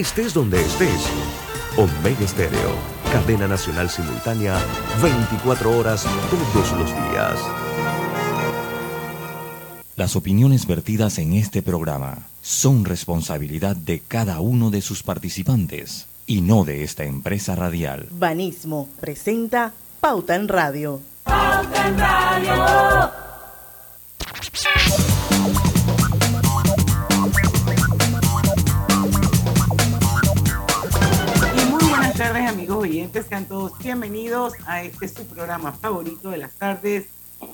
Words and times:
estés 0.00 0.32
donde 0.32 0.60
estés. 0.60 1.02
Omega 1.76 2.24
Estéreo, 2.24 2.70
cadena 3.12 3.48
nacional 3.48 3.90
simultánea, 3.90 4.56
24 5.02 5.76
horas 5.76 6.06
todos 6.30 6.72
los 6.78 6.90
días. 6.90 7.40
Las 9.96 10.14
opiniones 10.14 10.66
vertidas 10.66 11.18
en 11.18 11.32
este 11.32 11.62
programa 11.62 12.28
son 12.40 12.84
responsabilidad 12.84 13.74
de 13.74 14.00
cada 14.06 14.38
uno 14.38 14.70
de 14.70 14.82
sus 14.82 15.02
participantes 15.02 16.06
y 16.26 16.42
no 16.42 16.64
de 16.64 16.84
esta 16.84 17.02
empresa 17.02 17.56
radial. 17.56 18.06
Banismo 18.12 18.88
presenta 19.00 19.72
Pauta 19.98 20.36
en 20.36 20.46
Radio. 20.46 21.00
Pauta 21.24 21.88
en 21.88 21.98
Radio. 21.98 23.28
Tardes 32.18 32.48
amigos 32.48 32.78
oyentes, 32.78 33.26
sean 33.28 33.44
todos 33.44 33.78
bienvenidos 33.78 34.54
a 34.66 34.82
este 34.82 35.06
su 35.06 35.24
programa 35.24 35.70
favorito 35.70 36.30
de 36.30 36.38
las 36.38 36.52
tardes, 36.54 37.06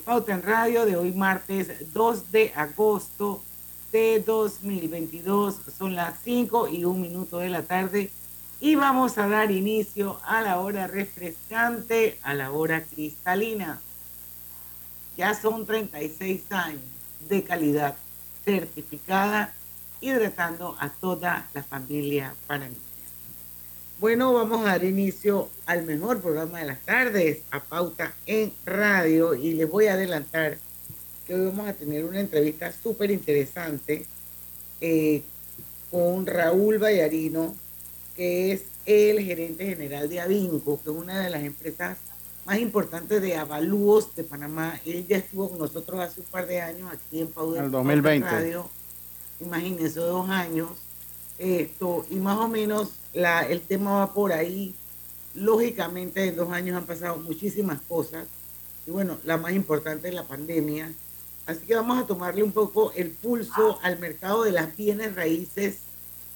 Pauta 0.03 0.33
en 0.33 0.41
Radio 0.41 0.87
de 0.87 0.95
hoy 0.95 1.11
martes 1.11 1.93
2 1.93 2.31
de 2.31 2.51
agosto 2.55 3.43
de 3.91 4.23
2022. 4.25 5.57
Son 5.77 5.93
las 5.93 6.15
5 6.23 6.69
y 6.69 6.83
un 6.83 6.99
minuto 6.99 7.37
de 7.37 7.49
la 7.49 7.61
tarde 7.61 8.09
y 8.59 8.73
vamos 8.73 9.19
a 9.19 9.27
dar 9.27 9.51
inicio 9.51 10.19
a 10.25 10.41
la 10.41 10.59
hora 10.59 10.87
refrescante, 10.87 12.17
a 12.23 12.33
la 12.33 12.51
hora 12.51 12.85
cristalina. 12.85 13.79
Ya 15.15 15.35
son 15.35 15.67
36 15.67 16.41
años 16.49 16.81
de 17.29 17.43
calidad 17.43 17.97
certificada, 18.43 19.53
hidratando 20.01 20.75
a 20.79 20.89
toda 20.89 21.47
la 21.53 21.61
familia 21.61 22.33
panameña. 22.47 22.84
Bueno, 23.97 24.33
vamos 24.33 24.59
a 24.59 24.71
dar 24.71 24.83
inicio 24.83 25.47
al 25.65 25.83
mejor 25.83 26.19
programa 26.19 26.59
de 26.59 26.65
las 26.65 26.81
tardes, 26.81 27.43
a 27.49 27.63
Pauta 27.63 28.13
en 28.25 28.51
Radio, 28.65 29.33
y 29.35 29.53
les 29.53 29.69
voy 29.69 29.87
a 29.87 29.93
adelantar 29.93 30.57
que 31.25 31.33
hoy 31.33 31.45
vamos 31.45 31.69
a 31.69 31.73
tener 31.73 32.03
una 32.03 32.19
entrevista 32.19 32.73
súper 32.73 33.09
interesante 33.09 34.05
eh, 34.81 35.23
con 35.89 36.25
Raúl 36.25 36.77
Vallarino, 36.77 37.55
que 38.17 38.51
es 38.51 38.63
el 38.85 39.21
gerente 39.21 39.65
general 39.65 40.09
de 40.09 40.19
Avinco, 40.19 40.77
que 40.83 40.89
es 40.89 40.95
una 40.95 41.21
de 41.21 41.29
las 41.29 41.43
empresas 41.45 41.97
más 42.45 42.59
importantes 42.59 43.21
de 43.21 43.37
avalúos 43.37 44.13
de 44.13 44.25
Panamá. 44.25 44.77
Él 44.85 45.07
ya 45.07 45.17
estuvo 45.17 45.49
con 45.49 45.59
nosotros 45.59 46.01
hace 46.01 46.19
un 46.19 46.27
par 46.27 46.47
de 46.47 46.59
años 46.59 46.91
aquí 46.91 47.21
en 47.21 47.29
Pauta, 47.29 47.63
en 47.63 47.71
2020. 47.71 48.29
Radio. 48.29 48.69
Imagínense, 49.39 50.01
dos 50.01 50.29
años. 50.29 50.69
Esto, 51.39 52.05
y 52.09 52.15
más 52.15 52.37
o 52.37 52.49
menos 52.49 52.91
la, 53.15 53.41
el 53.41 53.61
tema 53.61 53.99
va 53.99 54.13
por 54.13 54.31
ahí. 54.31 54.75
Lógicamente, 55.33 56.27
en 56.27 56.35
dos 56.35 56.51
años 56.51 56.77
han 56.77 56.85
pasado 56.85 57.17
muchísimas 57.17 57.81
cosas. 57.81 58.27
Y 58.85 58.91
bueno, 58.91 59.17
la 59.23 59.37
más 59.37 59.53
importante 59.53 60.09
es 60.09 60.13
la 60.13 60.23
pandemia. 60.23 60.91
Así 61.45 61.61
que 61.65 61.75
vamos 61.75 61.97
a 61.97 62.05
tomarle 62.05 62.43
un 62.43 62.51
poco 62.51 62.91
el 62.93 63.11
pulso 63.11 63.79
al 63.81 63.99
mercado 63.99 64.43
de 64.43 64.51
las 64.51 64.75
bienes 64.75 65.15
raíces 65.15 65.77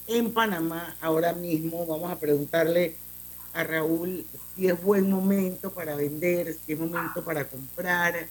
en 0.07 0.31
Panamá 0.31 0.95
ahora 1.01 1.33
mismo. 1.33 1.85
Vamos 1.85 2.11
a 2.11 2.19
preguntarle 2.19 2.95
a 3.53 3.63
Raúl 3.63 4.25
si 4.55 4.67
es 4.67 4.81
buen 4.81 5.09
momento 5.09 5.71
para 5.71 5.95
vender, 5.95 6.55
si 6.65 6.73
es 6.73 6.79
momento 6.79 7.23
para 7.23 7.47
comprar. 7.47 8.27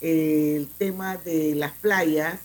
el 0.00 0.68
tema 0.78 1.16
de 1.16 1.54
las 1.54 1.72
playas, 1.72 2.40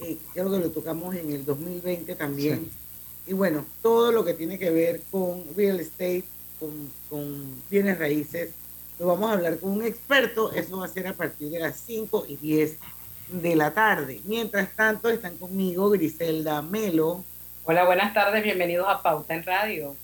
eh, 0.00 0.18
creo 0.32 0.50
que 0.50 0.58
lo 0.58 0.70
tocamos 0.72 1.14
en 1.14 1.30
el 1.30 1.44
2020 1.44 2.16
también. 2.16 2.81
Y 3.26 3.32
bueno, 3.34 3.64
todo 3.82 4.10
lo 4.10 4.24
que 4.24 4.34
tiene 4.34 4.58
que 4.58 4.70
ver 4.70 5.02
con 5.10 5.44
real 5.56 5.80
estate, 5.80 6.24
con, 6.58 6.90
con, 7.08 7.62
bienes 7.70 7.98
raíces, 7.98 8.50
lo 8.98 9.06
vamos 9.06 9.30
a 9.30 9.34
hablar 9.34 9.58
con 9.58 9.70
un 9.70 9.84
experto. 9.84 10.52
Eso 10.52 10.78
va 10.78 10.86
a 10.86 10.88
ser 10.88 11.06
a 11.06 11.12
partir 11.12 11.50
de 11.50 11.60
las 11.60 11.76
5 11.86 12.26
y 12.28 12.36
10 12.36 12.78
de 13.28 13.56
la 13.56 13.72
tarde. 13.72 14.20
Mientras 14.24 14.74
tanto, 14.74 15.08
están 15.08 15.36
conmigo 15.36 15.90
Griselda 15.90 16.62
Melo. 16.62 17.24
Hola, 17.64 17.84
buenas 17.84 18.12
tardes, 18.12 18.42
bienvenidos 18.42 18.86
a 18.88 19.00
Pauta 19.02 19.34
en 19.34 19.44
Radio. 19.44 19.94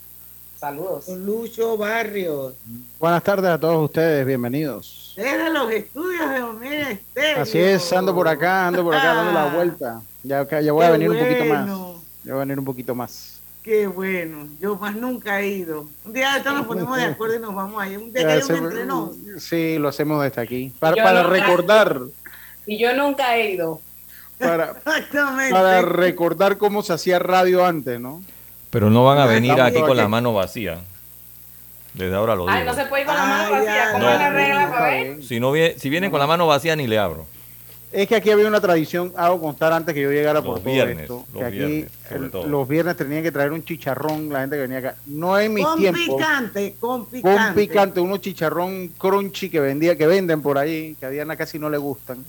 Saludos. 0.59 1.05
Con 1.05 1.25
Lucho 1.25 1.77
Barrios. 1.77 2.55
Buenas 2.99 3.23
tardes 3.23 3.51
a 3.51 3.59
todos 3.59 3.85
ustedes, 3.85 4.27
bienvenidos. 4.27 5.15
Desde 5.17 5.51
los 5.51 5.71
estudios 5.71 6.31
de 6.31 6.43
Omega 6.43 6.91
Estéreo. 6.91 7.43
Así 7.43 7.59
es, 7.59 7.93
ando 7.93 8.15
por 8.15 8.27
acá, 8.27 8.69
ando 8.69 8.83
por 8.83 8.95
acá 8.95 9.15
dando 9.15 9.33
la 9.33 9.55
vuelta. 9.55 10.03
Ya, 10.23 10.61
ya 10.61 10.73
voy 10.73 10.85
a 10.85 10.91
venir 10.91 11.11
un 11.11 11.19
poquito 11.19 11.45
más. 11.45 11.88
Ya 12.25 12.33
va 12.35 12.43
a 12.43 12.45
venir 12.45 12.59
un 12.59 12.65
poquito 12.65 12.95
más. 12.95 13.41
Qué 13.63 13.87
bueno, 13.87 14.49
yo 14.61 14.77
más 14.77 14.95
nunca 14.95 15.41
he 15.41 15.49
ido. 15.49 15.89
Un 16.05 16.13
día 16.13 16.39
de 16.39 16.51
nos 16.51 16.67
ponemos 16.67 16.97
de 16.97 17.05
acuerdo 17.05 17.37
y 17.37 17.39
nos 17.41 17.55
vamos 17.55 17.83
a 17.83 17.89
ir. 17.89 17.99
Un 17.99 18.13
día 18.13 18.27
que 18.27 18.33
hay 18.33 18.43
un 18.43 18.65
entreno. 18.65 19.13
Sí, 19.39 19.79
lo 19.79 19.89
hacemos 19.89 20.23
desde 20.23 20.41
aquí. 20.41 20.73
Para, 20.79 21.03
para 21.03 21.23
recordar. 21.25 22.01
Y 22.67 22.79
yo 22.79 22.97
nunca 22.97 23.37
he 23.37 23.53
ido. 23.53 23.81
Para, 24.39 24.71
Exactamente. 24.71 25.53
Para 25.53 25.83
recordar 25.83 26.57
cómo 26.57 26.83
se 26.83 26.93
hacía 26.93 27.19
radio 27.19 27.67
antes, 27.67 28.01
¿no? 28.01 28.23
Pero 28.71 28.91
no 28.91 29.05
van 29.05 29.19
a 29.19 29.27
venir 29.27 29.61
aquí 29.61 29.81
con 29.81 29.97
la 29.97 30.09
mano 30.09 30.33
vacía. 30.33 30.79
Desde 31.95 32.15
ahora 32.15 32.37
lo 32.37 32.43
digo. 32.43 32.57
Ay, 32.57 32.65
no 32.65 32.75
se 32.75 32.85
puede 32.87 33.03
ir 33.03 33.07
con 33.07 33.17
la 33.17 33.27
mano 33.27 33.51
vacía. 33.51 33.93
¿Cómo 33.93 34.09
es 34.09 34.19
la 34.19 34.31
regla 34.31 34.71
para 34.71 34.87
ver? 34.87 35.25
Si, 35.25 35.41
no 35.41 35.53
viene, 35.53 35.79
si 35.79 35.91
vienen 35.91 36.11
con 36.11 36.21
la 36.21 36.27
mano 36.27 36.47
vacía, 36.47 36.77
ni 36.77 36.87
le 36.87 36.99
abro. 36.99 37.27
Es 37.91 38.07
que 38.07 38.17
aquí 38.17 38.31
había 38.31 38.47
una 38.47 38.61
tradición, 38.61 39.13
hago 39.17 39.41
constar 39.41 39.73
antes 39.73 39.95
que 39.95 40.03
yo 40.03 40.11
llegara 40.11 40.43
por 40.43 40.57
los 40.57 40.65
viernes, 40.65 41.01
esto, 41.03 41.25
que 41.33 41.45
aquí 41.45 41.87
los 42.47 42.69
viernes 42.69 42.97
tenían 42.97 43.23
que 43.23 43.33
traer 43.33 43.53
un 43.53 43.65
chicharrón, 43.65 44.29
la 44.31 44.41
gente 44.41 44.57
que 44.57 44.63
venía 44.63 44.79
acá. 44.79 44.97
No 45.07 45.39
en 45.39 45.55
mis 45.55 45.65
con 45.65 45.79
tiempos. 45.79 46.05
Picante, 46.05 46.75
con 46.79 47.07
picante, 47.07 47.47
con 47.47 47.55
picante. 47.55 48.01
unos 48.01 48.21
chicharrón 48.21 48.89
crunchy 48.99 49.49
que 49.49 49.61
vendía, 49.61 49.97
que 49.97 50.07
venden 50.07 50.43
por 50.43 50.59
ahí, 50.59 50.97
que 51.01 51.07
a 51.07 51.11
Diana 51.11 51.35
casi 51.37 51.59
no 51.59 51.71
le 51.71 51.79
gustan. 51.79 52.23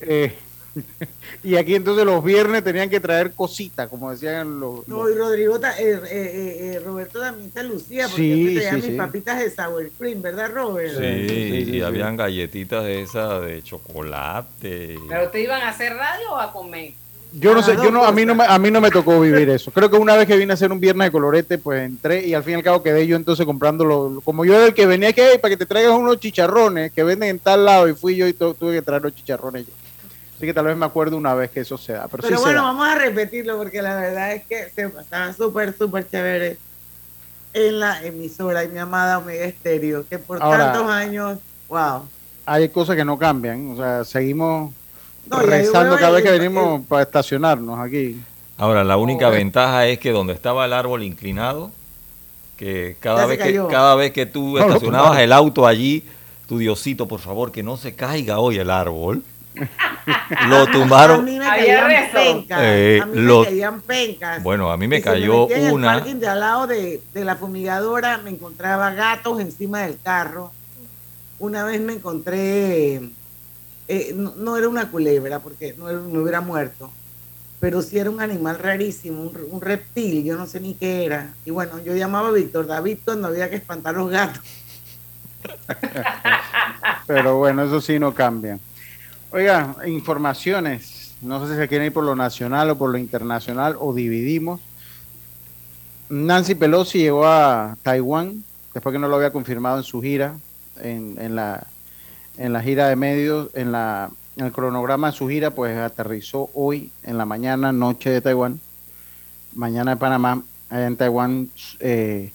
Eh, 0.00 0.34
y 1.44 1.56
aquí 1.56 1.74
entonces 1.74 2.04
los 2.04 2.22
viernes 2.22 2.64
tenían 2.64 2.90
que 2.90 3.00
traer 3.00 3.32
cositas, 3.32 3.88
como 3.88 4.10
decían 4.10 4.58
los. 4.58 4.86
No, 4.88 5.08
y 5.08 5.14
Rodrigo, 5.14 5.56
eh, 5.56 5.60
eh, 5.78 6.02
eh, 6.10 6.82
Roberto 6.84 7.20
también 7.20 7.52
se 7.52 7.62
lucía, 7.64 8.06
porque 8.08 8.22
sí, 8.22 8.54
traía 8.54 8.72
mis 8.74 8.96
papitas 8.96 9.38
de 9.38 9.50
sour 9.50 9.90
cream, 9.98 10.22
¿verdad, 10.22 10.50
Robert? 10.52 10.94
Sí, 10.98 11.70
y 11.72 11.82
habían 11.82 12.16
galletitas 12.16 12.84
de 12.84 13.02
esas 13.02 13.44
de 13.44 13.62
chocolate. 13.62 14.98
¿Pero 15.08 15.28
te 15.30 15.42
iban 15.42 15.62
a 15.62 15.68
hacer 15.68 15.94
radio 15.94 16.32
o 16.32 16.38
a 16.38 16.52
comer? 16.52 16.92
Yo 17.36 17.52
no 17.52 17.62
sé, 17.64 17.74
yo 17.74 17.90
no, 17.90 18.04
a 18.04 18.12
mí 18.12 18.24
no, 18.24 18.36
me, 18.36 18.44
a 18.44 18.58
mí 18.60 18.70
no 18.70 18.80
me 18.80 18.90
tocó 18.90 19.20
vivir 19.20 19.48
eso. 19.50 19.72
Creo 19.72 19.90
que 19.90 19.96
una 19.96 20.16
vez 20.16 20.26
que 20.26 20.36
vine 20.36 20.52
a 20.52 20.54
hacer 20.54 20.70
un 20.70 20.78
viernes 20.78 21.08
de 21.08 21.12
colorete, 21.12 21.58
pues 21.58 21.82
entré 21.82 22.24
y 22.24 22.32
al 22.32 22.44
fin 22.44 22.52
y 22.52 22.56
al 22.56 22.62
cabo 22.62 22.82
quedé 22.82 23.06
yo 23.08 23.16
entonces 23.16 23.44
comprándolo. 23.44 24.20
Como 24.24 24.44
yo 24.44 24.54
era 24.54 24.66
el 24.66 24.74
que 24.74 24.86
venía 24.86 25.08
aquí 25.08 25.20
para 25.42 25.50
que 25.50 25.56
te 25.56 25.66
traigas 25.66 25.92
unos 25.92 26.20
chicharrones 26.20 26.92
que 26.92 27.02
venden 27.02 27.30
en 27.30 27.38
tal 27.40 27.64
lado 27.64 27.88
y 27.88 27.94
fui 27.94 28.14
yo 28.14 28.28
y 28.28 28.34
tuve 28.34 28.74
que 28.74 28.82
traer 28.82 29.02
los 29.02 29.14
chicharrones 29.14 29.66
yo. 29.66 29.72
Así 30.44 30.50
que 30.50 30.54
tal 30.54 30.66
vez 30.66 30.76
me 30.76 30.84
acuerdo 30.84 31.16
una 31.16 31.32
vez 31.32 31.50
que 31.50 31.60
eso 31.60 31.78
se 31.78 31.94
da. 31.94 32.06
Pero, 32.06 32.38
bueno, 32.38 32.64
vamos 32.64 32.86
a 32.86 32.96
repetirlo 32.96 33.56
porque 33.56 33.80
la 33.80 33.96
verdad 33.96 34.34
es 34.34 34.44
que 34.44 34.68
se 34.68 34.90
pasaba 34.90 35.32
súper, 35.32 35.74
súper 35.74 36.06
chévere 36.06 36.58
en 37.54 37.80
la 37.80 38.04
emisora 38.04 38.62
y 38.62 38.68
mi 38.68 38.78
amada 38.78 39.16
Omega 39.16 39.46
Estéreo, 39.46 40.06
que 40.06 40.18
por 40.18 40.38
tantos 40.38 40.86
años, 40.90 41.38
wow. 41.66 42.02
Hay 42.44 42.68
cosas 42.68 42.94
que 42.94 43.06
no 43.06 43.18
cambian, 43.18 43.70
o 43.70 43.76
sea, 43.78 44.04
seguimos 44.04 44.74
rezando 45.30 45.96
cada 45.96 46.10
vez 46.10 46.24
que 46.24 46.32
venimos 46.32 46.84
para 46.86 47.04
estacionarnos 47.04 47.78
aquí. 47.78 48.20
Ahora, 48.58 48.84
la 48.84 48.98
única 48.98 49.30
ventaja 49.30 49.86
es 49.86 49.98
que 49.98 50.12
donde 50.12 50.34
estaba 50.34 50.66
el 50.66 50.74
árbol 50.74 51.04
inclinado, 51.04 51.70
que 52.58 52.98
cada, 53.00 53.24
vez 53.24 53.38
que, 53.38 53.62
cada 53.70 53.94
vez 53.94 54.12
que 54.12 54.26
tú 54.26 54.58
estacionabas 54.58 55.18
el 55.20 55.32
auto 55.32 55.66
allí, 55.66 56.04
tu 56.46 56.58
Diosito, 56.58 57.08
por 57.08 57.20
favor, 57.20 57.50
que 57.50 57.62
no 57.62 57.78
se 57.78 57.94
caiga 57.94 58.40
hoy 58.40 58.58
el 58.58 58.68
árbol. 58.68 59.22
Lo 60.48 60.66
tumbaron. 60.66 61.20
A 61.20 61.22
mí 61.22 61.38
me 61.38 61.44
caían 61.44 62.12
pencas. 62.12 62.58
Eh, 62.62 63.00
a 63.02 63.06
mí 63.06 63.20
me 63.20 63.44
caían 63.44 63.80
pencas. 63.80 64.42
Bueno, 64.42 64.70
a 64.70 64.76
mí 64.76 64.88
me 64.88 65.00
cayó 65.00 65.46
una. 65.46 65.56
En 65.56 65.74
el 65.74 65.82
parking 65.82 66.16
de 66.16 66.28
al 66.28 66.40
lado 66.40 66.66
de, 66.66 67.00
de, 67.12 67.24
la 67.24 67.36
fumigadora 67.36 68.18
me 68.18 68.30
encontraba 68.30 68.92
gatos 68.92 69.40
encima 69.40 69.82
del 69.82 69.98
carro. 70.00 70.52
Una 71.38 71.64
vez 71.64 71.80
me 71.80 71.94
encontré, 71.94 73.00
eh, 73.88 74.14
no, 74.14 74.56
era 74.56 74.68
una 74.68 74.90
culebra 74.90 75.40
porque 75.40 75.74
no, 75.76 75.90
no 75.90 76.22
hubiera 76.22 76.40
muerto, 76.40 76.90
pero 77.60 77.82
sí 77.82 77.98
era 77.98 78.08
un 78.08 78.20
animal 78.20 78.58
rarísimo, 78.58 79.22
un, 79.22 79.60
reptil, 79.60 80.24
yo 80.24 80.36
no 80.36 80.46
sé 80.46 80.60
ni 80.60 80.74
qué 80.74 81.04
era. 81.04 81.34
Y 81.44 81.50
bueno, 81.50 81.78
yo 81.80 81.94
llamaba 81.94 82.28
a 82.28 82.32
Víctor 82.32 82.66
David 82.66 82.98
cuando 83.04 83.28
había 83.28 83.50
que 83.50 83.56
espantar 83.56 83.94
los 83.94 84.10
gatos. 84.10 84.42
pero 87.06 87.36
bueno, 87.36 87.64
eso 87.64 87.80
sí 87.80 87.98
no 87.98 88.14
cambia. 88.14 88.58
Oiga, 89.34 89.74
informaciones. 89.84 91.16
No 91.20 91.44
sé 91.44 91.52
si 91.52 91.58
se 91.58 91.66
quieren 91.66 91.88
ir 91.88 91.92
por 91.92 92.04
lo 92.04 92.14
nacional 92.14 92.70
o 92.70 92.78
por 92.78 92.90
lo 92.90 92.98
internacional 92.98 93.74
o 93.80 93.92
dividimos. 93.92 94.60
Nancy 96.08 96.54
Pelosi 96.54 97.00
llegó 97.00 97.26
a 97.26 97.76
Taiwán 97.82 98.44
después 98.72 98.92
que 98.92 99.00
no 99.00 99.08
lo 99.08 99.16
había 99.16 99.32
confirmado 99.32 99.78
en 99.78 99.82
su 99.82 100.00
gira, 100.00 100.36
en, 100.80 101.34
la, 101.34 101.66
en 102.38 102.52
la 102.52 102.62
gira 102.62 102.86
de 102.86 102.94
medios, 102.94 103.50
en 103.54 103.72
la 103.72 104.08
el 104.36 104.52
cronograma 104.52 105.10
de 105.10 105.16
su 105.16 105.28
gira, 105.28 105.50
pues 105.50 105.76
aterrizó 105.78 106.48
hoy 106.54 106.92
en 107.02 107.18
la 107.18 107.24
mañana, 107.24 107.72
noche 107.72 108.10
de 108.10 108.20
Taiwán, 108.20 108.60
mañana 109.52 109.92
de 109.92 109.96
Panamá, 109.96 110.44
en 110.70 110.96
Taiwán, 110.96 111.50
eh, 111.80 112.32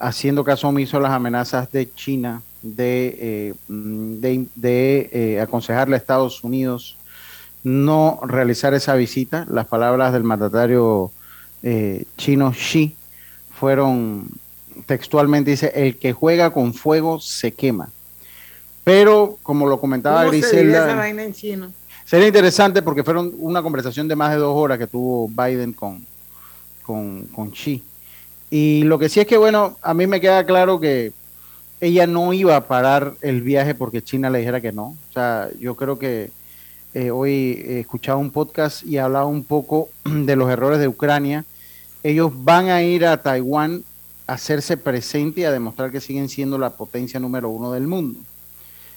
haciendo 0.00 0.42
caso 0.42 0.66
omiso 0.66 0.96
a 0.96 1.00
las 1.00 1.12
amenazas 1.12 1.70
de 1.70 1.92
China 1.94 2.42
de, 2.64 3.16
eh, 3.20 3.54
de, 3.68 5.10
eh, 5.12 5.40
aconsejarle 5.40 5.94
a 5.94 5.98
Estados 5.98 6.42
Unidos 6.42 6.96
no 7.62 8.20
realizar 8.26 8.74
esa 8.74 8.94
visita. 8.94 9.46
Las 9.48 9.66
palabras 9.66 10.12
del 10.12 10.24
mandatario 10.24 11.10
chino 12.18 12.52
Xi 12.52 12.94
fueron 13.58 14.28
textualmente, 14.84 15.52
dice, 15.52 15.72
el 15.74 15.96
que 15.96 16.12
juega 16.12 16.50
con 16.50 16.74
fuego 16.74 17.20
se 17.20 17.52
quema. 17.52 17.88
Pero, 18.82 19.38
como 19.42 19.66
lo 19.66 19.80
comentaba 19.80 20.24
Griselda. 20.24 21.02
Sería 22.04 22.26
interesante 22.26 22.82
porque 22.82 23.02
fueron 23.02 23.32
una 23.38 23.62
conversación 23.62 24.08
de 24.08 24.14
más 24.14 24.30
de 24.32 24.36
dos 24.36 24.54
horas 24.54 24.78
que 24.78 24.86
tuvo 24.86 25.26
Biden 25.28 25.72
con, 25.72 26.04
con, 26.82 27.24
con 27.28 27.50
Xi. 27.50 27.82
Y 28.50 28.82
lo 28.84 28.98
que 28.98 29.08
sí 29.08 29.20
es 29.20 29.26
que, 29.26 29.38
bueno, 29.38 29.78
a 29.80 29.94
mí 29.94 30.06
me 30.06 30.20
queda 30.20 30.44
claro 30.44 30.78
que 30.78 31.12
ella 31.80 32.06
no 32.06 32.32
iba 32.32 32.56
a 32.56 32.66
parar 32.66 33.14
el 33.20 33.42
viaje 33.42 33.74
porque 33.74 34.02
China 34.02 34.30
le 34.30 34.38
dijera 34.38 34.60
que 34.60 34.72
no. 34.72 34.96
O 35.10 35.12
sea, 35.12 35.48
yo 35.58 35.74
creo 35.76 35.98
que 35.98 36.30
eh, 36.94 37.10
hoy 37.10 37.62
he 37.66 37.80
escuchado 37.80 38.18
un 38.18 38.30
podcast 38.30 38.84
y 38.84 38.98
hablaba 38.98 39.26
un 39.26 39.44
poco 39.44 39.90
de 40.04 40.36
los 40.36 40.50
errores 40.50 40.78
de 40.78 40.88
Ucrania. 40.88 41.44
Ellos 42.02 42.32
van 42.32 42.68
a 42.68 42.82
ir 42.82 43.06
a 43.06 43.20
Taiwán 43.20 43.82
a 44.26 44.34
hacerse 44.34 44.76
presente 44.76 45.40
y 45.40 45.44
a 45.44 45.50
demostrar 45.50 45.90
que 45.90 46.00
siguen 46.00 46.28
siendo 46.28 46.56
la 46.56 46.70
potencia 46.70 47.18
número 47.20 47.48
uno 47.48 47.72
del 47.72 47.86
mundo. 47.86 48.20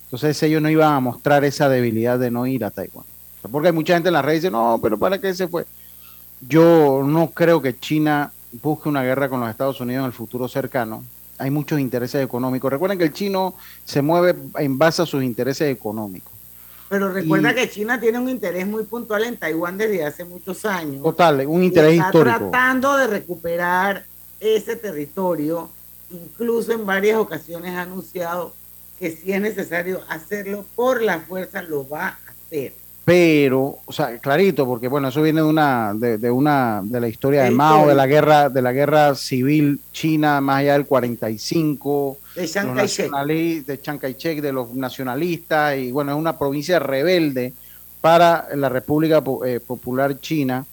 Entonces 0.06 0.42
ellos 0.44 0.62
no 0.62 0.70
iban 0.70 0.94
a 0.94 1.00
mostrar 1.00 1.44
esa 1.44 1.68
debilidad 1.68 2.18
de 2.18 2.32
no 2.32 2.48
ir 2.48 2.64
a 2.64 2.72
Taiwán. 2.72 3.06
porque 3.52 3.70
hay 3.70 3.74
mucha 3.74 3.94
gente 3.94 4.10
en 4.10 4.14
la 4.14 4.22
red 4.22 4.34
que 4.34 4.36
dice, 4.36 4.52
no, 4.52 4.80
pero 4.82 4.98
¿para 4.98 5.20
qué 5.20 5.34
se 5.34 5.48
fue? 5.48 5.66
Yo 6.48 7.04
no 7.06 7.32
creo 7.32 7.62
que 7.62 7.78
China 7.78 8.32
busque 8.62 8.90
una 8.90 9.04
guerra 9.04 9.28
con 9.28 9.40
los 9.40 9.50
Estados 9.50 9.82
Unidos 9.82 10.02
en 10.02 10.06
el 10.06 10.14
futuro 10.14 10.48
cercano. 10.48 11.04
Hay 11.38 11.52
muchos 11.52 11.80
intereses 11.80 12.24
económicos. 12.24 12.72
Recuerden 12.72 12.98
que 12.98 13.06
el 13.06 13.14
chino 13.14 13.56
se 13.86 14.02
mueve 14.02 14.36
en 14.58 14.78
base 14.78 15.02
a 15.02 15.06
sus 15.06 15.24
intereses 15.24 15.70
económicos. 15.70 16.34
Pero 16.90 17.12
recuerda 17.12 17.54
que 17.54 17.70
China 17.70 18.00
tiene 18.00 18.18
un 18.18 18.30
interés 18.30 18.66
muy 18.66 18.84
puntual 18.84 19.24
en 19.26 19.38
Taiwán 19.38 19.78
desde 19.78 20.06
hace 20.06 20.24
muchos 20.24 20.64
años. 20.66 21.04
Total, 21.04 21.46
un 21.46 21.64
interés 21.64 21.94
está 21.94 22.06
histórico. 22.06 22.38
tratando 22.38 22.96
de 22.96 23.08
recuperar 23.08 24.06
ese 24.40 24.76
territorio. 24.76 25.70
Incluso 26.10 26.72
en 26.72 26.86
varias 26.86 27.18
ocasiones 27.18 27.74
ha 27.74 27.82
anunciado 27.82 28.54
que 28.98 29.12
si 29.12 29.34
es 29.34 29.42
necesario 29.42 30.02
hacerlo 30.08 30.66
por 30.76 31.02
la 31.02 31.20
fuerza, 31.20 31.62
lo 31.62 31.88
va 31.88 32.08
a 32.08 32.18
hacer. 32.30 32.74
Pero, 33.08 33.78
o 33.86 33.94
sea, 33.94 34.18
clarito, 34.18 34.66
porque 34.66 34.90
bueno, 34.90 35.08
eso 35.08 35.22
viene 35.22 35.40
de 35.40 35.48
una, 35.48 35.94
de, 35.94 36.30
una, 36.30 36.82
de 36.84 37.00
la 37.00 37.08
historia 37.08 37.44
de 37.44 37.52
Mao, 37.52 37.88
de 37.88 37.96
la 37.96 38.06
guerra, 38.06 38.50
de 38.50 38.62
la 38.62 38.74
guerra 38.74 39.16
civil 39.16 39.80
china, 39.94 40.42
más 40.42 40.58
allá 40.58 40.74
del 40.74 40.86
45, 40.86 42.18
de 42.36 42.48
Chiang 42.50 42.76
Kai-shek, 42.76 43.10
de, 43.66 43.80
Chiang 43.80 43.98
Kai 43.98 44.14
de 44.42 44.52
los 44.52 44.74
nacionalistas, 44.74 45.78
y 45.78 45.90
bueno, 45.90 46.12
es 46.12 46.18
una 46.18 46.38
provincia 46.38 46.80
rebelde 46.80 47.54
para 48.02 48.50
la 48.54 48.68
República 48.68 49.24
eh, 49.46 49.62
Popular 49.66 50.20
China. 50.20 50.66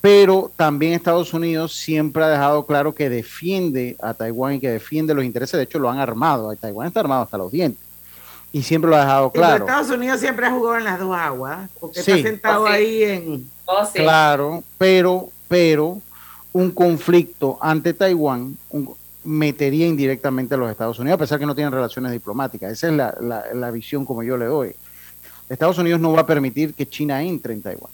Pero 0.00 0.50
también 0.56 0.94
Estados 0.94 1.34
Unidos 1.34 1.74
siempre 1.74 2.24
ha 2.24 2.28
dejado 2.28 2.64
claro 2.64 2.94
que 2.94 3.10
defiende 3.10 3.96
a 4.00 4.14
Taiwán 4.14 4.54
y 4.54 4.60
que 4.60 4.70
defiende 4.70 5.12
los 5.12 5.26
intereses, 5.26 5.58
de 5.58 5.64
hecho 5.64 5.78
lo 5.78 5.90
han 5.90 5.98
armado, 5.98 6.56
Taiwán 6.56 6.86
está 6.86 7.00
armado 7.00 7.24
hasta 7.24 7.36
los 7.36 7.52
dientes 7.52 7.85
y 8.52 8.62
siempre 8.62 8.90
lo 8.90 8.96
ha 8.96 9.00
dejado 9.00 9.30
claro. 9.30 9.64
Estados 9.64 9.90
Unidos 9.90 10.20
siempre 10.20 10.46
ha 10.46 10.50
jugado 10.50 10.78
en 10.78 10.84
las 10.84 10.98
dos 10.98 11.16
aguas, 11.16 11.68
porque 11.78 12.00
está 12.00 12.16
sentado 12.16 12.64
oh, 12.64 12.66
ahí 12.66 13.02
en... 13.02 13.50
Oh, 13.64 13.88
claro, 13.92 14.62
pero, 14.78 15.28
pero 15.48 16.00
un 16.52 16.70
conflicto 16.70 17.58
ante 17.60 17.92
Taiwán 17.92 18.56
metería 19.24 19.86
indirectamente 19.86 20.54
a 20.54 20.58
los 20.58 20.70
Estados 20.70 20.98
Unidos, 20.98 21.16
a 21.16 21.20
pesar 21.20 21.38
que 21.38 21.46
no 21.46 21.54
tienen 21.54 21.72
relaciones 21.72 22.12
diplomáticas. 22.12 22.72
Esa 22.72 22.88
es 22.88 22.94
la, 22.94 23.44
la 23.52 23.70
visión 23.70 24.04
como 24.04 24.22
yo 24.22 24.36
le 24.36 24.46
doy. 24.46 24.74
Estados 25.48 25.78
Unidos 25.78 26.00
no 26.00 26.12
va 26.12 26.22
a 26.22 26.26
permitir 26.26 26.74
que 26.74 26.88
China 26.88 27.22
entre 27.22 27.54
en 27.54 27.62
Taiwán. 27.62 27.90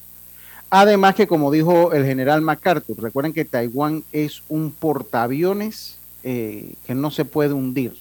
Además 0.74 1.14
que, 1.14 1.26
como 1.26 1.50
dijo 1.50 1.92
el 1.92 2.06
general 2.06 2.40
MacArthur, 2.40 3.02
recuerden 3.02 3.34
que 3.34 3.44
Taiwán 3.44 4.04
es 4.10 4.42
un 4.48 4.70
portaaviones 4.70 5.98
eh, 6.22 6.72
que 6.86 6.94
no 6.94 7.10
se 7.10 7.26
puede 7.26 7.52
hundir. 7.52 7.94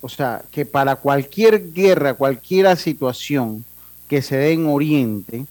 O 0.00 0.08
sea, 0.08 0.42
que 0.50 0.64
para 0.64 0.96
cualquier 0.96 1.72
guerra, 1.72 2.14
cualquier 2.14 2.76
situación 2.76 3.64
que 4.06 4.22
se 4.22 4.36
dé 4.36 4.52
en 4.52 4.66
Oriente, 4.66 5.44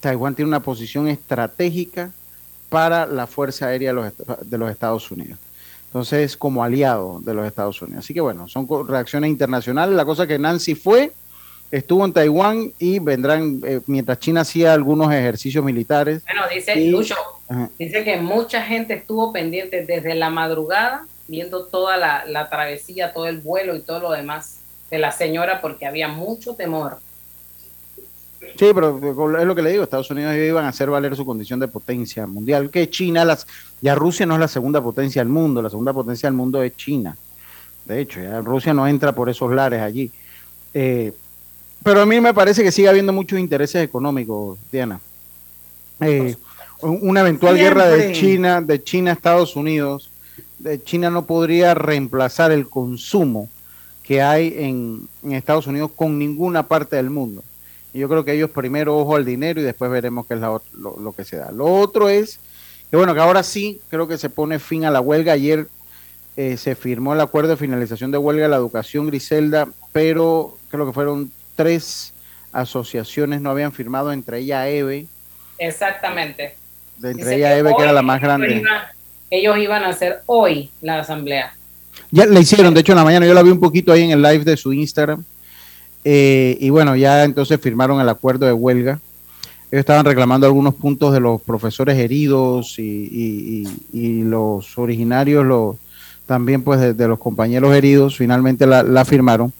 Taiwán 0.00 0.34
tiene 0.34 0.48
una 0.48 0.60
posición 0.60 1.08
estratégica 1.08 2.10
para 2.68 3.06
la 3.06 3.26
Fuerza 3.26 3.66
Aérea 3.66 3.92
de 3.92 4.58
los 4.58 4.70
Estados 4.70 5.10
Unidos. 5.10 5.38
Entonces, 5.86 6.36
como 6.36 6.62
aliado 6.62 7.20
de 7.20 7.34
los 7.34 7.46
Estados 7.46 7.82
Unidos. 7.82 8.04
Así 8.04 8.14
que 8.14 8.20
bueno, 8.20 8.48
son 8.48 8.66
reacciones 8.86 9.28
internacionales. 9.28 9.96
La 9.96 10.04
cosa 10.04 10.26
que 10.26 10.38
Nancy 10.38 10.76
fue, 10.76 11.12
estuvo 11.70 12.04
en 12.04 12.12
Taiwán 12.12 12.72
y 12.78 13.00
vendrán, 13.00 13.60
eh, 13.66 13.80
mientras 13.86 14.20
China 14.20 14.42
hacía 14.42 14.72
algunos 14.72 15.12
ejercicios 15.12 15.64
militares. 15.64 16.22
Bueno, 16.24 16.42
dice 16.52 16.76
Lucho, 16.86 17.16
dice 17.76 18.04
que 18.04 18.18
mucha 18.18 18.62
gente 18.62 18.94
estuvo 18.94 19.32
pendiente 19.32 19.84
desde 19.84 20.14
la 20.14 20.30
madrugada, 20.30 21.06
viendo 21.30 21.64
toda 21.64 21.96
la, 21.96 22.24
la, 22.26 22.50
travesía, 22.50 23.12
todo 23.12 23.26
el 23.26 23.40
vuelo 23.40 23.76
y 23.76 23.80
todo 23.80 24.00
lo 24.00 24.10
demás 24.10 24.58
de 24.90 24.98
la 24.98 25.12
señora, 25.12 25.60
porque 25.60 25.86
había 25.86 26.08
mucho 26.08 26.54
temor. 26.54 26.98
Sí, 28.58 28.70
pero 28.74 28.98
es 29.38 29.46
lo 29.46 29.54
que 29.54 29.62
le 29.62 29.70
digo, 29.70 29.84
Estados 29.84 30.10
Unidos 30.10 30.34
iban 30.34 30.64
a 30.64 30.68
hacer 30.68 30.90
valer 30.90 31.14
su 31.14 31.24
condición 31.24 31.60
de 31.60 31.68
potencia 31.68 32.26
mundial, 32.26 32.68
que 32.70 32.90
China, 32.90 33.24
las, 33.24 33.46
ya 33.80 33.94
Rusia 33.94 34.26
no 34.26 34.34
es 34.34 34.40
la 34.40 34.48
segunda 34.48 34.82
potencia 34.82 35.22
del 35.22 35.28
mundo, 35.28 35.62
la 35.62 35.70
segunda 35.70 35.92
potencia 35.92 36.28
del 36.28 36.36
mundo 36.36 36.62
es 36.62 36.76
China. 36.76 37.16
De 37.84 38.00
hecho, 38.00 38.20
ya 38.20 38.40
Rusia 38.40 38.74
no 38.74 38.86
entra 38.86 39.12
por 39.12 39.28
esos 39.28 39.52
lares 39.52 39.80
allí. 39.80 40.10
Eh, 40.74 41.12
pero 41.82 42.02
a 42.02 42.06
mí 42.06 42.20
me 42.20 42.34
parece 42.34 42.62
que 42.62 42.72
sigue 42.72 42.88
habiendo 42.88 43.12
muchos 43.12 43.38
intereses 43.38 43.82
económicos, 43.84 44.58
Diana. 44.70 45.00
Eh, 46.00 46.36
una 46.82 47.20
eventual 47.20 47.56
guerra 47.56 47.86
de 47.86 48.12
China, 48.12 48.60
de 48.60 48.82
China 48.82 49.10
a 49.10 49.14
Estados 49.14 49.54
Unidos, 49.54 50.09
China 50.84 51.10
no 51.10 51.26
podría 51.26 51.74
reemplazar 51.74 52.52
el 52.52 52.68
consumo 52.68 53.48
que 54.02 54.22
hay 54.22 54.54
en, 54.56 55.08
Estados 55.32 55.66
Unidos 55.66 55.92
con 55.94 56.18
ninguna 56.18 56.66
parte 56.66 56.96
del 56.96 57.10
mundo. 57.10 57.44
Y 57.92 58.00
yo 58.00 58.08
creo 58.08 58.24
que 58.24 58.32
ellos 58.32 58.50
primero 58.50 58.96
ojo 58.96 59.16
al 59.16 59.24
dinero 59.24 59.60
y 59.60 59.64
después 59.64 59.90
veremos 59.90 60.26
qué 60.26 60.34
es 60.34 60.40
lo, 60.40 60.62
lo, 60.72 61.12
que 61.12 61.24
se 61.24 61.36
da. 61.36 61.50
Lo 61.50 61.66
otro 61.66 62.08
es 62.08 62.38
que 62.90 62.96
bueno, 62.96 63.14
que 63.14 63.20
ahora 63.20 63.42
sí 63.42 63.80
creo 63.88 64.08
que 64.08 64.18
se 64.18 64.28
pone 64.28 64.58
fin 64.58 64.84
a 64.84 64.90
la 64.90 65.00
huelga. 65.00 65.32
Ayer 65.32 65.68
eh, 66.36 66.56
se 66.56 66.74
firmó 66.74 67.14
el 67.14 67.20
acuerdo 67.20 67.50
de 67.50 67.56
finalización 67.56 68.10
de 68.10 68.18
huelga 68.18 68.44
de 68.44 68.48
la 68.48 68.56
educación 68.56 69.06
Griselda, 69.06 69.68
pero 69.92 70.58
creo 70.70 70.86
que 70.86 70.92
fueron 70.92 71.30
tres 71.54 72.12
asociaciones 72.52 73.40
no 73.40 73.50
habían 73.50 73.72
firmado, 73.72 74.12
entre 74.12 74.38
ella 74.38 74.68
EVE. 74.68 75.06
Exactamente. 75.58 76.56
entre 77.02 77.36
ella 77.36 77.56
EVE, 77.56 77.74
que 77.76 77.82
era 77.82 77.92
la 77.92 78.02
más 78.02 78.20
grande. 78.20 78.62
Ellos 79.30 79.58
iban 79.58 79.84
a 79.84 79.88
hacer 79.88 80.22
hoy 80.26 80.70
la 80.80 81.00
asamblea. 81.00 81.54
Ya 82.10 82.26
la 82.26 82.40
hicieron, 82.40 82.74
de 82.74 82.80
hecho 82.80 82.92
en 82.92 82.98
la 82.98 83.04
mañana 83.04 83.26
yo 83.26 83.34
la 83.34 83.42
vi 83.42 83.50
un 83.50 83.60
poquito 83.60 83.92
ahí 83.92 84.02
en 84.02 84.10
el 84.10 84.22
live 84.22 84.44
de 84.44 84.56
su 84.56 84.72
Instagram. 84.72 85.24
Eh, 86.04 86.56
y 86.60 86.70
bueno, 86.70 86.96
ya 86.96 87.24
entonces 87.24 87.60
firmaron 87.60 88.00
el 88.00 88.08
acuerdo 88.08 88.46
de 88.46 88.52
huelga. 88.52 89.00
Ellos 89.70 89.80
estaban 89.80 90.04
reclamando 90.04 90.46
algunos 90.46 90.74
puntos 90.74 91.12
de 91.12 91.20
los 91.20 91.40
profesores 91.40 91.96
heridos 91.96 92.78
y, 92.78 93.64
los 94.24 94.76
originarios, 94.78 95.46
los, 95.46 95.76
también 96.26 96.62
pues 96.62 96.96
de, 96.96 97.08
los 97.08 97.18
compañeros 97.18 97.74
heridos, 97.74 98.16
finalmente 98.16 98.66
la, 98.66 98.82
la 98.82 99.04
firmaron 99.04 99.52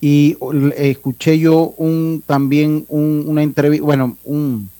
y 0.00 0.36
escuché 0.76 1.38
yo 1.38 1.74
un 1.76 2.22
también 2.26 2.86
una 2.88 3.42
entrevista, 3.42 3.84
bueno, 3.84 4.16
un, 4.24 4.70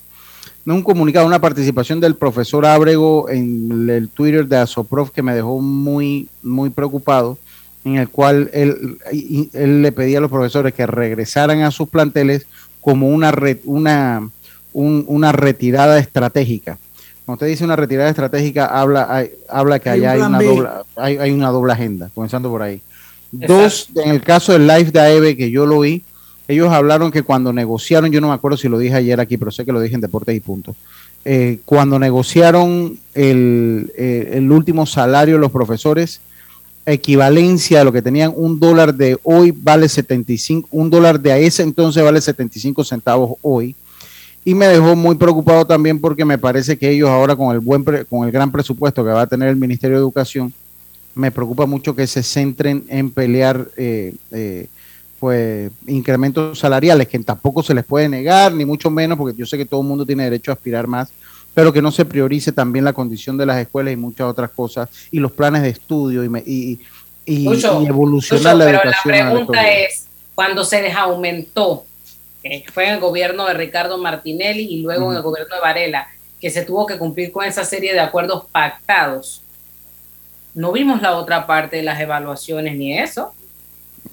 un 0.72 0.82
comunicado, 0.82 1.26
una 1.26 1.40
participación 1.40 2.00
del 2.00 2.16
profesor 2.16 2.66
Ábrego 2.66 3.28
en 3.28 3.88
el 3.88 4.08
Twitter 4.08 4.46
de 4.46 4.58
Asoprof 4.58 5.10
que 5.10 5.22
me 5.22 5.34
dejó 5.34 5.60
muy, 5.60 6.28
muy 6.42 6.70
preocupado, 6.70 7.38
en 7.84 7.96
el 7.96 8.08
cual 8.08 8.50
él, 8.52 8.98
él 9.52 9.82
le 9.82 9.92
pedía 9.92 10.18
a 10.18 10.20
los 10.20 10.30
profesores 10.30 10.74
que 10.74 10.86
regresaran 10.86 11.62
a 11.62 11.70
sus 11.70 11.88
planteles 11.88 12.46
como 12.80 13.08
una, 13.08 13.32
una 13.64 14.30
una 14.72 15.32
retirada 15.32 15.98
estratégica. 15.98 16.78
Cuando 17.24 17.34
usted 17.34 17.46
dice 17.48 17.64
una 17.64 17.76
retirada 17.76 18.08
estratégica, 18.08 18.66
habla, 18.66 19.24
habla 19.48 19.78
que 19.78 19.90
allá 19.90 20.12
hay, 20.12 20.20
una 20.20 20.40
doble, 20.40 20.68
hay, 20.96 21.30
una 21.30 21.48
doble 21.48 21.72
agenda, 21.72 22.10
comenzando 22.14 22.50
por 22.50 22.62
ahí. 22.62 22.80
Dos, 23.30 23.88
en 23.94 24.10
el 24.10 24.22
caso 24.22 24.52
del 24.52 24.66
Live 24.66 24.90
de 24.90 25.00
AEB, 25.00 25.36
que 25.36 25.50
yo 25.50 25.66
lo 25.66 25.80
vi, 25.80 26.02
ellos 26.50 26.72
hablaron 26.72 27.12
que 27.12 27.22
cuando 27.22 27.52
negociaron, 27.52 28.10
yo 28.10 28.20
no 28.20 28.28
me 28.28 28.34
acuerdo 28.34 28.56
si 28.56 28.68
lo 28.68 28.76
dije 28.76 28.96
ayer 28.96 29.20
aquí, 29.20 29.36
pero 29.36 29.52
sé 29.52 29.64
que 29.64 29.70
lo 29.70 29.80
dije 29.80 29.94
en 29.94 30.00
Deportes 30.00 30.36
y 30.36 30.40
Punto, 30.40 30.74
eh, 31.24 31.60
cuando 31.64 31.96
negociaron 31.98 32.98
el, 33.14 33.92
eh, 33.96 34.32
el, 34.34 34.50
último 34.50 34.84
salario 34.84 35.36
de 35.36 35.40
los 35.40 35.52
profesores, 35.52 36.20
equivalencia 36.86 37.78
de 37.78 37.84
lo 37.84 37.92
que 37.92 38.02
tenían 38.02 38.32
un 38.34 38.58
dólar 38.58 38.94
de 38.94 39.16
hoy 39.22 39.52
vale 39.52 39.88
75, 39.88 40.68
un 40.72 40.90
dólar 40.90 41.20
de 41.20 41.30
a 41.30 41.38
ese 41.38 41.62
entonces 41.62 42.02
vale 42.02 42.20
75 42.20 42.82
centavos 42.82 43.34
hoy. 43.42 43.76
Y 44.44 44.54
me 44.54 44.66
dejó 44.66 44.96
muy 44.96 45.14
preocupado 45.14 45.64
también 45.64 46.00
porque 46.00 46.24
me 46.24 46.38
parece 46.38 46.76
que 46.76 46.90
ellos 46.90 47.10
ahora 47.10 47.36
con 47.36 47.54
el 47.54 47.60
buen 47.60 47.84
con 47.84 48.26
el 48.26 48.32
gran 48.32 48.50
presupuesto 48.50 49.04
que 49.04 49.10
va 49.10 49.22
a 49.22 49.26
tener 49.28 49.50
el 49.50 49.56
Ministerio 49.56 49.98
de 49.98 50.02
Educación, 50.02 50.52
me 51.14 51.30
preocupa 51.30 51.66
mucho 51.66 51.94
que 51.94 52.08
se 52.08 52.24
centren 52.24 52.84
en 52.88 53.10
pelear 53.10 53.68
eh, 53.76 54.14
eh, 54.32 54.66
pues 55.20 55.70
incrementos 55.86 56.58
salariales 56.58 57.06
que 57.06 57.18
tampoco 57.18 57.62
se 57.62 57.74
les 57.74 57.84
puede 57.84 58.08
negar, 58.08 58.52
ni 58.52 58.64
mucho 58.64 58.90
menos, 58.90 59.18
porque 59.18 59.38
yo 59.38 59.44
sé 59.44 59.58
que 59.58 59.66
todo 59.66 59.82
el 59.82 59.86
mundo 59.86 60.06
tiene 60.06 60.24
derecho 60.24 60.50
a 60.50 60.54
aspirar 60.54 60.86
más, 60.86 61.10
pero 61.52 61.72
que 61.72 61.82
no 61.82 61.92
se 61.92 62.06
priorice 62.06 62.52
también 62.52 62.86
la 62.86 62.94
condición 62.94 63.36
de 63.36 63.44
las 63.44 63.58
escuelas 63.58 63.92
y 63.92 63.96
muchas 63.96 64.26
otras 64.26 64.50
cosas, 64.50 64.88
y 65.10 65.20
los 65.20 65.30
planes 65.30 65.60
de 65.60 65.68
estudio 65.68 66.24
y, 66.24 66.80
y, 67.26 67.46
evolucionar 67.86 68.56
la 68.56 68.70
educación. 68.70 68.94
Pero 69.04 69.24
la 69.24 69.30
pregunta 69.30 69.70
es, 69.70 70.06
cuando 70.34 70.64
se 70.64 70.80
les 70.80 70.96
aumentó, 70.96 71.84
que 72.42 72.64
fue 72.72 72.88
en 72.88 72.94
el 72.94 73.00
gobierno 73.00 73.44
de 73.44 73.52
Ricardo 73.52 73.98
Martinelli 73.98 74.62
y 74.62 74.80
luego 74.80 75.10
en 75.10 75.18
el 75.18 75.22
gobierno 75.22 75.54
de 75.54 75.60
Varela, 75.60 76.08
que 76.40 76.48
se 76.48 76.64
tuvo 76.64 76.86
que 76.86 76.96
cumplir 76.96 77.30
con 77.30 77.44
esa 77.44 77.62
serie 77.64 77.92
de 77.92 78.00
acuerdos 78.00 78.46
pactados, 78.50 79.42
no 80.54 80.72
vimos 80.72 81.02
la 81.02 81.14
otra 81.16 81.46
parte 81.46 81.76
de 81.76 81.82
las 81.82 82.00
evaluaciones 82.00 82.74
ni 82.76 82.98
eso. 82.98 83.34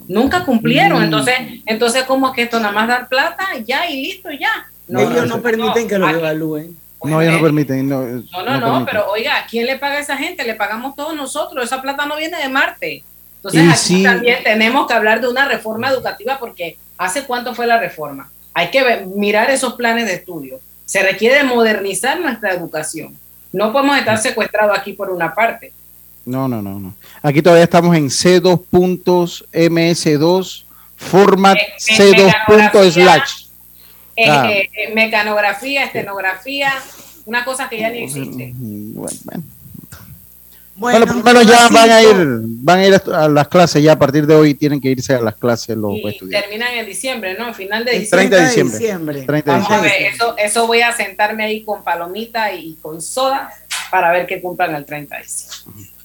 Nunca 0.07 0.45
cumplieron. 0.45 1.01
Mm. 1.01 1.05
Entonces, 1.05 1.35
entonces 1.65 2.03
¿cómo 2.03 2.27
es 2.27 2.33
que 2.33 2.43
esto 2.43 2.59
nada 2.59 2.73
más 2.73 2.87
dar 2.87 3.07
plata 3.07 3.47
ya 3.65 3.89
y 3.89 4.01
listo 4.01 4.29
ya? 4.31 4.67
No, 4.87 5.01
ellos 5.01 5.27
no, 5.27 5.41
permiten 5.41 5.87
que 5.87 5.97
lo 5.97 6.09
evalúen. 6.09 6.77
no, 7.03 7.21
ellos 7.21 7.33
no 7.33 7.41
permiten. 7.41 7.89
No, 7.89 8.03
no, 8.05 8.59
no, 8.59 8.85
pero 8.85 9.09
oiga, 9.11 9.45
¿quién 9.49 9.65
le 9.65 9.77
paga 9.77 9.95
a 9.95 9.99
esa 9.99 10.17
gente? 10.17 10.43
Le 10.45 10.55
pagamos 10.55 10.95
todos 10.95 11.15
nosotros. 11.15 11.63
Esa 11.63 11.81
plata 11.81 12.05
no 12.05 12.15
viene 12.15 12.37
de 12.37 12.49
Marte. 12.49 13.03
Entonces, 13.37 13.69
aquí 13.69 14.03
también 14.03 14.43
tenemos 14.43 14.87
que 14.87 14.93
hablar 14.93 15.21
de 15.21 15.27
una 15.27 15.47
reforma 15.47 15.89
educativa 15.89 16.37
porque 16.39 16.77
¿hace 16.97 17.23
cuánto 17.23 17.53
fue 17.53 17.67
la 17.67 17.79
reforma? 17.79 18.31
Hay 18.53 18.71
que 18.71 19.05
mirar 19.15 19.51
esos 19.51 19.73
planes 19.73 20.07
de 20.07 20.15
estudio. 20.15 20.59
Se 20.85 21.03
requiere 21.03 21.43
modernizar 21.43 22.19
nuestra 22.19 22.53
educación. 22.53 23.17
No 23.51 23.71
podemos 23.71 23.97
estar 23.97 24.17
secuestrados 24.17 24.77
aquí 24.77 24.93
por 24.93 25.09
una 25.11 25.35
parte. 25.35 25.73
No, 26.27 26.47
no, 26.47 26.61
no, 26.61 26.79
no. 26.79 26.93
Aquí 27.23 27.41
todavía 27.41 27.63
estamos 27.63 27.95
en 27.95 28.09
C2.ms2 28.09 30.63
format 30.97 31.57
C2. 31.79 32.91
slash. 32.91 33.45
Eh, 34.15 34.25
eh, 34.25 34.69
mecanografía, 34.95 35.85
estenografía, 35.85 36.73
una 37.25 37.43
cosa 37.45 37.69
que 37.69 37.79
ya 37.79 37.91
ni 37.91 38.03
existe. 38.03 38.53
Bueno, 40.75 41.05
por 41.07 41.15
lo 41.15 41.23
menos 41.23 41.47
ya 41.47 41.69
van 41.69 41.89
a 41.89 42.03
ir, 42.03 42.15
van 42.17 42.79
a 42.79 42.87
ir 42.87 43.01
a 43.11 43.27
las 43.27 43.47
clases, 43.47 43.81
ya 43.81 43.93
a 43.93 43.99
partir 43.99 44.27
de 44.27 44.35
hoy 44.35 44.53
tienen 44.53 44.79
que 44.79 44.89
irse 44.89 45.11
a 45.13 45.21
las 45.21 45.35
clases 45.35 45.75
los 45.75 45.95
y 45.95 46.19
Terminan 46.29 46.71
en 46.73 46.85
diciembre, 46.85 47.35
¿no? 47.37 47.51
Final 47.53 47.83
de 47.83 47.99
diciembre. 47.99 48.29
30 48.29 48.37
de 48.37 48.63
diciembre. 48.63 49.21
30 49.21 49.53
de 49.53 49.59
diciembre. 49.59 50.07
eso, 50.07 50.37
eso 50.37 50.67
voy 50.67 50.81
a 50.81 50.93
sentarme 50.93 51.45
ahí 51.45 51.63
con 51.63 51.83
palomita 51.83 52.53
y 52.53 52.75
con 52.81 53.01
soda 53.01 53.51
para 53.89 54.11
ver 54.11 54.27
que 54.27 54.39
cumplan 54.39 54.75
el 54.75 54.85
30 54.85 55.15
de 55.15 55.23
diciembre. 55.23 55.96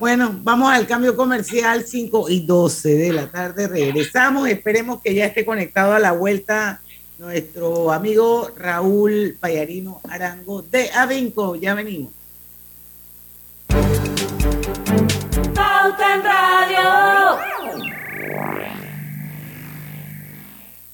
Bueno, 0.00 0.36
vamos 0.42 0.72
al 0.72 0.86
cambio 0.86 1.14
comercial 1.16 1.84
5 1.86 2.28
y 2.28 2.40
12 2.40 2.94
de 2.96 3.12
la 3.12 3.30
tarde. 3.30 3.68
Regresamos. 3.68 4.48
Esperemos 4.48 5.00
que 5.00 5.14
ya 5.14 5.26
esté 5.26 5.44
conectado 5.44 5.94
a 5.94 5.98
la 5.98 6.12
vuelta 6.12 6.80
nuestro 7.18 7.92
amigo 7.92 8.50
Raúl 8.56 9.36
Payarino 9.38 10.00
Arango 10.08 10.62
de 10.62 10.90
Avinco. 10.90 11.54
Ya 11.54 11.74
venimos. 11.74 12.12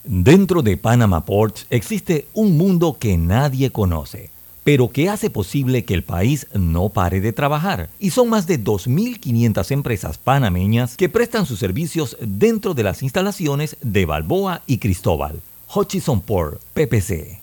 Dentro 0.05 0.63
de 0.63 0.77
Panama 0.77 1.25
Ports 1.25 1.67
existe 1.71 2.27
un 2.35 2.57
mundo 2.57 2.97
que 2.99 3.17
nadie 3.17 3.71
conoce 3.71 4.31
pero 4.69 4.91
que 4.91 5.09
hace 5.09 5.31
posible 5.31 5.87
que 5.87 5.95
el 5.95 6.05
país 6.05 6.47
no 6.53 6.91
pare 6.91 7.23
de 7.23 7.33
trabajar. 7.33 7.89
Y 7.99 8.11
son 8.11 8.29
más 8.29 8.47
de 8.47 8.63
2.500 8.63 9.71
empresas 9.71 10.19
panameñas 10.19 10.95
que 10.99 11.09
prestan 11.09 11.47
sus 11.47 11.59
servicios 11.59 12.19
dentro 12.21 12.75
de 12.75 12.83
las 12.83 13.03
instalaciones 13.03 13.79
de 13.81 14.05
Balboa 14.05 14.61
y 14.67 14.77
Cristóbal. 14.77 15.41
Hutchison 15.75 16.21
Port, 16.21 16.61
PPC. 16.75 17.41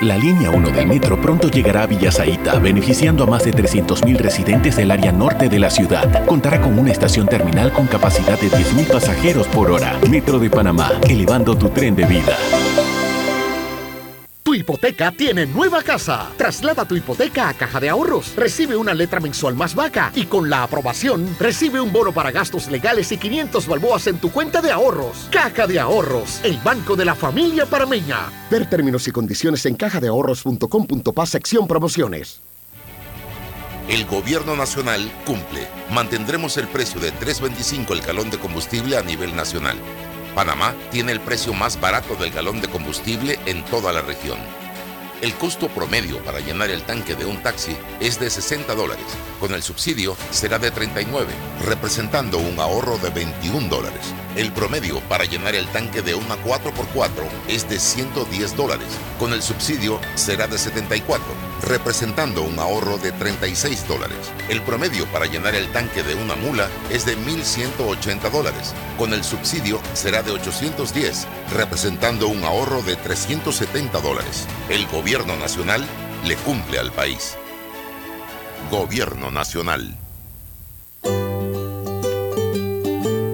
La 0.00 0.18
línea 0.18 0.50
1 0.50 0.70
del 0.70 0.88
metro 0.88 1.22
pronto 1.22 1.48
llegará 1.48 1.84
a 1.84 1.86
Villasaita, 1.86 2.58
beneficiando 2.58 3.22
a 3.22 3.28
más 3.28 3.44
de 3.44 3.52
300.000 3.52 4.16
residentes 4.16 4.74
del 4.74 4.90
área 4.90 5.12
norte 5.12 5.48
de 5.48 5.60
la 5.60 5.70
ciudad. 5.70 6.26
Contará 6.26 6.60
con 6.60 6.76
una 6.76 6.90
estación 6.90 7.28
terminal 7.28 7.72
con 7.72 7.86
capacidad 7.86 8.36
de 8.40 8.50
10.000 8.50 8.90
pasajeros 8.90 9.46
por 9.46 9.70
hora. 9.70 9.96
Metro 10.10 10.40
de 10.40 10.50
Panamá, 10.50 10.90
elevando 11.08 11.56
tu 11.56 11.68
tren 11.68 11.94
de 11.94 12.04
vida 12.04 12.36
hipoteca 14.54 15.12
tiene 15.12 15.46
nueva 15.46 15.82
casa. 15.82 16.30
Traslada 16.36 16.84
tu 16.84 16.96
hipoteca 16.96 17.48
a 17.48 17.54
Caja 17.54 17.80
de 17.80 17.88
Ahorros. 17.88 18.34
Recibe 18.36 18.76
una 18.76 18.94
letra 18.94 19.20
mensual 19.20 19.54
más 19.54 19.74
vaca 19.74 20.12
y 20.14 20.26
con 20.26 20.48
la 20.48 20.62
aprobación 20.62 21.34
recibe 21.38 21.80
un 21.80 21.92
bono 21.92 22.12
para 22.12 22.30
gastos 22.30 22.70
legales 22.70 23.12
y 23.12 23.18
500 23.18 23.66
balboas 23.66 24.06
en 24.06 24.18
tu 24.18 24.30
cuenta 24.30 24.60
de 24.60 24.70
ahorros. 24.70 25.28
Caja 25.30 25.66
de 25.66 25.78
Ahorros, 25.78 26.40
el 26.42 26.58
banco 26.58 26.96
de 26.96 27.04
la 27.04 27.14
familia 27.14 27.66
parameña. 27.66 28.30
Ver 28.50 28.68
términos 28.68 29.06
y 29.08 29.10
condiciones 29.10 29.66
en 29.66 29.74
cajadeahorros.com.pa 29.74 31.26
sección 31.26 31.66
promociones. 31.66 32.40
El 33.88 34.06
gobierno 34.06 34.56
nacional 34.56 35.12
cumple. 35.26 35.66
Mantendremos 35.90 36.56
el 36.56 36.66
precio 36.68 37.00
de 37.00 37.12
3.25 37.12 37.92
el 37.92 38.00
galón 38.00 38.30
de 38.30 38.38
combustible 38.38 38.96
a 38.96 39.02
nivel 39.02 39.36
nacional. 39.36 39.76
Panamá 40.34 40.74
tiene 40.90 41.12
el 41.12 41.20
precio 41.20 41.52
más 41.54 41.80
barato 41.80 42.16
del 42.16 42.30
galón 42.30 42.60
de 42.60 42.68
combustible 42.68 43.38
en 43.46 43.64
toda 43.66 43.92
la 43.92 44.02
región. 44.02 44.38
El 45.22 45.32
costo 45.34 45.68
promedio 45.68 46.18
para 46.24 46.40
llenar 46.40 46.70
el 46.70 46.82
tanque 46.82 47.14
de 47.14 47.24
un 47.24 47.42
taxi 47.42 47.76
es 48.00 48.18
de 48.18 48.28
60 48.28 48.74
dólares. 48.74 49.06
Con 49.40 49.54
el 49.54 49.62
subsidio 49.62 50.16
será 50.30 50.58
de 50.58 50.70
39, 50.70 51.32
representando 51.64 52.38
un 52.38 52.58
ahorro 52.58 52.98
de 52.98 53.10
21 53.10 53.68
dólares. 53.68 54.12
El 54.36 54.50
promedio 54.50 55.00
para 55.02 55.24
llenar 55.24 55.54
el 55.54 55.66
tanque 55.68 56.02
de 56.02 56.14
una 56.14 56.36
4x4 56.36 57.10
es 57.46 57.68
de 57.68 57.78
110 57.78 58.56
dólares. 58.56 58.88
Con 59.18 59.32
el 59.32 59.42
subsidio 59.42 60.00
será 60.16 60.48
de 60.48 60.58
74, 60.58 61.24
representando 61.62 62.42
un 62.42 62.58
ahorro 62.58 62.98
de 62.98 63.12
36 63.12 63.86
dólares. 63.86 64.16
El 64.48 64.60
promedio 64.62 65.06
para 65.06 65.26
llenar 65.26 65.54
el 65.54 65.70
tanque 65.70 66.02
de 66.02 66.16
una 66.16 66.34
mula 66.34 66.68
es 66.90 67.06
de 67.06 67.16
1.180 67.16 68.30
dólares. 68.30 68.74
Con 68.98 69.12
el 69.12 69.22
subsidio 69.22 69.80
será 69.92 70.22
de 70.22 70.32
810, 70.32 71.28
representando 71.52 72.26
un 72.26 72.42
ahorro 72.44 72.82
de 72.82 72.96
370 72.96 74.00
dólares. 74.00 74.46
El 74.68 74.86
gobierno 74.88 75.36
nacional 75.36 75.86
le 76.24 76.34
cumple 76.36 76.80
al 76.80 76.90
país. 76.90 77.36
Gobierno 78.70 79.30
Nacional. 79.30 80.03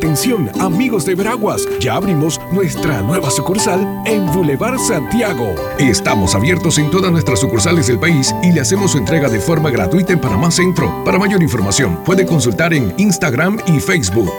Atención, 0.00 0.50
amigos 0.58 1.04
de 1.04 1.14
Veraguas, 1.14 1.68
ya 1.78 1.96
abrimos 1.96 2.40
nuestra 2.52 3.02
nueva 3.02 3.30
sucursal 3.30 3.86
en 4.06 4.24
Boulevard 4.32 4.78
Santiago. 4.78 5.54
Estamos 5.78 6.34
abiertos 6.34 6.78
en 6.78 6.90
todas 6.90 7.12
nuestras 7.12 7.38
sucursales 7.38 7.88
del 7.88 7.98
país 7.98 8.34
y 8.42 8.50
le 8.50 8.62
hacemos 8.62 8.92
su 8.92 8.98
entrega 8.98 9.28
de 9.28 9.40
forma 9.40 9.68
gratuita 9.68 10.14
en 10.14 10.18
Panamá 10.18 10.50
Centro. 10.50 11.04
Para 11.04 11.18
mayor 11.18 11.42
información, 11.42 11.98
puede 12.02 12.24
consultar 12.24 12.72
en 12.72 12.94
Instagram 12.96 13.58
y 13.66 13.78
Facebook. 13.78 14.32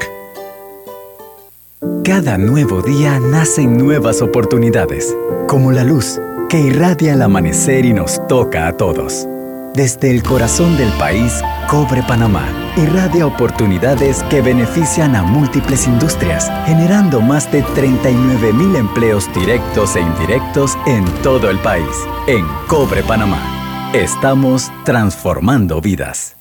Cada 2.03 2.39
nuevo 2.39 2.81
día 2.81 3.19
nacen 3.19 3.77
nuevas 3.77 4.23
oportunidades, 4.23 5.15
como 5.47 5.71
la 5.71 5.83
luz 5.83 6.19
que 6.49 6.59
irradia 6.59 7.13
el 7.13 7.21
amanecer 7.21 7.85
y 7.85 7.93
nos 7.93 8.19
toca 8.27 8.65
a 8.65 8.77
todos. 8.77 9.27
Desde 9.73 10.11
el 10.11 10.21
corazón 10.21 10.75
del 10.75 10.91
país, 10.97 11.41
Cobre 11.69 12.03
Panamá 12.03 12.45
irradia 12.75 13.25
oportunidades 13.25 14.21
que 14.23 14.41
benefician 14.41 15.15
a 15.15 15.23
múltiples 15.23 15.87
industrias, 15.87 16.51
generando 16.65 17.21
más 17.21 17.49
de 17.53 17.63
39 17.63 18.51
mil 18.51 18.75
empleos 18.75 19.33
directos 19.33 19.95
e 19.95 20.01
indirectos 20.01 20.77
en 20.85 21.05
todo 21.21 21.49
el 21.49 21.57
país. 21.59 21.87
En 22.27 22.45
Cobre 22.67 23.01
Panamá, 23.03 23.91
estamos 23.93 24.69
transformando 24.83 25.79
vidas. 25.79 26.35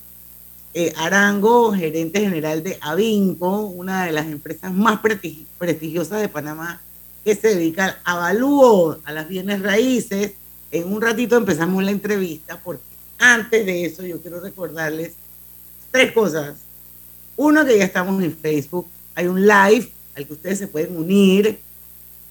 eh, 0.74 0.92
Arango, 0.96 1.72
gerente 1.72 2.20
general 2.20 2.62
de 2.62 2.78
Avinco, 2.80 3.62
una 3.62 4.06
de 4.06 4.12
las 4.12 4.26
empresas 4.26 4.72
más 4.72 5.00
prestigiosas 5.58 6.20
de 6.20 6.28
Panamá 6.28 6.80
que 7.24 7.34
se 7.34 7.54
dedica 7.54 7.84
al 7.86 7.96
avalúo 8.04 8.98
a 9.04 9.12
las 9.12 9.28
bienes 9.28 9.62
raíces. 9.62 10.32
En 10.70 10.92
un 10.92 11.02
ratito 11.02 11.36
empezamos 11.36 11.82
la 11.82 11.90
entrevista 11.90 12.60
porque 12.62 12.84
antes 13.18 13.66
de 13.66 13.84
eso 13.84 14.04
yo 14.04 14.20
quiero 14.20 14.40
recordarles 14.40 15.14
tres 15.90 16.12
cosas. 16.12 16.56
Uno, 17.36 17.64
que 17.64 17.78
ya 17.78 17.84
estamos 17.84 18.22
en 18.22 18.36
Facebook, 18.36 18.86
hay 19.14 19.26
un 19.26 19.46
live 19.46 19.90
al 20.14 20.26
que 20.26 20.32
ustedes 20.32 20.58
se 20.58 20.68
pueden 20.68 20.96
unir 20.96 21.58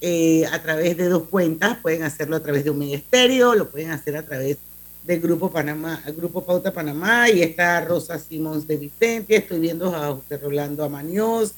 eh, 0.01 0.45
a 0.51 0.61
través 0.61 0.95
de 0.97 1.09
dos 1.09 1.23
cuentas, 1.27 1.77
pueden 1.81 2.03
hacerlo 2.03 2.35
a 2.35 2.39
través 2.39 2.63
de 2.63 2.69
un 2.69 2.77
ministerio, 2.79 3.55
lo 3.55 3.69
pueden 3.69 3.91
hacer 3.91 4.15
a 4.15 4.25
través 4.25 4.57
del 5.05 5.19
Grupo 5.19 5.51
Panamá, 5.51 6.01
Grupo 6.15 6.45
Pauta 6.45 6.71
Panamá, 6.71 7.29
y 7.29 7.41
está 7.41 7.83
Rosa 7.83 8.19
Simons 8.19 8.67
de 8.67 8.77
Vicente, 8.77 9.35
estoy 9.35 9.59
viendo 9.59 9.93
a 9.95 10.13
José 10.13 10.37
Rolando 10.37 10.83
Amañoz, 10.83 11.53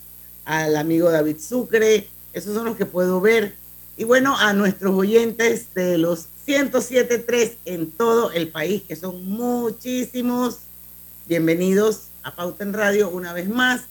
al 0.46 0.76
amigo 0.76 1.12
David 1.12 1.38
Sucre, 1.40 2.08
esos 2.34 2.56
son 2.56 2.66
los 2.66 2.78
que 2.78 2.86
puedo 2.86 3.22
ver. 3.22 3.54
Y 3.98 4.06
bueno, 4.06 4.36
a 4.38 4.54
nuestros 4.54 4.96
oyentes 4.96 5.74
de 5.76 5.98
los 5.98 6.28
107.3 6.48 7.58
en 7.66 7.92
todo 7.92 8.32
el 8.32 8.48
país, 8.48 8.84
que 8.84 8.96
son 8.96 9.24
muchísimos, 9.30 10.60
bienvenidos 11.28 12.08
a 12.24 12.36
Pauta 12.36 12.64
en 12.64 12.74
Radio 12.74 13.10
una 13.10 13.34
vez 13.34 13.48
más. 13.48 13.82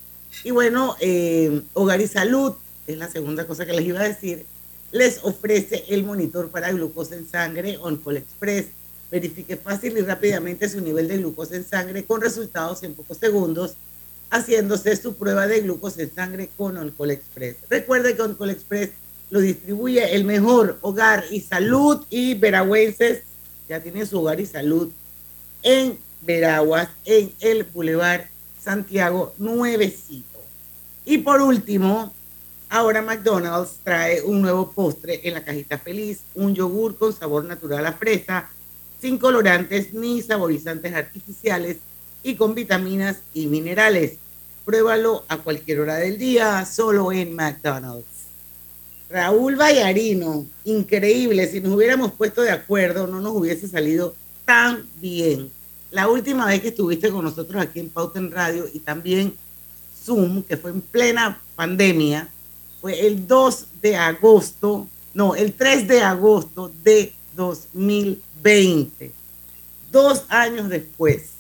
Y 0.45 0.51
bueno, 0.51 0.97
eh, 1.01 1.63
Hogar 1.75 2.01
y 2.01 2.07
Salud, 2.07 2.55
es 2.87 2.97
la 2.99 3.11
segunda 3.11 3.47
cosa 3.47 3.67
que 3.67 3.73
les 3.73 3.87
iba 3.87 4.01
a 4.01 4.09
decir, 4.09 4.47
les 4.93 5.21
ofrece 5.23 5.85
el 5.89 6.05
monitor 6.05 6.51
para 6.51 6.73
glucosa 6.73 7.15
en 7.15 7.29
sangre 7.29 7.79
OnCall 7.79 8.19
Express. 8.19 8.67
Verifique 9.11 9.57
fácil 9.57 9.97
y 9.99 10.03
rápidamente 10.03 10.69
su 10.69 10.81
nivel 10.81 11.09
de 11.09 11.19
glucosa 11.19 11.57
en 11.57 11.65
sangre 11.65 12.05
con 12.05 12.21
resultados 12.21 12.83
en 12.83 12.95
pocos 12.95 13.19
segundos, 13.19 13.75
haciéndose 14.31 14.97
su 14.97 15.15
prueba 15.15 15.47
de 15.47 15.61
glucosa 15.61 16.03
en 16.03 16.15
sangre 16.15 16.51
con 16.57 16.77
OnCall 16.77 17.13
Express. 17.13 17.57
Recuerde 17.69 18.17
que 18.17 18.23
OnCall 18.23 18.51
Express 18.51 18.91
lo 19.31 19.41
distribuye 19.41 20.15
el 20.15 20.25
mejor 20.25 20.79
hogar 20.81 21.25
y 21.31 21.41
salud 21.41 22.05
y 22.11 22.35
veragüenses 22.35 23.23
ya 23.69 23.81
tienen 23.81 24.07
su 24.07 24.19
hogar 24.19 24.41
y 24.41 24.47
salud 24.47 24.91
en 25.63 25.97
Veraguas, 26.23 26.89
en 27.05 27.33
el 27.41 27.65
Boulevard 27.65 28.23
Santiago 28.63 29.35
nuevecito. 29.39 30.39
Y 31.05 31.19
por 31.19 31.41
último, 31.41 32.13
ahora 32.69 33.03
McDonald's 33.03 33.81
trae 33.83 34.23
un 34.23 34.43
nuevo 34.43 34.71
postre 34.71 35.21
en 35.25 35.35
la 35.35 35.45
cajita 35.45 35.79
feliz, 35.79 36.21
un 36.35 36.55
yogur 36.55 36.97
con 36.97 37.13
sabor 37.13 37.45
natural 37.45 37.87
a 37.87 37.93
fresa, 37.93 38.49
sin 39.01 39.19
colorantes 39.19 39.95
ni 39.95 40.21
saborizantes 40.21 40.95
artificiales 40.95 41.79
y 42.23 42.37
con 42.37 42.55
vitaminas 42.55 43.19
y 43.33 43.47
minerales. 43.47 44.19
Pruébalo 44.65 45.25
a 45.29 45.39
cualquier 45.39 45.81
hora 45.81 45.97
del 45.97 46.19
día, 46.19 46.65
solo 46.67 47.13
en 47.13 47.35
McDonald's. 47.35 48.05
Raúl 49.09 49.57
Vallarino, 49.57 50.47
increíble, 50.65 51.49
si 51.49 51.61
nos 51.61 51.75
hubiéramos 51.75 52.13
puesto 52.13 52.43
de 52.43 52.51
acuerdo 52.51 53.09
no 53.09 53.21
nos 53.21 53.35
hubiese 53.35 53.67
salido 53.67 54.15
tan 54.45 54.89
bien 55.01 55.51
la 55.91 56.09
última 56.09 56.47
vez 56.47 56.61
que 56.61 56.69
estuviste 56.69 57.11
con 57.11 57.25
nosotros 57.25 57.61
aquí 57.63 57.81
en 57.81 57.91
Pauta 57.91 58.19
en 58.19 58.31
Radio 58.31 58.67
y 58.73 58.79
también 58.81 59.35
Zoom, 60.05 60.43
que 60.43 60.57
fue 60.57 60.71
en 60.71 60.81
plena 60.81 61.41
pandemia, 61.57 62.29
fue 62.81 63.07
el 63.07 63.27
2 63.27 63.67
de 63.83 63.97
agosto, 63.97 64.87
no, 65.15 65.35
el 65.35 65.53
3 65.53 65.89
de 65.89 66.03
agosto 66.03 66.73
de 66.83 67.13
2020. 67.37 69.13
Dos 69.91 70.25
años 70.29 70.69
después, 70.69 71.31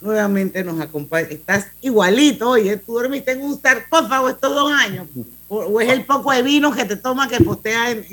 nuevamente 0.00 0.62
nos 0.62 0.80
acompaña. 0.80 1.28
Estás 1.30 1.66
igualito, 1.80 2.50
oye, 2.50 2.76
tú 2.76 2.94
dormiste 2.94 3.32
en 3.32 3.42
un 3.42 3.60
sarcófago 3.60 4.28
estos 4.28 4.54
dos 4.54 4.70
años. 4.70 5.08
O, 5.48 5.80
es 5.80 5.88
el 5.88 6.04
poco 6.04 6.30
de 6.30 6.42
vino 6.42 6.70
que 6.72 6.84
te 6.84 6.96
toma 6.96 7.26
que 7.26 7.42
postea 7.42 7.90
en, 7.92 8.04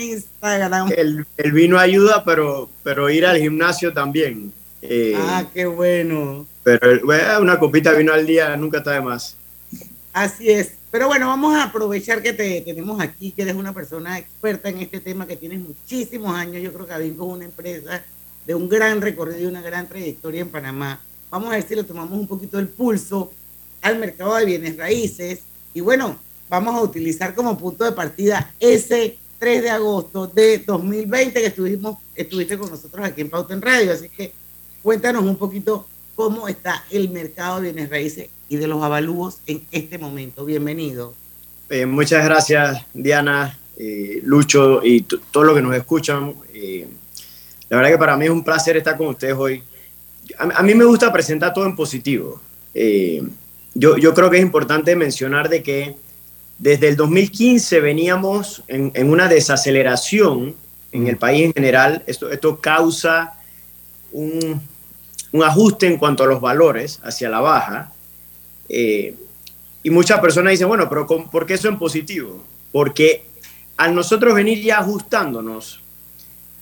Instagram. 0.00 0.92
El, 0.96 1.26
el, 1.36 1.52
vino 1.52 1.78
ayuda, 1.78 2.24
pero, 2.24 2.70
pero 2.84 3.10
ir 3.10 3.26
al 3.26 3.38
gimnasio 3.38 3.92
también. 3.92 4.52
Eh, 4.82 5.14
ah, 5.16 5.46
qué 5.52 5.66
bueno. 5.66 6.46
Pero 6.62 7.00
una 7.40 7.58
copita 7.58 7.92
vino 7.92 8.12
al 8.12 8.26
día 8.26 8.56
nunca 8.56 8.78
está 8.78 8.92
de 8.92 9.00
más. 9.00 9.36
Así 10.12 10.50
es. 10.50 10.72
Pero 10.90 11.06
bueno, 11.06 11.28
vamos 11.28 11.54
a 11.54 11.64
aprovechar 11.64 12.20
que 12.20 12.32
te 12.32 12.60
tenemos 12.62 13.00
aquí, 13.00 13.30
que 13.30 13.42
eres 13.42 13.54
una 13.54 13.72
persona 13.72 14.18
experta 14.18 14.68
en 14.68 14.78
este 14.78 15.00
tema, 15.00 15.26
que 15.26 15.36
tienes 15.36 15.60
muchísimos 15.60 16.34
años. 16.34 16.62
Yo 16.62 16.72
creo 16.72 16.86
que 16.86 16.92
Avinco 16.92 17.26
es 17.26 17.32
una 17.32 17.44
empresa 17.44 18.02
de 18.44 18.54
un 18.54 18.68
gran 18.68 19.00
recorrido 19.00 19.40
y 19.40 19.46
una 19.46 19.62
gran 19.62 19.88
trayectoria 19.88 20.40
en 20.40 20.48
Panamá. 20.48 21.00
Vamos 21.30 21.48
a 21.48 21.52
ver 21.52 21.62
si 21.62 21.76
le 21.76 21.84
tomamos 21.84 22.18
un 22.18 22.26
poquito 22.26 22.58
el 22.58 22.68
pulso 22.68 23.32
al 23.82 23.98
mercado 23.98 24.34
de 24.34 24.46
bienes 24.46 24.76
raíces. 24.76 25.40
Y 25.72 25.80
bueno, 25.80 26.18
vamos 26.48 26.74
a 26.74 26.82
utilizar 26.82 27.34
como 27.34 27.56
punto 27.56 27.84
de 27.84 27.92
partida 27.92 28.52
ese 28.58 29.16
3 29.38 29.62
de 29.62 29.70
agosto 29.70 30.26
de 30.26 30.58
2020 30.58 31.40
que 31.40 31.46
estuvimos, 31.46 31.98
estuviste 32.16 32.58
con 32.58 32.68
nosotros 32.68 33.06
aquí 33.06 33.20
en 33.20 33.30
Pauta 33.30 33.54
en 33.54 33.62
Radio. 33.62 33.92
Así 33.92 34.08
que 34.08 34.32
Cuéntanos 34.82 35.24
un 35.24 35.36
poquito 35.36 35.86
cómo 36.14 36.48
está 36.48 36.84
el 36.90 37.10
mercado 37.10 37.60
de 37.60 37.72
bienes 37.72 37.90
raíces 37.90 38.30
y 38.48 38.56
de 38.56 38.66
los 38.66 38.82
avalúos 38.82 39.40
en 39.46 39.66
este 39.70 39.98
momento. 39.98 40.46
Bienvenido. 40.46 41.14
eh, 41.68 41.84
muchas 41.84 42.24
gracias 42.24 42.86
Diana, 42.94 43.58
eh, 43.76 44.20
Lucho 44.24 44.80
y 44.82 45.02
todos 45.02 45.46
los 45.46 45.54
que 45.54 45.60
nos 45.60 45.76
escuchan. 45.76 46.34
Eh, 46.54 46.88
la 47.68 47.76
verdad 47.76 47.90
que 47.90 47.98
para 47.98 48.16
mí 48.16 48.24
es 48.24 48.30
un 48.30 48.42
placer 48.42 48.78
estar 48.78 48.96
con 48.96 49.08
ustedes 49.08 49.34
hoy. 49.34 49.62
A, 50.38 50.62
mí 50.62 50.74
me 50.74 50.84
gusta 50.84 51.12
presentar 51.12 51.52
todo 51.52 51.66
en 51.66 51.76
positivo. 51.76 52.40
Yo, 53.74 53.98
yo, 53.98 54.14
creo 54.14 54.30
que 54.30 54.38
es 54.38 54.42
importante 54.42 54.96
mencionar 54.96 55.50
de 55.50 55.62
que 55.62 55.94
desde 56.58 56.88
el 56.88 56.96
2015 56.96 57.80
veníamos 57.80 58.62
en, 58.66 58.92
en 58.94 59.10
una 59.10 59.28
desaceleración 59.28 60.54
en 60.90 61.06
el 61.06 61.18
país 61.18 61.44
en 61.44 61.52
general. 61.52 62.02
Esto, 62.06 62.30
esto 62.30 62.60
causa 62.60 63.34
un, 64.12 64.60
un 65.32 65.42
ajuste 65.42 65.86
en 65.86 65.96
cuanto 65.96 66.24
a 66.24 66.26
los 66.26 66.40
valores 66.40 67.00
hacia 67.02 67.28
la 67.28 67.40
baja. 67.40 67.92
Eh, 68.68 69.14
y 69.82 69.90
muchas 69.90 70.20
personas 70.20 70.52
dicen, 70.52 70.68
bueno, 70.68 70.88
pero 70.88 71.06
¿por 71.06 71.46
qué 71.46 71.54
eso 71.54 71.68
en 71.68 71.78
positivo? 71.78 72.44
Porque 72.72 73.24
al 73.76 73.94
nosotros 73.94 74.34
venir 74.34 74.62
ya 74.62 74.78
ajustándonos, 74.78 75.80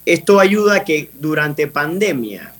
esto 0.05 0.39
ayuda 0.39 0.77
a 0.77 0.83
que 0.83 1.09
durante 1.13 1.67
pandemia, 1.67 2.53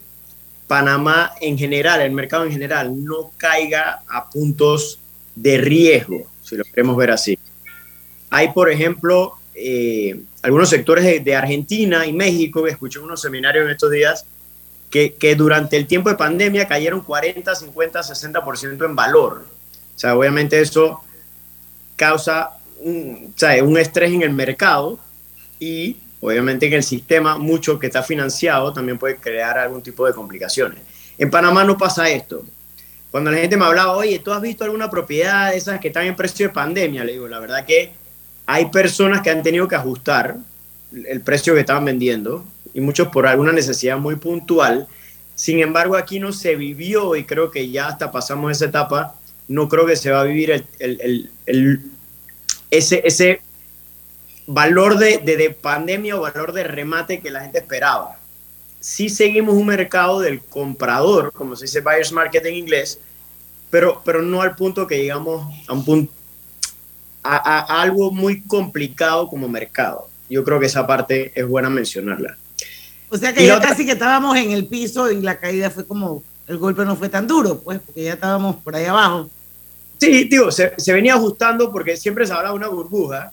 Panamá 0.68 1.32
en 1.42 1.58
general, 1.58 2.02
el 2.02 2.12
mercado 2.12 2.44
en 2.44 2.52
general, 2.52 3.04
no 3.04 3.32
caiga 3.38 4.04
a 4.08 4.30
puntos 4.30 5.00
de 5.36 5.58
riesgo, 5.58 6.28
si 6.44 6.58
lo 6.58 6.64
queremos 6.64 6.96
ver 6.98 7.12
así. 7.12 7.40
Hay, 8.30 8.52
por 8.52 8.70
ejemplo, 8.70 9.40
eh, 9.56 10.22
algunos 10.42 10.70
sectores 10.70 11.24
de, 11.24 11.36
Argentina 11.36 12.06
y 12.06 12.14
México, 12.14 12.68
escuché 12.68 13.00
unos 13.00 13.22
seminarios 13.22 13.66
en 13.66 13.72
estos 13.72 13.92
días, 13.92 14.26
que, 14.90 15.36
durante 15.36 15.78
el 15.78 15.88
tiempo 15.88 16.10
de 16.10 16.16
pandemia 16.16 16.68
cayeron 16.68 17.02
40, 17.02 17.54
50, 17.54 18.02
60% 18.02 18.86
en 18.86 18.96
valor. 18.96 19.46
O 19.96 20.00
sea, 20.00 20.16
obviamente 20.16 20.60
eso 20.60 21.02
causa 21.96 22.52
un, 22.80 23.34
un 23.64 23.78
estrés 23.78 24.12
en 24.12 24.22
el 24.24 24.32
mercado 24.32 25.00
y 25.60 25.98
obviamente 26.22 26.68
en 26.68 26.74
el 26.74 26.84
sistema, 26.84 27.38
mucho 27.38 27.78
que 27.78 27.88
está 27.88 28.02
financiado 28.04 28.74
también 28.74 28.98
puede 28.98 29.18
crear 29.18 29.58
algún 29.58 29.82
tipo 29.82 30.06
de 30.06 30.14
complicaciones. 30.14 30.80
En 31.18 31.30
Panamá 31.30 31.64
no 31.64 31.78
pasa 31.78 32.10
esto. 32.10 32.44
Cuando 33.12 33.32
la 33.32 33.38
gente 33.38 33.58
me 33.58 33.66
hablaba, 33.66 33.94
oye, 33.94 34.20
¿tú 34.20 34.32
has 34.32 34.42
visto 34.42 34.64
alguna 34.64 34.90
propiedad 34.90 35.52
de 35.52 35.58
esas 35.58 35.80
que 35.80 35.88
están 35.88 36.06
en 36.06 36.16
precio 36.16 36.48
de 36.48 36.54
pandemia? 36.54 37.04
Le 37.04 37.14
digo, 37.14 37.28
la 37.28 37.40
verdad 37.40 37.66
que 37.66 37.92
hay 38.46 38.66
personas 38.68 39.22
que 39.22 39.30
han 39.30 39.44
tenido 39.44 39.68
que 39.68 39.76
ajustar 39.76 40.38
el 40.92 41.22
precio 41.22 41.54
que 41.54 41.60
estaban 41.60 41.86
vendiendo 41.86 42.46
y 42.80 42.82
muchos 42.82 43.10
por 43.10 43.28
alguna 43.28 43.52
necesidad 43.52 43.98
muy 43.98 44.16
puntual. 44.16 44.88
Sin 45.36 45.60
embargo, 45.60 45.96
aquí 45.96 46.20
no 46.20 46.32
se 46.32 46.56
vivió 46.56 47.16
y 47.16 47.26
creo 47.26 47.52
que 47.52 47.70
ya 47.70 47.88
hasta 47.88 48.12
pasamos 48.12 48.52
esa 48.52 48.66
etapa. 48.66 49.16
No 49.48 49.68
creo 49.68 49.86
que 49.86 49.96
se 49.96 50.12
va 50.12 50.22
a 50.22 50.24
vivir 50.24 50.66
el, 50.80 51.30
ese, 52.72 53.02
ese 53.06 53.42
valor 54.48 54.98
de, 54.98 55.18
de, 55.18 55.50
pandemia 55.50 56.16
o 56.16 56.22
valor 56.22 56.54
de 56.54 56.64
remate 56.64 57.20
que 57.20 57.32
la 57.32 57.42
gente 57.42 57.60
esperaba. 57.60 58.18
Sí 58.80 59.10
seguimos 59.10 59.56
un 59.56 59.66
mercado 59.66 60.22
del 60.22 60.40
comprador, 60.40 61.34
como 61.34 61.56
se 61.56 61.66
dice 61.66 61.82
buyer's 61.82 62.14
market 62.14 62.46
en 62.46 62.56
inglés, 62.56 63.00
pero, 63.70 64.02
pero 64.06 64.22
no 64.22 64.42
al 64.42 64.56
punto 64.56 64.88
que 64.88 64.98
llegamos 64.98 65.54
a 65.68 65.74
un 65.74 65.84
punto, 65.84 66.14
a 67.24 67.82
algo 67.82 68.12
muy 68.12 68.42
complicado 68.44 69.28
como 69.28 69.50
mercado. 69.50 70.08
Yo 70.30 70.44
creo 70.44 70.60
que 70.60 70.68
esa 70.68 70.86
parte 70.86 71.32
es 71.36 71.46
buena 71.48 71.70
mencionarla. 71.70 72.38
O 73.10 73.18
sea 73.18 73.34
que 73.34 73.46
ya 73.46 73.60
casi 73.60 73.86
que 73.86 73.94
estábamos 73.94 74.38
en 74.38 74.52
el 74.52 74.68
piso 74.68 75.12
y 75.12 75.22
la 75.22 75.40
caída 75.40 75.70
fue 75.70 75.86
como, 75.86 76.24
el 76.48 76.58
golpe 76.58 76.86
no 76.86 76.96
fue 76.96 77.10
tan 77.10 77.28
duro, 77.28 77.60
pues, 77.60 77.80
porque 77.80 78.04
ya 78.04 78.14
estábamos 78.14 78.58
por 78.58 78.76
ahí 78.76 78.86
abajo. 78.86 79.30
Sí, 80.00 80.26
digo, 80.26 80.52
se, 80.52 80.74
venía 80.88 81.16
ajustando 81.16 81.72
porque 81.72 81.98
siempre 81.98 82.26
se 82.26 82.34
habla 82.34 82.50
de 82.50 82.56
una 82.56 82.68
burbuja. 82.68 83.32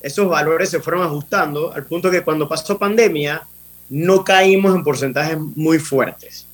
Esos 0.00 0.28
valores 0.28 0.70
se 0.70 0.80
fueron 0.80 1.02
ajustando 1.02 1.72
al 1.72 1.84
punto 1.84 2.10
que 2.10 2.22
cuando 2.22 2.48
pasó 2.48 2.78
pandemia 2.78 3.42
no 3.88 4.24
caímos 4.24 4.74
en 4.74 4.82
porcentajes 4.82 5.38
muy 5.38 5.78
fuertes. 5.78 6.46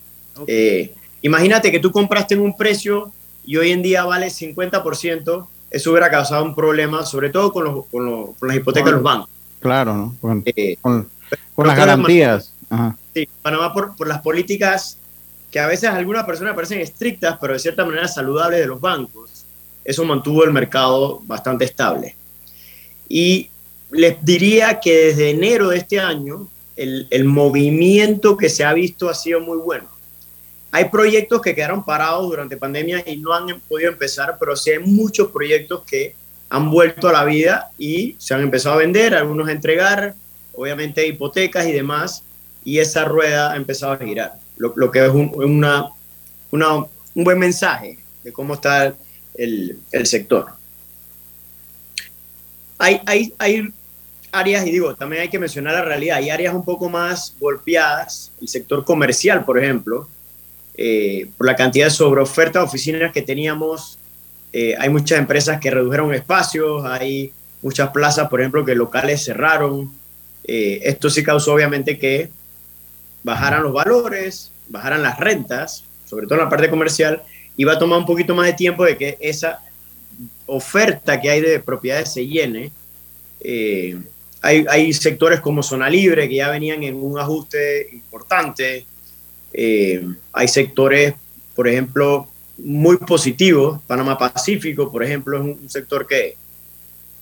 Eh, 0.47 0.93
imagínate 1.21 1.71
que 1.71 1.79
tú 1.79 1.93
compraste 1.93 2.35
en 2.35 2.41
un 2.41 2.57
precio 2.57 3.13
y 3.45 3.57
hoy 3.57 3.71
en 3.71 3.83
día 3.83 4.05
vale 4.05 4.29
50%, 4.29 5.47
eso 5.71 5.91
hubiera 5.91 6.11
causado 6.11 6.45
un 6.45 6.55
problema, 6.55 7.05
sobre 7.05 7.31
todo 7.31 7.53
con, 7.53 7.65
los, 7.65 7.87
con, 7.87 8.35
las 8.43 8.57
hipotecas 8.57 8.87
de 8.87 8.93
los 8.93 9.03
bancos. 9.03 9.31
Claro, 9.61 9.95
¿no? 9.95 10.17
con, 10.21 10.43
eh, 10.45 10.77
con 10.83 11.67
las 11.67 11.77
garantías. 11.77 12.52
Sí, 13.15 13.29
Panamá 13.43 13.73
por, 13.73 13.97
por, 13.97 14.09
las 14.09 14.23
políticas 14.23 14.99
que 15.51 15.61
a 15.61 15.67
veces 15.67 15.91
algunas 15.91 16.25
personas 16.25 16.55
parecen 16.55 16.81
estrictas, 16.81 17.37
pero 17.41 17.53
de 17.53 17.59
cierta 17.59 17.85
manera 17.85 18.09
saludables 18.09 18.61
de 18.61 18.67
los 18.67 18.81
bancos, 18.81 19.45
eso 19.85 20.05
mantuvo 20.05 20.45
el 20.45 20.53
mercado 20.53 21.21
bastante 21.25 21.67
estable. 21.67 22.17
Y 23.09 23.51
les 23.91 24.25
diría 24.25 24.81
que 24.81 25.07
desde 25.07 25.31
enero 25.31 25.69
de 25.69 25.79
este 25.79 26.01
año, 26.01 26.49
el, 26.77 27.07
el 27.11 27.25
movimiento 27.25 28.37
que 28.37 28.49
se 28.49 28.65
ha 28.65 28.73
visto 28.73 29.11
ha 29.11 29.15
sido 29.15 29.41
muy 29.41 29.59
bueno. 29.59 29.89
Hay 30.71 30.87
proyectos 30.87 31.43
que 31.43 31.55
quedaron 31.55 31.85
parados 31.85 32.27
durante 32.27 32.57
pandemia 32.57 33.05
y 33.07 33.19
no 33.19 33.35
han 33.35 33.61
podido 33.69 33.91
empezar, 33.91 34.37
pero 34.41 34.57
sí 34.57 34.71
hay 34.71 34.79
muchos 34.79 35.29
proyectos 35.31 35.83
que 35.83 36.15
han 36.49 36.71
vuelto 36.71 37.09
a 37.09 37.13
la 37.13 37.25
vida 37.25 37.71
y 37.77 38.17
se 38.19 38.33
han 38.33 38.41
empezado 38.41 38.77
a 38.77 38.79
vender, 38.79 39.15
algunos 39.15 39.49
a 39.49 39.53
entregar, 39.53 40.15
obviamente 40.55 41.07
hipotecas 41.07 41.67
y 41.67 41.73
demás, 41.73 42.23
y 42.65 42.79
esa 42.79 43.05
rueda 43.05 43.53
ha 43.53 43.57
empezado 43.57 43.93
a 43.93 43.99
girar, 43.99 44.35
lo, 44.57 44.91
que 44.91 45.05
es 45.05 45.11
un, 45.11 45.33
una, 45.37 45.91
un 46.51 47.25
buen 47.25 47.39
mensaje 47.39 47.99
de 48.23 48.33
cómo 48.33 48.55
está 48.55 48.95
el, 49.35 49.79
el 49.91 50.07
sector. 50.07 50.47
Hay, 52.79 53.01
hay, 53.07 53.35
hay, 53.39 53.73
áreas, 54.33 54.67
y 54.67 54.71
digo, 54.71 54.95
también 54.95 55.23
hay 55.23 55.29
que 55.29 55.39
mencionar 55.39 55.75
la 55.75 55.85
realidad, 55.85 56.17
hay 56.17 56.31
áreas 56.31 56.55
un 56.55 56.65
poco 56.65 56.89
más 56.89 57.37
golpeadas, 57.39 58.33
el 58.41 58.49
sector 58.49 58.85
comercial, 58.85 59.45
por 59.45 59.59
ejemplo, 59.59 60.09
eh, 60.75 61.29
por 61.37 61.47
la 61.47 61.55
cantidad 61.55 61.87
de 61.87 61.91
sobreoferta 61.91 62.59
de 62.59 62.65
oficinas 62.65 63.13
que 63.13 63.23
teníamos, 63.23 63.99
eh, 64.53 64.75
hay 64.79 64.89
muchas 64.89 65.19
empresas 65.19 65.61
que 65.61 65.71
redujeron 65.71 66.15
espacios, 66.15 66.85
hay 66.85 67.33
muchas 67.61 67.91
plazas, 67.91 68.29
por 68.29 68.41
ejemplo, 68.41 68.65
que 68.65 68.75
locales 68.75 69.25
cerraron. 69.25 69.93
Eh, 70.45 70.81
esto 70.83 71.09
sí 71.09 71.23
causó 71.23 71.55
obviamente 71.55 71.99
que 71.99 72.31
bajaran 73.23 73.63
los 73.63 73.73
valores, 73.73 74.53
bajaran 74.69 75.03
las 75.03 75.19
rentas, 75.19 75.85
sobre 76.07 76.27
todo 76.27 76.39
en 76.39 76.45
la 76.45 76.51
parte 76.51 76.71
comercial, 76.71 77.23
y 77.57 77.65
va 77.65 77.75
a 77.75 77.79
tomar 77.79 77.99
un 77.99 78.07
poquito 78.07 78.35
más 78.35 78.47
de 78.47 78.55
tiempo 78.55 78.85
de 78.85 78.97
que 78.97 79.17
esa 79.21 79.61
oferta 80.47 81.21
que 81.21 81.31
hay 81.31 81.41
de 81.41 81.61
propiedades 81.61 82.13
se 82.13 82.27
llene. 82.27 82.73
Eh, 83.41 83.99
hay, 84.43 84.93
sectores 84.93 85.41
como 85.41 85.63
Zona 85.63 85.89
Libre 85.89 86.29
que 86.29 86.37
ya 86.37 86.51
venían 86.51 86.83
en 86.83 86.97
un 86.97 87.19
ajuste 87.19 87.89
importante. 87.93 88.85
Eh, 89.53 90.05
hay 90.33 90.49
sectores, 90.49 91.15
por 91.55 91.69
ejemplo, 91.69 92.29
muy 92.59 92.97
positivos. 92.97 93.81
Panamá 93.87 94.19
Pacífico, 94.19 94.91
por 94.91 95.05
ejemplo, 95.05 95.39
es 95.39 95.45
un 95.45 95.71
sector 95.71 96.07
que, 96.07 96.37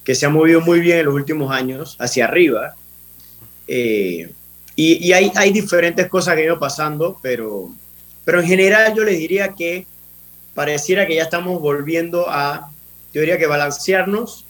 que 0.03 0.15
se 0.15 0.25
ha 0.25 0.31
movido 0.31 0.63
muy 0.63 0.81
bien 0.81 0.99
en 0.99 1.07
los 1.07 1.15
últimos 1.15 1.53
años 1.53 1.97
hacia 1.99 2.25
arriba. 2.25 2.75
Eh, 3.69 4.33
y, 4.83 5.12
hay, 5.12 5.31
hay, 5.35 5.53
diferentes 5.53 6.09
cosas 6.09 6.35
que 6.35 6.40
han 6.40 6.47
ido 6.47 6.59
pasando, 6.59 7.19
pero, 7.21 7.71
pero 8.25 8.40
en 8.40 8.47
general 8.47 8.95
yo 8.97 9.05
les 9.05 9.19
diría 9.19 9.55
que 9.55 9.87
pareciera 10.55 11.07
que 11.07 11.16
ya 11.16 11.25
estamos 11.25 11.61
volviendo 11.61 12.25
a, 12.31 12.71
yo 13.12 13.21
diría 13.21 13.37
que 13.37 13.47
balancearnos 13.47 14.47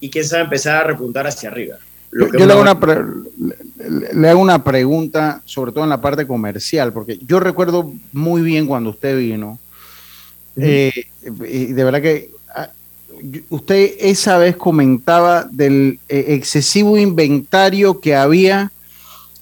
y 0.00 0.08
quién 0.08 0.24
sabe 0.24 0.44
empezar 0.44 0.76
a 0.76 0.84
repuntar 0.84 1.26
hacia 1.26 1.50
arriba. 1.50 1.76
yo 2.12 2.28
le, 2.28 2.52
hago 2.52 2.62
una 2.62 2.80
le 4.14 4.28
hago 4.30 4.40
una 4.40 4.64
pregunta, 4.64 5.42
sobre 5.44 5.72
todo 5.72 5.84
en 5.84 5.90
la 5.90 6.00
parte 6.00 6.26
comercial, 6.26 6.90
porque 6.90 7.18
yo 7.18 7.38
recuerdo 7.38 7.92
muy 8.12 8.40
bien 8.40 8.66
cuando 8.66 8.88
usted 8.88 9.18
vino, 9.18 9.58
eh, 10.56 11.08
y 11.46 11.66
de 11.66 11.84
verdad 11.84 12.00
que 12.00 12.30
ah, 12.54 12.70
usted 13.50 13.96
esa 13.98 14.38
vez 14.38 14.56
comentaba 14.56 15.44
del 15.44 15.98
eh, 16.08 16.24
excesivo 16.28 16.96
inventario 16.96 18.00
que 18.00 18.14
había 18.14 18.70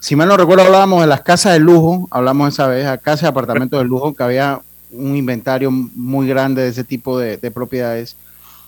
si 0.03 0.17
mal 0.17 0.27
no 0.27 0.37
recuerdo, 0.37 0.65
hablábamos 0.65 1.03
de 1.03 1.07
las 1.07 1.21
casas 1.21 1.53
de 1.53 1.61
lujo, 1.61 2.09
hablamos 2.11 2.53
esa 2.53 2.67
vez, 2.67 2.87
a 2.87 2.99
casas 2.99 3.23
de 3.23 3.29
apartamentos 3.29 3.79
de 3.79 3.85
lujo, 3.85 4.13
que 4.13 4.25
había 4.25 4.61
un 4.91 5.15
inventario 5.15 5.71
muy 5.71 6.27
grande 6.27 6.63
de 6.63 6.71
ese 6.71 6.83
tipo 6.83 7.21
de, 7.21 7.39
propiedades. 7.53 8.17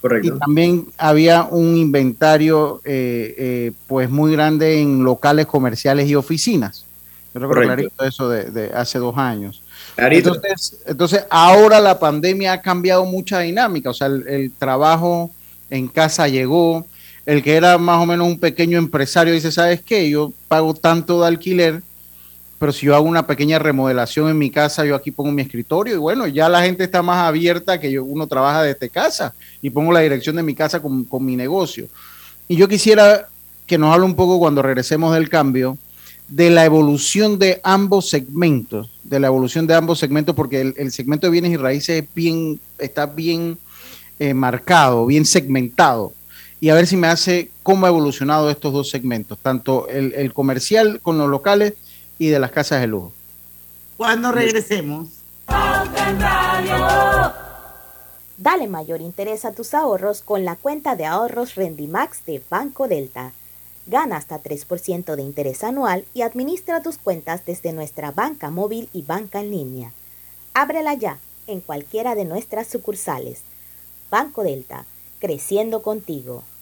Correcto. 0.01 0.37
Y 0.37 0.39
también 0.39 0.87
había 0.97 1.43
un 1.43 1.77
inventario 1.77 2.81
eh, 2.85 3.35
eh, 3.37 3.73
pues 3.89 4.09
muy 4.09 4.31
grande 4.31 4.81
en 4.81 5.03
locales 5.03 5.47
comerciales 5.47 6.09
y 6.09 6.15
oficinas. 6.15 6.85
Yo 7.35 7.41
recuerdo 7.41 7.65
clarito 7.65 8.05
eso 8.05 8.29
de, 8.29 8.71
hace 8.73 9.01
dos 9.01 9.19
años. 9.19 9.61
Entonces, 9.97 10.83
entonces, 10.87 11.27
ahora 11.31 11.81
la 11.81 11.99
pandemia 11.99 12.53
ha 12.53 12.63
cambiado 12.63 13.05
mucha 13.07 13.41
dinámica, 13.41 13.91
o 13.91 13.95
sea, 13.95 14.07
el 14.07 14.53
trabajo 14.57 15.33
en 15.69 15.89
casa 15.89 16.29
llegó, 16.29 16.87
el 17.27 17.43
que 17.43 17.57
era 17.57 17.79
más 17.79 18.01
o 18.01 18.07
menos 18.07 18.27
un 18.27 18.39
pequeño 18.39 18.79
empresario 18.79 19.33
dice, 19.33 19.53
¿sabes 19.53 19.83
qué? 19.83 20.09
Yo 20.11 20.33
pago 20.49 20.75
tanto 20.75 21.21
de 21.21 21.29
alquiler, 21.29 21.83
pero 22.59 22.73
si 22.73 22.87
yo 22.87 22.95
hago 22.95 23.07
una 23.07 23.27
pequeña 23.27 23.59
remodelación 23.59 24.29
en 24.29 24.39
mi 24.39 24.51
casa, 24.51 24.85
yo 24.85 24.95
aquí 24.95 25.11
pongo 25.11 25.33
mi 25.33 25.43
escritorio 25.43 25.95
y 25.95 25.99
bueno, 25.99 26.27
ya 26.27 26.49
la 26.49 26.63
gente 26.63 26.85
está 26.85 27.03
más 27.03 27.27
abierta 27.27 27.81
que 27.81 27.91
yo, 27.91 28.05
uno 28.05 28.27
trabaja 28.27 28.63
desde 28.63 28.89
casa 28.91 29.35
y 29.61 29.71
pongo 29.71 29.93
la 29.93 30.01
dirección 30.01 30.37
de 30.37 30.43
mi 30.43 30.55
casa 30.55 30.81
con, 30.81 31.05
con 31.05 31.25
mi 31.25 31.37
negocio. 31.37 31.89
Y 32.49 32.57
yo 32.57 32.69
quisiera 32.69 33.29
que 33.67 33.79
nos 33.79 33.93
hable 33.93 34.07
un 34.07 34.17
poco 34.17 34.39
cuando 34.39 34.63
regresemos 34.63 35.15
del 35.15 35.29
cambio 35.29 35.79
de 36.29 36.51
la 36.51 36.65
evolución 36.65 37.39
de 37.39 37.61
ambos 37.63 38.09
segmentos, 38.09 38.91
de 39.03 39.21
la 39.21 39.27
evolución 39.27 39.67
de 39.67 39.75
ambos 39.75 39.99
segmentos, 39.99 40.35
porque 40.35 40.73
el, 40.77 40.93
segmento 40.93 41.27
de 41.27 41.33
bienes 41.33 41.53
y 41.53 41.57
raíces 41.57 42.05
bien, 42.15 42.59
está 42.79 43.07
bien 43.07 43.59
eh, 44.19 44.33
marcado, 44.33 45.07
bien 45.07 45.25
segmentado. 45.25 46.13
Y 46.65 46.71
a 46.71 46.75
ver 46.75 46.87
si 46.87 46.97
me 46.97 47.09
hace 47.09 47.51
cómo 47.63 47.85
ha 47.85 47.91
evolucionado 47.91 48.49
estos 48.49 48.73
dos 48.73 48.89
segmentos, 48.89 49.37
tanto 49.37 49.87
el, 49.89 50.33
comercial 50.33 50.99
con 51.03 51.19
los 51.19 51.29
locales 51.29 51.75
y 52.19 52.29
de 52.29 52.39
las 52.39 52.53
casas 52.53 52.81
de 52.81 52.87
lujo. 52.87 53.13
Cuando 53.99 54.33
regresemos. 54.33 55.09
Dale 58.39 58.67
mayor 58.67 59.03
interés 59.03 59.45
a 59.45 59.53
tus 59.53 59.75
ahorros 59.75 60.23
con 60.23 60.47
la 60.47 60.57
cuenta 60.57 60.97
de 60.97 61.05
ahorros 61.05 61.55
Rendimax 61.55 62.25
de 62.25 62.43
Banco 62.49 62.89
Delta. 62.89 63.33
Gana 63.87 64.17
hasta 64.17 64.43
3% 64.43 65.17
de 65.17 65.23
interés 65.23 65.65
anual 65.65 66.07
y 66.15 66.23
administra 66.23 66.81
tus 66.81 66.97
cuentas 66.97 67.45
desde 67.45 67.75
nuestra 67.75 68.11
banca 68.11 68.49
móvil 68.49 68.89
y 68.95 69.03
banca 69.03 69.41
en 69.41 69.51
línea. 69.51 69.93
Ábrela 70.55 70.95
ya 70.95 71.19
en 71.47 71.61
cualquiera 71.61 72.15
de 72.15 72.25
nuestras 72.25 72.69
sucursales. 72.69 73.43
Banco 74.11 74.43
Delta, 74.45 74.87
creciendo 75.19 75.83
contigo. 75.83 76.43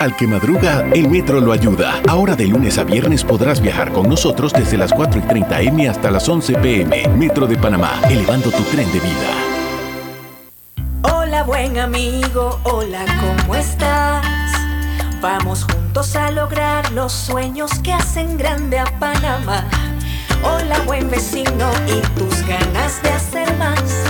Al 0.00 0.16
que 0.16 0.26
madruga, 0.26 0.86
el 0.94 1.10
metro 1.10 1.42
lo 1.42 1.52
ayuda. 1.52 2.00
Ahora 2.08 2.34
de 2.34 2.46
lunes 2.46 2.78
a 2.78 2.84
viernes 2.84 3.22
podrás 3.22 3.60
viajar 3.60 3.92
con 3.92 4.08
nosotros 4.08 4.50
desde 4.50 4.78
las 4.78 4.94
4 4.94 5.20
y 5.20 5.22
30 5.24 5.60
M 5.60 5.88
hasta 5.90 6.10
las 6.10 6.26
11 6.26 6.54
PM. 6.54 7.06
Metro 7.18 7.46
de 7.46 7.58
Panamá, 7.58 8.00
elevando 8.08 8.50
tu 8.50 8.62
tren 8.62 8.90
de 8.92 8.98
vida. 8.98 9.28
Hola 11.02 11.42
buen 11.42 11.78
amigo, 11.78 12.58
hola, 12.62 13.04
¿cómo 13.20 13.54
estás? 13.54 14.24
Vamos 15.20 15.64
juntos 15.64 16.16
a 16.16 16.30
lograr 16.30 16.90
los 16.92 17.12
sueños 17.12 17.70
que 17.80 17.92
hacen 17.92 18.38
grande 18.38 18.78
a 18.78 18.86
Panamá. 18.98 19.68
Hola 20.42 20.78
buen 20.86 21.10
vecino 21.10 21.70
y 21.86 22.18
tus 22.18 22.46
ganas 22.46 23.02
de 23.02 23.10
hacer 23.10 23.54
más. 23.58 24.09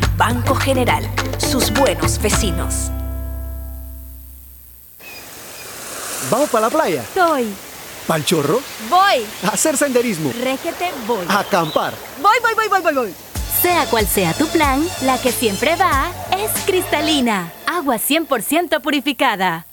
Banco 0.17 0.55
General, 0.55 1.03
sus 1.37 1.71
buenos 1.71 2.21
vecinos. 2.21 2.91
¿Vamos 6.29 6.49
para 6.49 6.67
la 6.67 6.69
playa? 6.69 7.01
Estoy. 7.01 7.53
¿Pal 8.07 8.25
chorro? 8.25 8.61
Voy. 8.89 9.25
A 9.43 9.49
hacer 9.49 9.77
senderismo. 9.77 10.31
Régete, 10.43 10.91
voy. 11.07 11.25
A 11.27 11.39
acampar. 11.39 11.93
Voy, 12.21 12.37
voy, 12.41 12.53
voy, 12.55 12.67
voy, 12.69 12.81
voy, 12.81 12.93
voy. 12.93 13.13
Sea 13.61 13.85
cual 13.85 14.07
sea 14.07 14.33
tu 14.33 14.47
plan, 14.47 14.85
la 15.03 15.19
que 15.19 15.31
siempre 15.31 15.75
va 15.75 16.11
es 16.37 16.51
cristalina. 16.65 17.51
Agua 17.67 17.95
100% 17.95 18.81
purificada. 18.81 19.65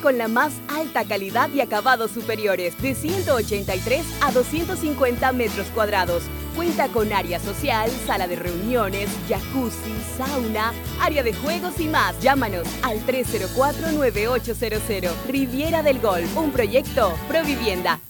con 0.00 0.18
la 0.18 0.28
más 0.28 0.52
alta 0.68 1.04
calidad 1.04 1.50
y 1.54 1.60
acabados 1.60 2.10
superiores, 2.10 2.76
de 2.80 2.94
183 2.94 4.04
a 4.22 4.32
250 4.32 5.32
metros 5.32 5.66
cuadrados. 5.74 6.22
Cuenta 6.56 6.88
con 6.88 7.12
área 7.12 7.38
social, 7.38 7.90
sala 8.06 8.26
de 8.26 8.36
reuniones, 8.36 9.10
jacuzzi, 9.28 9.94
sauna, 10.16 10.72
área 11.00 11.22
de 11.22 11.32
juegos 11.32 11.78
y 11.78 11.88
más. 11.88 12.18
Llámanos 12.20 12.66
al 12.82 12.98
304-9800. 13.06 15.10
Riviera 15.28 15.82
del 15.82 16.00
Golf, 16.00 16.36
un 16.36 16.50
proyecto 16.50 17.14
Provivienda. 17.28 18.00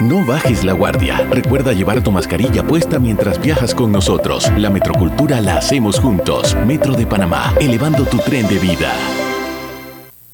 No 0.00 0.24
bajes 0.24 0.62
la 0.62 0.74
guardia. 0.74 1.26
Recuerda 1.28 1.72
llevar 1.72 2.04
tu 2.04 2.12
mascarilla 2.12 2.62
puesta 2.62 3.00
mientras 3.00 3.40
viajas 3.40 3.74
con 3.74 3.90
nosotros. 3.90 4.48
La 4.56 4.70
metrocultura 4.70 5.40
la 5.40 5.56
hacemos 5.56 5.98
juntos. 5.98 6.56
Metro 6.66 6.94
de 6.94 7.04
Panamá, 7.04 7.52
elevando 7.58 8.04
tu 8.04 8.18
tren 8.18 8.46
de 8.46 8.60
vida. 8.60 8.92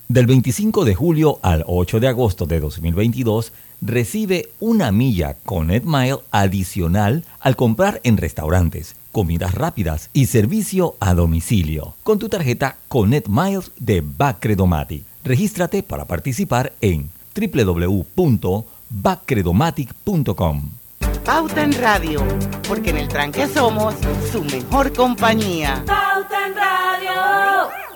Del 0.09 0.27
25 0.27 0.85
de 0.85 0.95
julio 0.95 1.39
al 1.43 1.65
8 1.67 2.01
de 2.01 2.09
agosto 2.09 2.47
de 2.47 2.61
2022, 2.61 3.53
recibe 3.81 4.51
una 4.61 4.93
milla 4.93 5.37
con 5.45 5.69
Mile 5.69 6.19
adicional 6.31 7.25
al 7.41 7.57
comprar 7.57 8.01
en 8.05 8.17
restaurantes, 8.17 8.97
comidas 9.13 9.55
rápidas 9.55 10.11
y 10.13 10.27
servicio 10.27 10.97
a 11.01 11.15
domicilio 11.15 11.95
con 12.03 12.19
tu 12.19 12.29
tarjeta 12.29 12.77
Connect 12.89 13.29
Miles 13.29 13.71
de 13.79 14.03
Bacredomatic. 14.03 15.05
Regístrate 15.25 15.83
para 15.83 16.05
participar 16.05 16.73
en 16.81 17.11
www 17.35 18.65
bacredomatic.com. 18.95 20.71
Pauta 21.25 21.63
en 21.63 21.73
Radio, 21.81 22.23
porque 22.69 22.91
en 22.91 22.99
el 22.99 23.09
tranque 23.09 23.47
somos 23.47 23.95
su 24.31 24.45
mejor 24.45 24.93
compañía. 24.93 25.83
Pauta 25.87 26.47
en 26.47 26.55
Radio. 26.55 27.94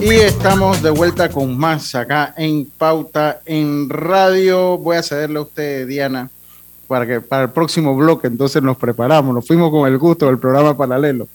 Y 0.00 0.10
estamos 0.10 0.82
de 0.82 0.90
vuelta 0.90 1.30
con 1.30 1.56
más 1.56 1.94
acá 1.94 2.34
en 2.36 2.66
Pauta 2.66 3.40
en 3.46 3.88
Radio. 3.88 4.76
Voy 4.76 4.96
a 4.96 5.02
cederle 5.02 5.38
a 5.38 5.42
usted, 5.42 5.86
Diana, 5.86 6.28
para 6.86 7.06
que 7.06 7.20
para 7.20 7.44
el 7.44 7.50
próximo 7.50 7.96
bloque 7.96 8.26
entonces 8.26 8.62
nos 8.62 8.76
preparamos. 8.76 9.34
Nos 9.34 9.46
fuimos 9.46 9.70
con 9.70 9.88
el 9.90 9.96
gusto 9.96 10.26
del 10.26 10.38
programa 10.38 10.76
paralelo. 10.76 11.26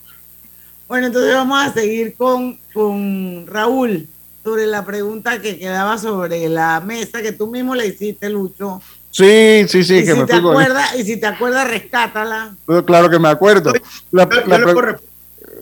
Bueno, 0.87 1.07
entonces 1.07 1.33
vamos 1.33 1.63
a 1.63 1.73
seguir 1.73 2.13
con, 2.15 2.59
con 2.73 3.45
Raúl 3.47 4.07
sobre 4.43 4.67
la 4.67 4.85
pregunta 4.85 5.39
que 5.41 5.57
quedaba 5.57 5.97
sobre 5.97 6.47
la 6.49 6.81
mesa 6.81 7.21
que 7.21 7.31
tú 7.31 7.47
mismo 7.47 7.75
le 7.75 7.87
hiciste, 7.87 8.29
Lucho, 8.29 8.81
Sí, 9.11 9.65
sí, 9.67 9.83
sí, 9.83 9.97
y 9.97 10.05
que 10.05 10.13
si 10.13 10.19
me 10.19 10.25
te 10.25 10.35
acuerdas, 10.35 10.95
y 10.95 11.03
si 11.03 11.17
te 11.17 11.25
acuerdas, 11.25 11.67
rescátala. 11.67 12.55
Claro 12.85 13.09
que 13.09 13.17
me 13.17 13.27
acuerdo. 13.29 13.73
La, 14.11 14.29
la 14.45 14.57
pre- 14.59 14.97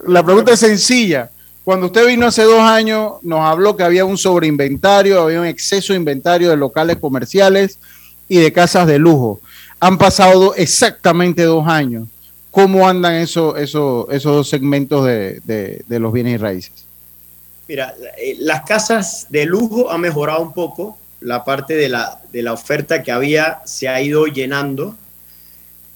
la 0.06 0.24
pregunta 0.24 0.52
es 0.52 0.60
sencilla. 0.60 1.30
Cuando 1.64 1.86
usted 1.86 2.06
vino 2.06 2.26
hace 2.26 2.42
dos 2.44 2.60
años, 2.60 3.14
nos 3.22 3.40
habló 3.40 3.76
que 3.76 3.82
había 3.82 4.04
un 4.04 4.16
sobreinventario, 4.16 5.20
había 5.20 5.40
un 5.40 5.46
exceso 5.46 5.92
de 5.92 5.98
inventario 5.98 6.48
de 6.50 6.56
locales 6.56 6.96
comerciales 6.96 7.78
y 8.28 8.38
de 8.38 8.52
casas 8.52 8.86
de 8.86 8.98
lujo. 8.98 9.40
Han 9.80 9.98
pasado 9.98 10.40
do- 10.40 10.54
exactamente 10.54 11.42
dos 11.42 11.66
años. 11.68 12.08
¿Cómo 12.50 12.88
andan 12.88 13.14
eso, 13.14 13.56
eso- 13.56 14.08
esos 14.10 14.32
dos 14.34 14.48
segmentos 14.48 15.04
de, 15.04 15.40
de- 15.44 15.84
de 15.86 15.98
los 16.00 16.12
bienes 16.12 16.34
y 16.34 16.36
raíces? 16.38 16.72
Mira, 17.68 17.94
eh, 18.16 18.36
las 18.38 18.62
casas 18.62 19.26
de 19.28 19.44
lujo 19.44 19.90
han 19.90 20.00
mejorado 20.00 20.40
un 20.40 20.52
poco. 20.54 20.96
La 21.20 21.44
parte 21.44 21.74
de 21.74 21.88
la, 21.90 22.20
de 22.32 22.42
la 22.42 22.52
oferta 22.54 23.02
que 23.02 23.12
había 23.12 23.60
se 23.66 23.88
ha 23.88 24.00
ido 24.00 24.26
llenando. 24.26 24.94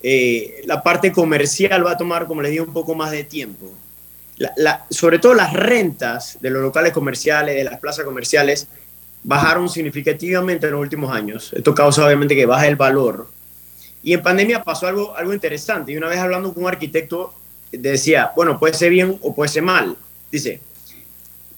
Eh, 0.03 0.63
la 0.67 0.83
parte 0.83 1.13
comercial 1.13 1.87
va 1.87 1.93
a 1.93 1.97
tomar, 1.97 2.27
como 2.27 2.43
les 2.43 2.51
digo, 2.51 2.65
un 2.65 2.73
poco 2.73 2.95
más 2.95 3.11
de 3.13 3.25
tiempo. 3.25 3.71
Sobre 4.91 5.19
todo 5.19 5.35
las 5.35 5.53
rentas 5.53 6.39
de 6.41 6.51
los 6.51 6.63
locales 6.63 6.93
comerciales, 6.93 7.57
de 7.57 7.65
las 7.65 7.79
plazas 7.79 8.05
comerciales, 8.05 8.67
bajaron 9.23 9.69
significativamente 9.69 10.67
en 10.67 10.73
los 10.73 10.81
últimos 10.81 11.15
años. 11.15 11.53
Esto 11.53 11.75
causa 11.75 12.05
obviamente 12.05 12.35
que 12.35 12.47
baje 12.47 12.69
el 12.69 12.77
valor. 12.77 13.29
Y 14.03 14.15
en 14.15 14.23
pandemia 14.23 14.65
pasó 14.65 14.89
algo, 14.89 15.17
algo 15.17 15.33
interesante. 15.33 15.93
Y 15.93 15.97
una 15.97 16.09
vez 16.09 16.19
hablando 16.19 16.53
con 16.53 16.65
un 16.65 16.69
arquitecto, 16.71 17.33
decía, 17.71 18.33
bueno, 18.35 18.59
puede 18.59 18.75
ser 18.75 18.91
bien 18.91 19.19
o 19.23 19.35
puede 19.35 19.49
ser 19.49 19.63
mal. 19.63 19.97
Dice, 20.31 20.61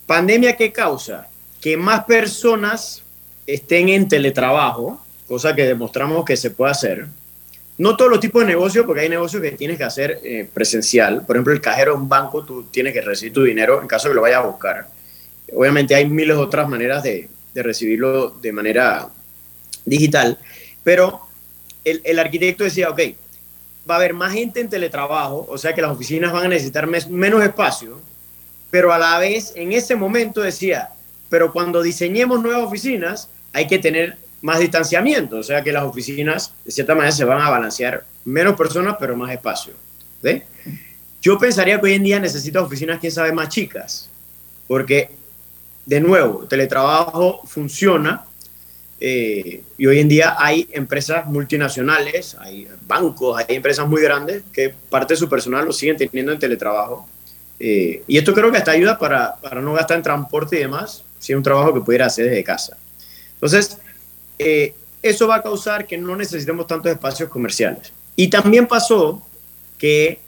¿Pandemia 0.06 0.56
qué 0.56 0.70
causa? 0.70 1.28
Que 1.60 1.76
más 1.76 2.04
personas 2.04 3.02
estén 3.46 3.88
en 3.88 4.06
teletrabajo, 4.06 5.02
cosa 5.26 5.54
que 5.54 5.64
demostramos 5.64 6.24
que 6.24 6.36
se 6.36 6.50
puede 6.50 6.72
hacer. 6.72 7.06
No 7.76 7.96
todos 7.96 8.10
los 8.10 8.20
tipos 8.20 8.42
de 8.42 8.46
negocios, 8.46 8.86
porque 8.86 9.02
hay 9.02 9.08
negocios 9.08 9.42
que 9.42 9.52
tienes 9.52 9.78
que 9.78 9.84
hacer 9.84 10.20
eh, 10.22 10.48
presencial. 10.52 11.26
Por 11.26 11.36
ejemplo, 11.36 11.52
el 11.52 11.60
cajero 11.60 11.92
de 11.92 11.98
un 11.98 12.08
banco, 12.08 12.44
tú 12.44 12.64
tienes 12.70 12.92
que 12.92 13.00
recibir 13.00 13.32
tu 13.32 13.42
dinero 13.42 13.82
en 13.82 13.88
caso 13.88 14.06
de 14.06 14.12
que 14.12 14.14
lo 14.16 14.22
vayas 14.22 14.38
a 14.38 14.46
buscar. 14.46 14.88
Obviamente 15.52 15.94
hay 15.94 16.08
miles 16.08 16.36
de 16.36 16.42
otras 16.42 16.68
maneras 16.68 17.02
de, 17.02 17.28
recibirlo 17.54 18.30
de 18.30 18.52
manera 18.52 19.08
digital, 19.84 20.38
pero 20.82 21.20
el, 21.84 22.18
arquitecto 22.18 22.64
decía, 22.64 22.90
ok, 22.90 23.00
va 23.88 23.94
a 23.94 23.98
haber 23.98 24.12
más 24.12 24.32
gente 24.32 24.60
en 24.60 24.68
teletrabajo, 24.68 25.46
o 25.48 25.56
sea 25.56 25.72
que 25.72 25.80
las 25.80 25.92
oficinas 25.92 26.32
van 26.32 26.46
a 26.46 26.48
necesitar 26.48 26.88
menos 26.88 27.44
espacio, 27.44 28.00
pero 28.72 28.92
a 28.92 28.98
la 28.98 29.18
vez 29.20 29.52
en 29.54 29.72
ese 29.72 29.94
momento 29.94 30.40
decía, 30.40 30.90
pero 31.28 31.52
cuando 31.52 31.80
diseñemos 31.80 32.42
nuevas 32.42 32.64
oficinas 32.64 33.28
hay 33.52 33.68
que 33.68 33.78
tener 33.78 34.16
más 34.44 34.58
distanciamiento, 34.58 35.38
o 35.38 35.42
sea 35.42 35.64
que 35.64 35.72
las 35.72 35.84
oficinas 35.84 36.52
de 36.66 36.70
cierta 36.70 36.94
manera 36.94 37.12
se 37.12 37.24
van 37.24 37.40
a 37.40 37.48
balancear 37.48 38.04
menos 38.26 38.54
personas 38.56 38.96
pero 39.00 39.16
más 39.16 39.32
espacio. 39.32 39.72
¿sí? 40.22 40.42
Yo 41.22 41.38
pensaría 41.38 41.80
que 41.80 41.86
hoy 41.86 41.94
en 41.94 42.02
día 42.02 42.20
necesita 42.20 42.60
oficinas, 42.60 43.00
quién 43.00 43.10
sabe, 43.10 43.32
más 43.32 43.48
chicas, 43.48 44.10
porque 44.68 45.08
de 45.86 45.98
nuevo, 45.98 46.44
teletrabajo 46.46 47.40
funciona 47.46 48.26
eh, 49.00 49.62
y 49.78 49.86
hoy 49.86 50.00
en 50.00 50.08
día 50.08 50.36
hay 50.38 50.68
empresas 50.72 51.24
multinacionales, 51.24 52.36
hay 52.38 52.68
bancos, 52.86 53.38
hay 53.38 53.56
empresas 53.56 53.88
muy 53.88 54.02
grandes 54.02 54.42
que 54.52 54.74
parte 54.90 55.14
de 55.14 55.18
su 55.20 55.26
personal 55.26 55.64
lo 55.64 55.72
siguen 55.72 55.96
teniendo 55.96 56.32
en 56.32 56.38
teletrabajo. 56.38 57.08
Eh, 57.58 58.02
y 58.06 58.18
esto 58.18 58.34
creo 58.34 58.52
que 58.52 58.58
hasta 58.58 58.72
ayuda 58.72 58.98
para, 58.98 59.36
para 59.36 59.62
no 59.62 59.72
gastar 59.72 59.96
en 59.96 60.02
transporte 60.02 60.56
y 60.56 60.58
demás, 60.58 61.02
si 61.18 61.32
es 61.32 61.36
un 61.38 61.42
trabajo 61.42 61.72
que 61.72 61.80
pudiera 61.80 62.04
hacer 62.04 62.26
desde 62.26 62.44
casa. 62.44 62.76
Entonces, 63.32 63.78
eh, 64.38 64.74
eso 65.02 65.28
va 65.28 65.36
a 65.36 65.42
causar 65.42 65.86
que 65.86 65.98
no 65.98 66.16
necesitemos 66.16 66.66
tantos 66.66 66.90
espacios 66.90 67.28
comerciales. 67.28 67.92
Y 68.16 68.28
también 68.28 68.66
pasó 68.66 69.26
que 69.78 70.18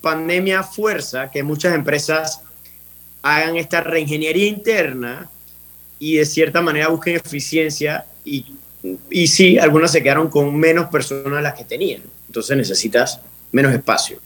pandemia 0.00 0.62
fuerza 0.62 1.30
que 1.30 1.42
muchas 1.42 1.74
empresas 1.74 2.40
hagan 3.22 3.56
esta 3.56 3.80
reingeniería 3.80 4.46
interna 4.46 5.30
y 5.98 6.16
de 6.16 6.26
cierta 6.26 6.60
manera 6.60 6.88
busquen 6.88 7.16
eficiencia 7.16 8.06
y, 8.24 8.46
y 9.10 9.26
sí, 9.26 9.58
algunas 9.58 9.92
se 9.92 10.02
quedaron 10.02 10.28
con 10.28 10.56
menos 10.56 10.88
personas 10.88 11.42
las 11.42 11.54
que 11.54 11.64
tenían. 11.64 12.02
Entonces 12.26 12.56
necesitas 12.56 13.20
menos 13.52 13.72
espacio. 13.72 14.18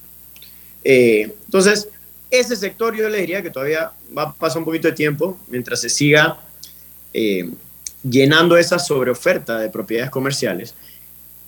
Eh, 0.85 1.35
entonces, 1.45 1.89
ese 2.31 2.57
sector 2.57 2.97
yo 2.97 3.09
le 3.09 3.19
diría 3.19 3.43
que 3.43 3.51
todavía 3.51 3.93
va 4.17 4.23
a 4.23 4.33
pasar 4.33 4.59
un 4.59 4.65
poquito 4.65 4.89
de 4.89 4.95
tiempo 4.95 5.39
mientras 5.49 5.81
se 5.81 5.89
siga 5.89 6.41
eh, 7.13 7.51
llenando 8.03 8.57
esa 8.57 8.79
sobreoferta 8.79 9.59
de 9.59 9.69
propiedades 9.71 10.11
comerciales, 10.11 10.75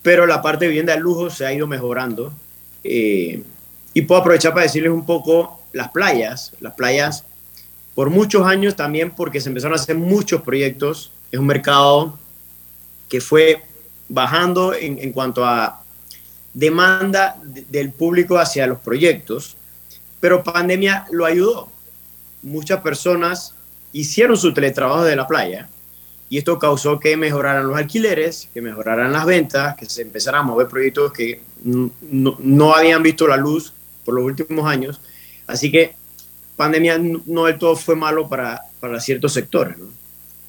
pero 0.02 0.26
la 0.26 0.42
parte 0.42 0.64
de 0.64 0.68
vivienda 0.70 0.94
de 0.94 1.00
lujo 1.00 1.30
se 1.30 1.46
ha 1.46 1.52
ido 1.52 1.66
mejorando. 1.66 2.32
eh, 2.84 3.42
y 3.96 4.02
puedo 4.02 4.20
aprovechar 4.20 4.52
para 4.52 4.64
decirles 4.64 4.90
un 4.92 5.06
poco 5.06 5.62
las 5.72 5.88
playas. 5.90 6.52
Las 6.60 6.74
playas, 6.74 7.24
por 7.94 8.10
muchos 8.10 8.44
años 8.46 8.74
también, 8.74 9.12
porque 9.12 9.40
se 9.40 9.48
empezaron 9.48 9.78
a 9.78 9.80
hacer 9.80 9.96
muchos 9.96 10.42
proyectos, 10.42 11.12
es 11.30 11.38
un 11.38 11.46
mercado 11.46 12.18
que 13.08 13.20
fue 13.20 13.62
bajando 14.08 14.74
en, 14.74 15.12
cuanto 15.12 15.44
a 15.46 15.80
demanda 16.52 17.36
de- 17.44 17.64
del 17.68 17.92
público 17.92 18.36
hacia 18.38 18.66
los 18.66 18.80
proyectos, 18.80 19.56
pero 20.20 20.42
pandemia 20.42 21.06
lo 21.12 21.24
ayudó. 21.24 21.68
Muchas 22.42 22.80
personas 22.80 23.54
hicieron 23.92 24.36
su 24.36 24.52
teletrabajo 24.52 25.04
de 25.04 25.16
la 25.16 25.26
playa 25.26 25.68
y 26.28 26.38
esto 26.38 26.58
causó 26.58 26.98
que 26.98 27.16
mejoraran 27.16 27.66
los 27.68 27.76
alquileres, 27.76 28.48
que 28.52 28.60
mejoraran 28.60 29.12
las 29.12 29.26
ventas, 29.26 29.76
que 29.76 29.86
se 29.86 30.02
empezaran 30.02 30.40
a 30.40 30.44
mover 30.44 30.68
proyectos 30.68 31.12
que 31.12 31.42
no, 31.62 32.36
no 32.38 32.74
habían 32.74 33.02
visto 33.02 33.26
la 33.26 33.36
luz 33.36 33.72
por 34.04 34.14
los 34.14 34.24
últimos 34.24 34.66
años. 34.66 35.00
Así 35.46 35.70
que 35.70 35.94
pandemia 36.56 36.98
no 36.98 37.44
del 37.44 37.58
todo 37.58 37.76
fue 37.76 37.96
malo 37.96 38.28
para, 38.28 38.62
para 38.80 39.00
ciertos 39.00 39.32
sectores. 39.32 39.78
¿no? 39.78 39.86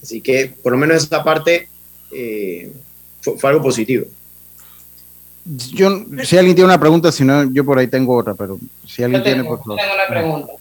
Así 0.02 0.22
que 0.22 0.54
por 0.62 0.72
lo 0.72 0.78
menos 0.78 1.04
esa 1.04 1.24
parte 1.24 1.68
eh, 2.12 2.72
fue, 3.22 3.38
fue 3.38 3.50
algo 3.50 3.64
positivo. 3.64 4.06
Yo, 5.46 6.06
si 6.24 6.38
alguien 6.38 6.56
tiene 6.56 6.66
una 6.66 6.80
pregunta, 6.80 7.12
si 7.12 7.24
no, 7.24 7.52
yo 7.52 7.64
por 7.64 7.78
ahí 7.78 7.88
tengo 7.88 8.16
otra, 8.16 8.34
pero 8.34 8.58
si 8.88 9.04
alguien 9.04 9.22
Yo 9.22 9.26
tiene, 9.26 9.44
por 9.44 9.60
favor. 9.60 9.78
tengo 9.78 9.94
una 9.94 10.08
pregunta. 10.08 10.54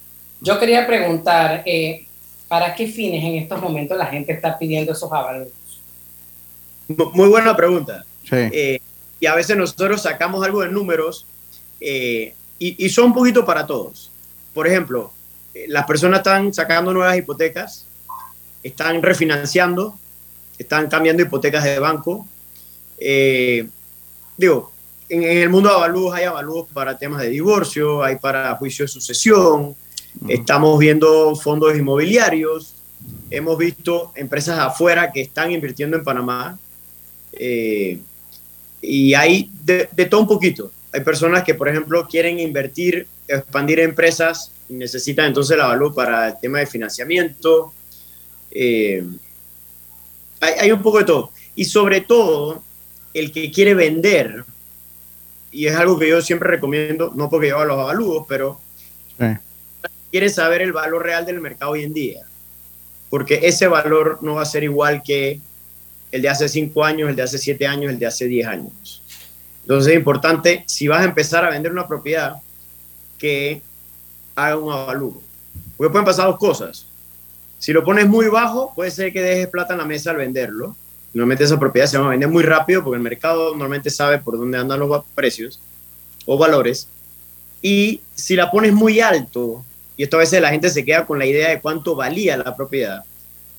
Yo 0.42 0.60
quería 0.60 0.86
preguntar, 0.86 1.62
eh, 1.64 2.06
¿para 2.48 2.74
qué 2.74 2.86
fines 2.86 3.24
en 3.24 3.36
estos 3.36 3.60
momentos 3.60 3.96
la 3.96 4.06
gente 4.06 4.32
está 4.32 4.58
pidiendo 4.58 4.92
esos 4.92 5.10
avalos? 5.12 5.48
Mu- 6.88 7.10
Muy 7.12 7.28
buena 7.28 7.56
pregunta. 7.56 8.04
Sí. 8.22 8.36
Eh, 8.36 8.80
y 9.20 9.26
a 9.26 9.34
veces 9.34 9.56
nosotros 9.56 10.02
sacamos 10.02 10.44
algo 10.44 10.62
de 10.62 10.68
números 10.68 11.26
eh, 11.80 12.34
y, 12.58 12.84
y 12.84 12.88
son 12.88 13.06
un 13.06 13.14
poquito 13.14 13.44
para 13.44 13.66
todos. 13.66 14.10
Por 14.52 14.66
ejemplo, 14.66 15.12
eh, 15.54 15.64
las 15.68 15.84
personas 15.86 16.20
están 16.20 16.52
sacando 16.52 16.92
nuevas 16.92 17.16
hipotecas, 17.16 17.86
están 18.62 19.02
refinanciando, 19.02 19.98
están 20.58 20.88
cambiando 20.88 21.22
hipotecas 21.22 21.64
de 21.64 21.78
banco. 21.78 22.26
Eh, 22.98 23.68
digo, 24.36 24.72
en, 25.08 25.22
en 25.22 25.38
el 25.38 25.48
mundo 25.48 25.68
de 25.70 25.74
avalúos 25.74 26.14
hay 26.14 26.24
avalúos 26.24 26.68
para 26.72 26.96
temas 26.98 27.20
de 27.22 27.28
divorcio, 27.30 28.02
hay 28.02 28.16
para 28.16 28.54
juicio 28.56 28.84
de 28.84 28.88
sucesión, 28.88 29.74
estamos 30.28 30.78
viendo 30.78 31.34
fondos 31.36 31.76
inmobiliarios, 31.76 32.74
hemos 33.30 33.58
visto 33.58 34.12
empresas 34.14 34.58
afuera 34.58 35.12
que 35.12 35.20
están 35.20 35.52
invirtiendo 35.52 35.96
en 35.96 36.04
Panamá. 36.04 36.58
eh, 37.32 37.98
y 38.80 39.14
hay 39.14 39.50
de, 39.64 39.88
de 39.92 40.06
todo 40.06 40.20
un 40.20 40.28
poquito. 40.28 40.70
Hay 40.92 41.00
personas 41.00 41.42
que, 41.42 41.54
por 41.54 41.68
ejemplo, 41.68 42.06
quieren 42.06 42.38
invertir, 42.38 43.06
expandir 43.26 43.80
empresas 43.80 44.52
y 44.68 44.74
necesitan 44.74 45.26
entonces 45.26 45.56
la 45.56 45.64
avalúo 45.64 45.94
para 45.94 46.28
el 46.28 46.34
tema 46.38 46.58
de 46.58 46.66
financiamiento. 46.66 47.72
Eh, 48.50 49.02
hay, 50.40 50.52
hay 50.60 50.72
un 50.72 50.82
poco 50.82 50.98
de 50.98 51.04
todo. 51.04 51.30
Y 51.56 51.64
sobre 51.64 52.02
todo, 52.02 52.62
el 53.14 53.32
que 53.32 53.50
quiere 53.50 53.74
vender, 53.74 54.44
y 55.50 55.66
es 55.66 55.74
algo 55.74 55.98
que 55.98 56.08
yo 56.08 56.20
siempre 56.20 56.50
recomiendo, 56.50 57.12
no 57.14 57.30
porque 57.30 57.48
yo 57.48 57.56
haga 57.56 57.64
los 57.64 57.78
avalúos, 57.78 58.26
pero 58.28 58.60
quiere 60.14 60.28
saber 60.28 60.62
el 60.62 60.72
valor 60.72 61.02
real 61.02 61.26
del 61.26 61.40
mercado 61.40 61.72
hoy 61.72 61.82
en 61.82 61.92
día. 61.92 62.20
Porque 63.10 63.40
ese 63.42 63.66
valor 63.66 64.20
no 64.22 64.36
va 64.36 64.42
a 64.42 64.44
ser 64.44 64.62
igual 64.62 65.02
que 65.02 65.40
el 66.12 66.22
de 66.22 66.28
hace 66.28 66.48
5 66.48 66.84
años, 66.84 67.10
el 67.10 67.16
de 67.16 67.22
hace 67.22 67.36
7 67.36 67.66
años, 67.66 67.90
el 67.90 67.98
de 67.98 68.06
hace 68.06 68.26
10 68.26 68.46
años. 68.46 69.02
Entonces 69.62 69.90
es 69.90 69.98
importante, 69.98 70.62
si 70.68 70.86
vas 70.86 71.00
a 71.00 71.06
empezar 71.06 71.44
a 71.44 71.50
vender 71.50 71.72
una 71.72 71.88
propiedad, 71.88 72.36
que 73.18 73.60
haga 74.36 74.56
un 74.56 74.72
avalúo. 74.72 75.20
Porque 75.76 75.90
pueden 75.90 76.04
pasar 76.04 76.26
dos 76.26 76.38
cosas. 76.38 76.86
Si 77.58 77.72
lo 77.72 77.82
pones 77.82 78.06
muy 78.06 78.28
bajo, 78.28 78.72
puede 78.72 78.92
ser 78.92 79.12
que 79.12 79.20
dejes 79.20 79.48
plata 79.48 79.74
en 79.74 79.80
la 79.80 79.84
mesa 79.84 80.12
al 80.12 80.18
venderlo. 80.18 80.76
Normalmente 81.12 81.42
esa 81.42 81.58
propiedad 81.58 81.88
se 81.88 81.98
va 81.98 82.06
a 82.06 82.10
vender 82.10 82.28
muy 82.28 82.44
rápido 82.44 82.84
porque 82.84 82.98
el 82.98 83.02
mercado 83.02 83.50
normalmente 83.50 83.90
sabe 83.90 84.18
por 84.18 84.38
dónde 84.38 84.58
andan 84.58 84.78
los 84.78 85.04
precios 85.16 85.58
o 86.24 86.38
valores. 86.38 86.86
Y 87.60 88.00
si 88.14 88.36
la 88.36 88.52
pones 88.52 88.72
muy 88.72 89.00
alto, 89.00 89.64
y 89.96 90.02
esto 90.02 90.16
a 90.16 90.20
veces 90.20 90.40
la 90.40 90.50
gente 90.50 90.70
se 90.70 90.84
queda 90.84 91.06
con 91.06 91.18
la 91.18 91.26
idea 91.26 91.50
de 91.50 91.60
cuánto 91.60 91.94
valía 91.94 92.36
la 92.36 92.56
propiedad, 92.56 93.04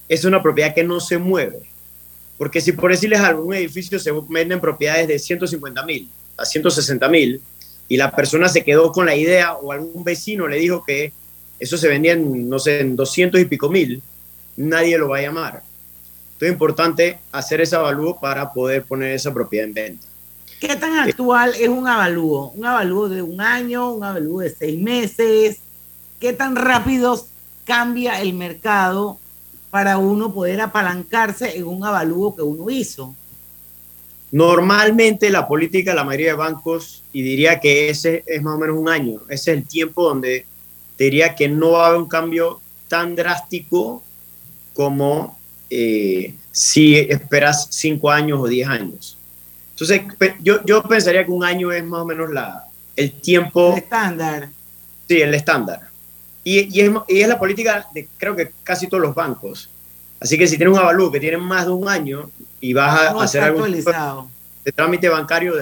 es 0.07 0.25
una 0.25 0.41
propiedad 0.41 0.73
que 0.73 0.83
no 0.83 0.99
se 0.99 1.17
mueve. 1.17 1.59
Porque 2.37 2.59
si 2.59 2.73
por 2.73 2.91
decirles 2.91 3.21
algo, 3.21 3.43
un 3.43 3.53
edificio 3.53 3.97
se 3.97 4.11
venden 4.29 4.59
propiedades 4.59 5.07
de 5.07 5.17
150 5.17 5.85
mil 5.85 6.09
a 6.37 6.45
160 6.45 7.07
mil 7.07 7.41
y 7.87 7.97
la 7.97 8.11
persona 8.11 8.49
se 8.49 8.63
quedó 8.63 8.91
con 8.91 9.05
la 9.05 9.15
idea 9.15 9.53
o 9.53 9.71
algún 9.71 10.03
vecino 10.03 10.47
le 10.47 10.57
dijo 10.57 10.83
que 10.85 11.13
eso 11.59 11.77
se 11.77 11.87
vendía 11.87 12.13
en, 12.13 12.49
no 12.49 12.59
sé, 12.59 12.81
en 12.81 12.95
200 12.95 13.39
y 13.39 13.45
pico 13.45 13.69
mil, 13.69 14.03
nadie 14.57 14.97
lo 14.97 15.09
va 15.09 15.19
a 15.19 15.21
llamar. 15.21 15.63
Entonces 16.33 16.49
es 16.49 16.51
importante 16.51 17.19
hacer 17.31 17.61
ese 17.61 17.77
avalúo 17.77 18.19
para 18.19 18.51
poder 18.51 18.83
poner 18.83 19.13
esa 19.13 19.33
propiedad 19.33 19.67
en 19.67 19.73
venta. 19.73 20.07
¿Qué 20.59 20.75
tan 20.75 20.97
actual 20.97 21.53
es 21.59 21.69
un 21.69 21.87
avalúo? 21.87 22.51
¿Un 22.55 22.65
avalúo 22.65 23.07
de 23.07 23.21
un 23.21 23.39
año? 23.39 23.91
¿Un 23.91 24.03
avalúo 24.03 24.41
de 24.41 24.49
seis 24.49 24.79
meses? 24.79 25.59
¿Qué 26.19 26.33
tan 26.33 26.55
rápido 26.55 27.25
cambia 27.65 28.21
el 28.21 28.33
mercado 28.33 29.19
para 29.69 29.97
uno 29.97 30.33
poder 30.33 30.61
apalancarse 30.61 31.57
en 31.57 31.65
un 31.65 31.83
avalúo 31.83 32.35
que 32.35 32.41
uno 32.41 32.69
hizo? 32.69 33.13
Normalmente 34.31 35.29
la 35.29 35.47
política 35.47 35.91
de 35.91 35.95
la 35.95 36.03
mayoría 36.03 36.31
de 36.31 36.37
bancos, 36.37 37.03
y 37.13 37.21
diría 37.21 37.59
que 37.59 37.89
ese 37.89 38.23
es 38.25 38.41
más 38.41 38.55
o 38.55 38.57
menos 38.57 38.77
un 38.77 38.89
año, 38.89 39.21
ese 39.29 39.51
es 39.51 39.57
el 39.59 39.67
tiempo 39.67 40.03
donde 40.03 40.45
diría 40.97 41.35
que 41.35 41.47
no 41.47 41.71
va 41.71 41.85
a 41.85 41.87
haber 41.89 42.01
un 42.01 42.07
cambio 42.07 42.59
tan 42.87 43.15
drástico 43.15 44.03
como 44.73 45.37
eh, 45.69 46.33
si 46.51 46.95
esperas 46.95 47.67
cinco 47.71 48.09
años 48.09 48.39
o 48.41 48.47
diez 48.47 48.67
años. 48.67 49.17
Entonces, 49.71 50.01
yo, 50.41 50.63
yo 50.63 50.81
pensaría 50.83 51.25
que 51.25 51.31
un 51.31 51.43
año 51.43 51.71
es 51.71 51.83
más 51.83 52.01
o 52.01 52.05
menos 52.05 52.29
la, 52.31 52.65
el 52.95 53.11
tiempo... 53.11 53.73
El 53.73 53.83
estándar. 53.83 54.49
Sí, 55.07 55.21
el 55.21 55.33
estándar. 55.33 55.94
Y, 56.45 56.77
y, 56.77 56.81
es, 56.81 56.91
y, 57.07 57.21
es, 57.21 57.27
la 57.27 57.39
política 57.39 57.87
de 57.93 58.07
creo 58.17 58.35
que 58.35 58.51
casi 58.63 58.87
todos 58.87 59.01
los 59.01 59.15
bancos. 59.15 59.67
Así 60.19 60.37
que 60.37 60.47
si 60.47 60.57
tienes 60.57 60.73
un 60.73 60.79
avalúo 60.79 61.11
que 61.11 61.19
tiene 61.19 61.37
más 61.37 61.65
de 61.65 61.71
un 61.71 61.89
año 61.89 62.29
y 62.61 62.73
vas 62.73 63.01
a 63.01 63.23
hacer 63.23 63.43
algo 63.43 63.65
de 63.65 64.71
trámite 64.71 65.09
bancario, 65.09 65.53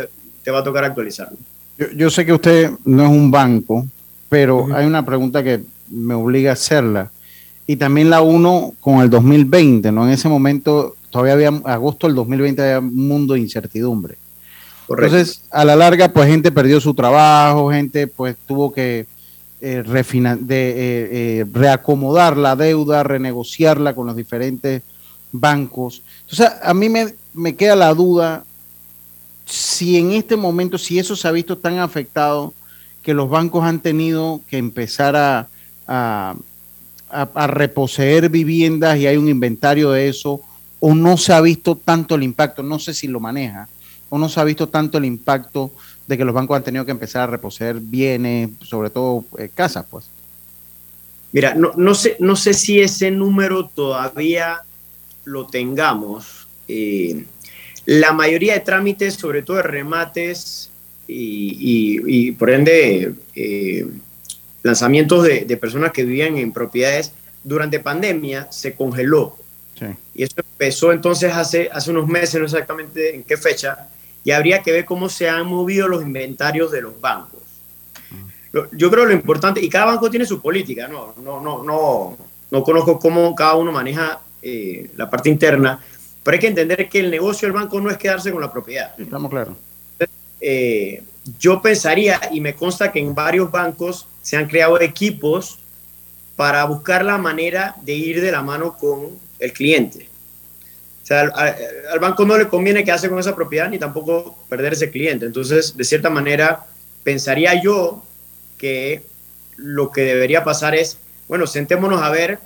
te 0.43 0.51
va 0.51 0.59
a 0.59 0.63
tocar 0.63 0.83
actualizarlo. 0.83 1.37
Yo, 1.77 1.87
yo, 1.95 2.09
sé 2.09 2.25
que 2.25 2.33
usted 2.33 2.71
no 2.85 3.03
es 3.03 3.09
un 3.09 3.31
banco, 3.31 3.87
pero 4.29 4.57
uh 4.57 4.67
-huh. 4.67 4.75
hay 4.75 4.85
una 4.85 5.05
pregunta 5.05 5.41
que 5.41 5.63
me 5.89 6.13
obliga 6.13 6.51
a 6.51 6.53
hacerla. 6.53 7.11
Y 7.65 7.77
también 7.77 8.09
la 8.09 8.21
uno 8.21 8.73
con 8.81 8.99
el 8.99 9.09
2020, 9.09 9.91
¿no? 9.91 10.05
En 10.05 10.11
ese 10.11 10.27
momento 10.27 10.97
todavía 11.09 11.33
había, 11.33 11.61
agosto 11.65 12.07
del 12.07 12.15
2020 12.17 12.61
había 12.61 12.79
un 12.79 13.07
mundo 13.07 13.35
de 13.35 13.39
incertidumbre. 13.39 14.17
Correcto. 14.85 15.15
Entonces, 15.15 15.43
a 15.49 15.63
la 15.63 15.77
larga, 15.77 16.09
pues 16.09 16.27
gente 16.27 16.51
perdió 16.51 16.81
su 16.81 16.93
trabajo, 16.93 17.71
gente 17.71 18.07
pues 18.07 18.35
tuvo 18.45 18.73
que 18.73 19.05
eh, 19.65 19.81
de, 19.81 20.69
eh, 20.69 20.75
eh, 21.39 21.45
reacomodar 21.49 22.35
la 22.35 22.57
deuda, 22.57 23.01
renegociarla 23.01 23.95
con 23.95 24.07
los 24.07 24.15
diferentes 24.17 24.81
bancos. 25.31 26.01
Entonces, 26.23 26.49
a 26.61 26.73
mí 26.73 26.89
me, 26.89 27.15
me 27.33 27.55
queda 27.55 27.77
la 27.77 27.93
duda 27.93 28.43
si 29.45 29.97
en 29.97 30.11
este 30.11 30.35
momento, 30.35 30.77
si 30.77 30.99
eso 30.99 31.15
se 31.15 31.29
ha 31.29 31.31
visto 31.31 31.57
tan 31.57 31.79
afectado 31.79 32.53
que 33.01 33.13
los 33.13 33.29
bancos 33.29 33.63
han 33.63 33.79
tenido 33.79 34.41
que 34.49 34.57
empezar 34.57 35.15
a, 35.15 35.47
a, 35.87 36.35
a, 37.09 37.29
a 37.33 37.47
reposeer 37.47 38.27
viviendas 38.27 38.97
y 38.97 39.07
hay 39.07 39.15
un 39.15 39.29
inventario 39.29 39.91
de 39.91 40.09
eso, 40.09 40.41
o 40.81 40.93
no 40.93 41.15
se 41.15 41.31
ha 41.31 41.39
visto 41.39 41.77
tanto 41.77 42.15
el 42.15 42.23
impacto, 42.23 42.63
no 42.63 42.79
sé 42.79 42.93
si 42.93 43.07
lo 43.07 43.21
maneja, 43.21 43.69
o 44.09 44.17
no 44.17 44.27
se 44.27 44.41
ha 44.41 44.43
visto 44.43 44.67
tanto 44.67 44.97
el 44.97 45.05
impacto 45.05 45.71
de 46.07 46.17
que 46.17 46.25
los 46.25 46.33
bancos 46.33 46.57
han 46.57 46.63
tenido 46.63 46.85
que 46.85 46.91
empezar 46.91 47.23
a 47.23 47.27
reposeer 47.27 47.79
bienes, 47.79 48.49
sobre 48.61 48.89
todo 48.89 49.23
eh, 49.37 49.49
casas, 49.53 49.85
pues. 49.89 50.05
Mira, 51.31 51.55
no, 51.55 51.73
no, 51.75 51.95
sé, 51.95 52.15
no 52.19 52.35
sé 52.35 52.53
si 52.53 52.79
ese 52.79 53.09
número 53.09 53.67
todavía 53.73 54.61
lo 55.25 55.47
tengamos. 55.47 56.47
Eh, 56.67 57.25
la 57.85 58.13
mayoría 58.13 58.53
de 58.53 58.59
trámites, 58.59 59.15
sobre 59.15 59.41
todo 59.41 59.57
de 59.57 59.63
remates 59.63 60.69
y, 61.07 61.57
y, 61.59 62.27
y 62.27 62.31
por 62.33 62.49
ende 62.51 63.15
eh, 63.35 63.87
lanzamientos 64.61 65.23
de, 65.23 65.45
de, 65.45 65.57
personas 65.57 65.91
que 65.91 66.03
vivían 66.03 66.37
en 66.37 66.53
propiedades 66.53 67.13
durante 67.43 67.79
pandemia, 67.79 68.51
se 68.51 68.75
congeló. 68.75 69.37
Sí. 69.77 69.87
Y 70.13 70.23
eso 70.23 70.35
empezó 70.37 70.91
entonces 70.91 71.33
hace, 71.33 71.69
hace 71.71 71.91
unos 71.91 72.07
meses, 72.07 72.39
no 72.39 72.45
exactamente 72.45 73.15
en 73.15 73.23
qué 73.23 73.37
fecha, 73.37 73.89
y 74.23 74.31
habría 74.31 74.61
que 74.61 74.71
ver 74.71 74.85
cómo 74.85 75.09
se 75.09 75.29
han 75.29 75.45
movido 75.47 75.87
los 75.87 76.01
inventarios 76.01 76.71
de 76.71 76.81
los 76.81 76.99
bancos. 76.99 77.41
Yo 78.71 78.91
creo 78.91 79.05
lo 79.05 79.13
importante, 79.13 79.59
y 79.59 79.67
cada 79.67 79.85
banco 79.85 80.09
tiene 80.11 80.25
su 80.25 80.39
política, 80.39 80.87
no, 80.87 81.15
no, 81.23 81.41
no, 81.41 81.63
no, 81.63 82.17
no 82.51 82.63
conozco 82.63 82.99
cómo 82.99 83.33
cada 83.33 83.55
uno 83.55 83.71
maneja 83.71 84.21
eh, 84.41 84.91
la 84.95 85.09
parte 85.09 85.29
interna, 85.29 85.79
pero 86.21 86.35
hay 86.35 86.39
que 86.39 86.47
entender 86.47 86.87
que 86.87 86.99
el 86.99 87.09
negocio 87.09 87.47
del 87.47 87.53
banco 87.53 87.81
no 87.81 87.89
es 87.89 87.97
quedarse 87.97 88.31
con 88.31 88.41
la 88.41 88.51
propiedad. 88.51 88.93
Estamos 88.99 89.31
claros. 89.31 89.55
Eh, 90.39 91.01
yo 91.39 91.61
pensaría, 91.61 92.19
y 92.31 92.41
me 92.41 92.53
consta 92.53 92.91
que 92.91 92.99
en 92.99 93.15
varios 93.15 93.49
bancos 93.49 94.07
se 94.21 94.37
han 94.37 94.47
creado 94.47 94.79
equipos 94.79 95.57
para 96.35 96.63
buscar 96.65 97.03
la 97.03 97.17
manera 97.17 97.75
de 97.81 97.93
ir 97.93 98.21
de 98.21 98.31
la 98.31 98.43
mano 98.43 98.77
con 98.77 99.17
el 99.39 99.51
cliente. 99.51 100.09
O 101.03 101.05
sea, 101.05 101.21
al, 101.21 101.99
banco 101.99 102.25
no 102.25 102.37
le 102.37 102.47
conviene 102.47 102.85
quedarse 102.85 103.09
con 103.09 103.19
esa 103.19 103.35
propiedad 103.35 103.69
ni 103.69 103.77
tampoco 103.77 104.37
perder 104.47 104.71
ese 104.71 104.89
cliente. 104.89 105.25
Entonces, 105.25 105.75
de 105.75 105.83
cierta 105.83 106.09
manera, 106.09 106.65
pensaría 107.03 107.61
yo 107.61 108.05
que 108.57 109.03
lo 109.57 109.91
que 109.91 110.01
debería 110.01 110.45
pasar 110.45 110.75
es, 110.75 110.97
bueno, 111.27 111.45
sentémonos 111.45 112.01
a 112.01 112.09
ver 112.09 112.39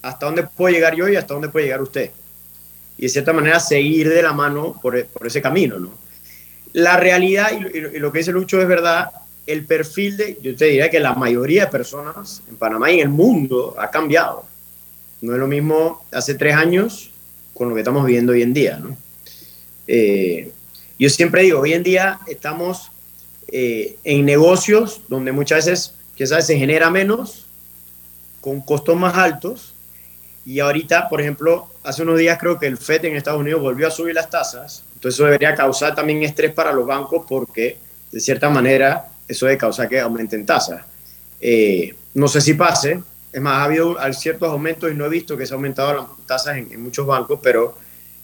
hasta 0.00 0.24
dónde 0.24 0.44
puedo 0.44 0.74
llegar 0.74 0.96
yo 0.96 1.10
y 1.10 1.16
hasta 1.16 1.34
dónde 1.34 1.50
puede 1.50 1.66
llegar 1.66 1.82
usted. 1.82 2.10
Y 2.96 3.02
de 3.02 3.08
cierta 3.10 3.34
manera 3.34 3.60
seguir 3.60 4.08
de 4.08 4.22
la 4.22 4.32
mano 4.32 4.78
por, 4.80 4.96
ese 4.96 5.42
camino, 5.42 5.78
¿no? 5.78 5.92
La 6.72 6.96
realidad 6.96 7.50
y, 7.52 7.98
lo 7.98 8.10
que 8.10 8.18
dice 8.18 8.32
Lucho 8.32 8.62
es 8.62 8.68
verdad, 8.68 9.10
el 9.46 9.66
perfil 9.66 10.16
de, 10.16 10.38
yo 10.40 10.56
te 10.56 10.66
diría 10.66 10.88
que 10.88 11.00
la 11.00 11.14
mayoría 11.14 11.66
de 11.66 11.70
personas 11.70 12.42
en 12.48 12.56
Panamá 12.56 12.90
y 12.90 12.94
en 12.94 13.00
el 13.00 13.08
mundo 13.10 13.74
ha 13.78 13.90
cambiado. 13.90 14.46
No 15.20 15.34
es 15.34 15.38
lo 15.38 15.46
mismo 15.46 16.02
hace 16.12 16.34
tres 16.34 16.54
años 16.54 17.09
con 17.60 17.68
lo 17.68 17.74
que 17.74 17.82
estamos 17.82 18.06
viviendo 18.06 18.32
hoy 18.32 18.40
en 18.40 18.54
día. 18.54 18.78
¿no? 18.78 18.96
Eh, 19.86 20.50
yo 20.98 21.10
siempre 21.10 21.42
digo, 21.42 21.60
hoy 21.60 21.74
en 21.74 21.82
día 21.82 22.18
estamos 22.26 22.90
eh, 23.48 23.98
en 24.02 24.24
negocios 24.24 25.02
donde 25.08 25.30
muchas 25.30 25.66
veces 25.66 25.94
quizás 26.14 26.46
se 26.46 26.56
genera 26.56 26.88
menos, 26.88 27.44
con 28.40 28.62
costos 28.62 28.96
más 28.96 29.14
altos, 29.14 29.74
y 30.46 30.60
ahorita, 30.60 31.10
por 31.10 31.20
ejemplo, 31.20 31.68
hace 31.82 32.00
unos 32.00 32.18
días 32.18 32.38
creo 32.40 32.58
que 32.58 32.66
el 32.66 32.78
FED 32.78 33.04
en 33.04 33.16
Estados 33.16 33.40
Unidos 33.40 33.60
volvió 33.60 33.88
a 33.88 33.90
subir 33.90 34.14
las 34.14 34.30
tasas, 34.30 34.82
entonces 34.94 35.16
eso 35.16 35.26
debería 35.26 35.54
causar 35.54 35.94
también 35.94 36.22
estrés 36.22 36.54
para 36.54 36.72
los 36.72 36.86
bancos 36.86 37.26
porque 37.28 37.76
de 38.10 38.20
cierta 38.20 38.48
manera 38.48 39.10
eso 39.28 39.44
debe 39.44 39.58
causar 39.58 39.86
que 39.86 40.00
aumenten 40.00 40.46
tasas. 40.46 40.82
Eh, 41.42 41.94
no 42.14 42.26
sé 42.26 42.40
si 42.40 42.54
pase, 42.54 43.02
es 43.32 43.40
más, 43.40 43.54
ha 43.54 43.64
habido 43.64 43.96
ciertos 44.12 44.50
aumentos 44.50 44.90
y 44.90 44.94
no 44.94 45.06
he 45.06 45.08
visto 45.08 45.36
que 45.36 45.46
se 45.46 45.54
ha 45.54 45.56
aumentado 45.56 45.94
las 45.94 46.26
tasas 46.26 46.56
en, 46.56 46.82
muchos 46.82 47.06
bancos, 47.06 47.38
pero 47.42 47.76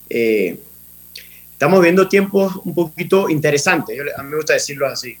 eh, 0.09 0.59
estamos 1.53 1.81
viendo 1.81 2.09
tiempos 2.09 2.57
un 2.65 2.73
poquito 2.73 3.29
interesantes. 3.29 3.95
Yo, 3.97 4.03
a 4.17 4.23
mí 4.23 4.29
me 4.29 4.35
gusta 4.35 4.53
decirlo 4.53 4.87
así. 4.87 5.15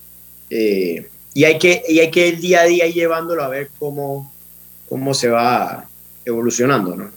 Eh, 0.49 1.09
y, 1.33 1.43
hay 1.43 1.57
que, 1.57 1.83
y 1.87 1.99
hay 1.99 2.11
que 2.11 2.29
el 2.29 2.41
día 2.41 2.61
a 2.61 2.65
día 2.65 2.87
llevándolo 2.87 3.43
a 3.43 3.47
ver 3.47 3.69
cómo, 3.79 4.31
cómo 4.89 5.13
se 5.13 5.29
va 5.29 5.87
evolucionando. 6.25 6.95
¿no? 6.95 7.11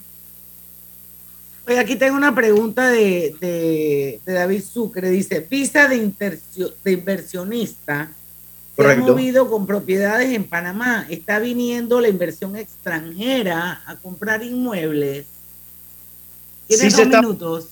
Oye, 1.67 1.79
aquí 1.79 1.97
tengo 1.97 2.17
una 2.17 2.35
pregunta 2.35 2.89
de, 2.89 3.35
de, 3.41 4.21
de 4.25 4.33
David 4.33 4.63
Sucre. 4.63 5.11
Dice, 5.11 5.47
visa 5.49 5.89
de, 5.89 6.13
de 6.85 6.93
inversionista 6.93 8.13
se 8.77 8.91
ha 8.91 8.97
movido 8.97 9.51
con 9.51 9.67
propiedades 9.67 10.33
en 10.35 10.45
Panamá. 10.45 11.07
Está 11.09 11.39
viniendo 11.39 12.01
la 12.01 12.09
inversión 12.09 12.57
extranjera 12.57 13.83
a 13.87 13.97
comprar 13.97 14.43
inmuebles. 14.43 15.27
Tienes 16.67 16.87
sí 16.87 16.91
dos 16.91 17.07
está, 17.07 17.21
minutos. 17.21 17.69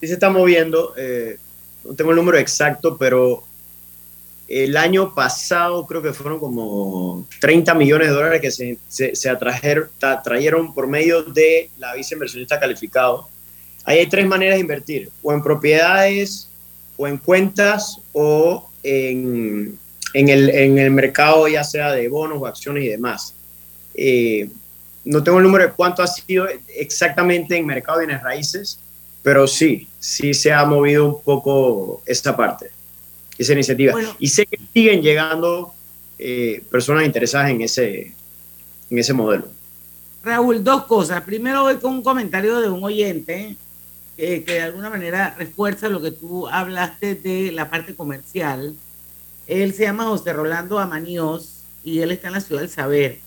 Sí 0.00 0.06
se 0.06 0.14
está 0.14 0.30
moviendo. 0.30 0.94
Eh, 0.96 1.38
no 1.84 1.94
tengo 1.94 2.10
el 2.10 2.16
número 2.16 2.38
exacto, 2.38 2.96
pero 2.96 3.44
el 4.48 4.76
año 4.76 5.14
pasado 5.14 5.86
creo 5.86 6.02
que 6.02 6.12
fueron 6.12 6.40
como 6.40 7.24
30 7.40 7.72
millones 7.74 8.08
de 8.08 8.14
dólares 8.14 8.40
que 8.40 8.50
se, 8.50 8.78
se, 8.88 9.14
se 9.14 9.30
atrajeron, 9.30 9.88
trajeron 10.24 10.74
por 10.74 10.88
medio 10.88 11.22
de 11.22 11.70
la 11.78 11.94
visa 11.94 12.14
inversionista 12.14 12.58
calificado. 12.58 13.28
Ahí 13.84 13.98
hay 13.98 14.08
tres 14.08 14.26
maneras 14.26 14.56
de 14.56 14.60
invertir, 14.60 15.10
o 15.22 15.32
en 15.32 15.42
propiedades, 15.42 16.48
o 16.96 17.06
en 17.06 17.16
cuentas, 17.16 18.00
o 18.12 18.68
en 18.82 19.78
en 20.14 20.28
el, 20.28 20.50
en 20.50 20.78
el 20.78 20.90
mercado, 20.90 21.46
ya 21.48 21.64
sea 21.64 21.92
de 21.92 22.08
bonos 22.08 22.38
o 22.40 22.46
acciones 22.46 22.84
y 22.84 22.88
demás. 22.88 23.34
Eh, 23.94 24.48
no 25.04 25.22
tengo 25.22 25.38
el 25.38 25.44
número 25.44 25.64
de 25.64 25.72
cuánto 25.72 26.02
ha 26.02 26.06
sido 26.06 26.46
exactamente 26.68 27.56
en 27.56 27.66
mercado 27.66 27.98
de 27.98 28.06
bienes 28.06 28.22
raíces, 28.22 28.78
pero 29.22 29.46
sí, 29.46 29.88
sí 29.98 30.34
se 30.34 30.52
ha 30.52 30.64
movido 30.64 31.16
un 31.16 31.22
poco 31.22 32.02
esta 32.06 32.36
parte, 32.36 32.70
esa 33.38 33.52
iniciativa. 33.52 33.92
Bueno, 33.92 34.14
y 34.18 34.28
sé 34.28 34.46
que 34.46 34.58
siguen 34.72 35.02
llegando 35.02 35.74
eh, 36.18 36.62
personas 36.70 37.04
interesadas 37.04 37.50
en 37.50 37.62
ese, 37.62 38.14
en 38.90 38.98
ese 38.98 39.12
modelo. 39.12 39.48
Raúl, 40.22 40.62
dos 40.62 40.84
cosas. 40.84 41.22
Primero 41.22 41.62
voy 41.62 41.76
con 41.76 41.94
un 41.94 42.02
comentario 42.02 42.60
de 42.60 42.68
un 42.68 42.84
oyente 42.84 43.56
que, 44.16 44.44
de 44.46 44.60
alguna 44.60 44.90
manera 44.90 45.34
refuerza 45.38 45.88
lo 45.88 46.00
que 46.00 46.10
tú 46.10 46.46
hablaste 46.46 47.14
de 47.14 47.52
la 47.52 47.70
parte 47.70 47.94
comercial. 47.94 48.74
Él 49.50 49.74
se 49.74 49.82
llama 49.82 50.04
José 50.04 50.32
Rolando 50.32 50.78
Amaníos 50.78 51.64
y 51.82 51.98
él 51.98 52.12
está 52.12 52.28
en 52.28 52.34
la 52.34 52.40
Ciudad 52.40 52.60
del 52.60 52.70
Saber. 52.70 53.18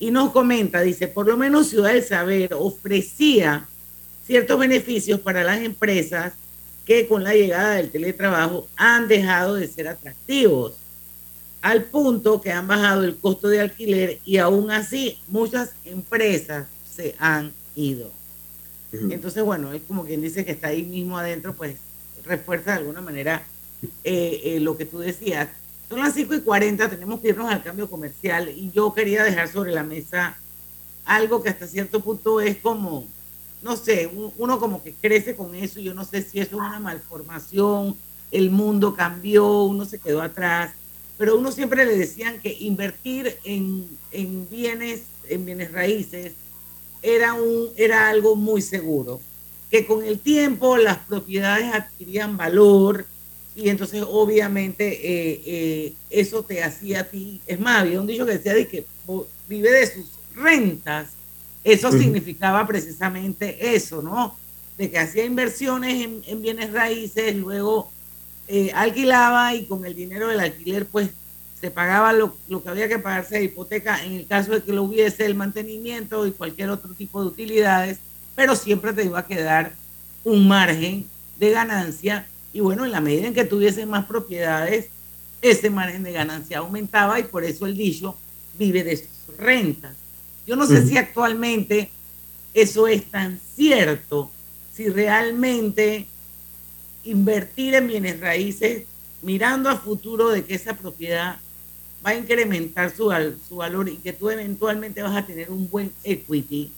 Y 0.00 0.10
nos 0.10 0.32
comenta, 0.32 0.80
dice, 0.80 1.06
por 1.06 1.28
lo 1.28 1.36
menos 1.36 1.68
Ciudad 1.68 1.92
del 1.92 2.02
Saber 2.02 2.54
ofrecía 2.54 3.68
ciertos 4.26 4.58
beneficios 4.58 5.20
para 5.20 5.44
las 5.44 5.60
empresas 5.60 6.32
que 6.84 7.06
con 7.06 7.22
la 7.22 7.34
llegada 7.34 7.74
del 7.74 7.92
teletrabajo 7.92 8.66
han 8.74 9.06
dejado 9.06 9.54
de 9.54 9.68
ser 9.68 9.86
atractivos, 9.86 10.72
al 11.62 11.84
punto 11.84 12.40
que 12.40 12.50
han 12.50 12.66
bajado 12.66 13.04
el 13.04 13.16
costo 13.16 13.46
de 13.46 13.60
alquiler 13.60 14.18
y 14.24 14.38
aún 14.38 14.72
así 14.72 15.18
muchas 15.28 15.70
empresas 15.84 16.66
se 16.92 17.14
han 17.20 17.52
ido. 17.76 18.10
Entonces, 18.92 19.44
bueno, 19.44 19.72
es 19.72 19.82
como 19.82 20.04
quien 20.04 20.20
dice 20.20 20.44
que 20.44 20.50
está 20.50 20.68
ahí 20.68 20.82
mismo 20.82 21.16
adentro, 21.16 21.54
pues 21.54 21.76
refuerza 22.24 22.72
de 22.72 22.78
alguna 22.78 23.02
manera 23.02 23.44
eh, 24.02 24.40
eh, 24.44 24.60
lo 24.60 24.76
que 24.76 24.84
tú 24.84 24.98
decías. 24.98 25.48
Son 25.90 25.98
las 25.98 26.14
5 26.14 26.36
y 26.36 26.40
40, 26.42 26.88
tenemos 26.88 27.18
que 27.18 27.30
irnos 27.30 27.50
al 27.50 27.64
cambio 27.64 27.90
comercial 27.90 28.48
y 28.48 28.70
yo 28.70 28.94
quería 28.94 29.24
dejar 29.24 29.48
sobre 29.48 29.72
la 29.72 29.82
mesa 29.82 30.38
algo 31.04 31.42
que 31.42 31.48
hasta 31.48 31.66
cierto 31.66 31.98
punto 31.98 32.40
es 32.40 32.58
como, 32.58 33.08
no 33.60 33.76
sé, 33.76 34.08
uno 34.38 34.60
como 34.60 34.84
que 34.84 34.92
crece 34.94 35.34
con 35.34 35.52
eso, 35.56 35.80
yo 35.80 35.92
no 35.92 36.04
sé 36.04 36.22
si 36.22 36.38
eso 36.38 36.50
es 36.50 36.62
una 36.62 36.78
malformación, 36.78 37.96
el 38.30 38.52
mundo 38.52 38.94
cambió, 38.94 39.64
uno 39.64 39.84
se 39.84 39.98
quedó 39.98 40.22
atrás, 40.22 40.74
pero 41.18 41.36
uno 41.36 41.50
siempre 41.50 41.84
le 41.84 41.98
decían 41.98 42.38
que 42.38 42.56
invertir 42.60 43.36
en, 43.42 43.88
en 44.12 44.48
bienes, 44.48 45.02
en 45.28 45.44
bienes 45.44 45.72
raíces, 45.72 46.34
era, 47.02 47.34
un, 47.34 47.68
era 47.76 48.08
algo 48.10 48.36
muy 48.36 48.62
seguro, 48.62 49.20
que 49.72 49.88
con 49.88 50.04
el 50.04 50.20
tiempo 50.20 50.76
las 50.76 50.98
propiedades 50.98 51.74
adquirían 51.74 52.36
valor 52.36 53.06
y 53.54 53.68
entonces 53.68 54.04
obviamente 54.06 54.86
eh, 54.86 55.42
eh, 55.44 55.94
eso 56.08 56.42
te 56.42 56.62
hacía 56.62 57.00
a 57.00 57.04
ti, 57.04 57.40
es 57.46 57.58
más, 57.58 57.82
había 57.82 58.00
un 58.00 58.06
dicho 58.06 58.24
que 58.24 58.32
decía 58.32 58.54
de 58.54 58.68
que 58.68 58.84
vive 59.48 59.70
de 59.70 59.86
sus 59.86 60.06
rentas, 60.34 61.08
eso 61.64 61.90
significaba 61.92 62.66
precisamente 62.66 63.74
eso, 63.74 64.00
¿no? 64.00 64.36
De 64.78 64.90
que 64.90 64.98
hacía 64.98 65.24
inversiones 65.24 66.08
en, 66.26 66.40
bienes 66.40 66.72
raíces, 66.72 67.34
luego 67.36 67.90
eh, 68.48 68.70
alquilaba 68.74 69.54
y 69.54 69.66
con 69.66 69.84
el 69.84 69.94
dinero 69.94 70.28
del 70.28 70.40
alquiler 70.40 70.86
pues 70.86 71.10
se 71.60 71.70
pagaba 71.70 72.14
lo, 72.14 72.34
que 72.48 72.68
había 72.68 72.88
que 72.88 72.98
pagarse 72.98 73.36
de 73.36 73.44
hipoteca 73.44 74.02
en 74.04 74.12
el 74.12 74.26
caso 74.26 74.52
de 74.52 74.62
que 74.62 74.72
lo 74.72 74.84
hubiese 74.84 75.26
el 75.26 75.34
mantenimiento 75.34 76.26
y 76.26 76.32
cualquier 76.32 76.70
otro 76.70 76.94
tipo 76.94 77.20
de 77.20 77.28
utilidades, 77.28 77.98
pero 78.34 78.56
siempre 78.56 78.94
te 78.94 79.04
iba 79.04 79.18
a 79.18 79.26
quedar 79.26 79.74
un 80.24 80.48
margen 80.48 81.06
de 81.38 81.50
ganancia 81.50 82.26
y 82.52 82.60
bueno, 82.60 82.84
en 82.84 82.92
la 82.92 83.00
medida 83.00 83.28
en 83.28 83.34
que 83.34 83.44
tuviese 83.44 83.86
más 83.86 84.06
propiedades, 84.06 84.86
ese 85.42 85.70
margen 85.70 86.02
de 86.02 86.12
ganancia 86.12 86.58
aumentaba 86.58 87.18
y 87.18 87.24
por 87.24 87.44
eso 87.44 87.66
el 87.66 87.76
dicho 87.76 88.16
vive 88.58 88.84
de 88.84 88.96
sus 88.96 89.36
rentas. 89.38 89.96
Yo 90.46 90.56
no 90.56 90.66
sé 90.66 90.86
si 90.86 90.98
actualmente 90.98 91.90
eso 92.52 92.88
es 92.88 93.04
tan 93.04 93.38
cierto, 93.54 94.30
si 94.74 94.88
realmente 94.88 96.06
invertir 97.04 97.74
en 97.74 97.86
bienes 97.86 98.20
raíces 98.20 98.84
mirando 99.22 99.68
a 99.68 99.76
futuro 99.76 100.30
de 100.30 100.44
que 100.44 100.54
esa 100.54 100.74
propiedad 100.74 101.38
va 102.04 102.10
a 102.10 102.14
incrementar 102.16 102.94
su, 102.94 103.12
su 103.48 103.56
valor 103.56 103.88
y 103.88 103.96
que 103.96 104.12
tú 104.12 104.30
eventualmente 104.30 105.02
vas 105.02 105.16
a 105.16 105.26
tener 105.26 105.50
un 105.50 105.68
buen 105.68 105.92
equity 106.04 106.72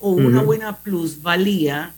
o 0.00 0.10
una 0.10 0.42
buena 0.42 0.76
plusvalía. 0.76 1.94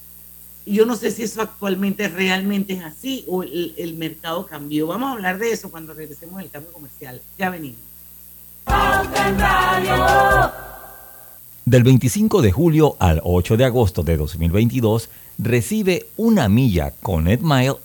Yo 0.66 0.84
no 0.84 0.96
sé 0.96 1.12
si 1.12 1.22
eso 1.22 1.42
actualmente 1.42 2.08
realmente 2.08 2.72
es 2.72 2.82
así 2.82 3.24
o 3.28 3.44
el, 3.44 3.94
mercado 3.96 4.46
cambió. 4.46 4.88
Vamos 4.88 5.10
a 5.10 5.12
hablar 5.12 5.38
de 5.38 5.52
eso 5.52 5.70
cuando 5.70 5.94
regresemos 5.94 6.40
al 6.40 6.50
cambio 6.50 6.72
comercial. 6.72 7.22
Ya 7.38 7.50
venimos. 7.50 7.78
Del 11.64 11.84
25 11.84 12.42
de 12.42 12.50
julio 12.50 12.96
al 12.98 13.20
8 13.22 13.56
de 13.56 13.64
agosto 13.64 14.02
de 14.02 14.16
2022, 14.16 15.08
recibe 15.38 16.06
una 16.16 16.48
milla 16.48 16.94
con 17.00 17.28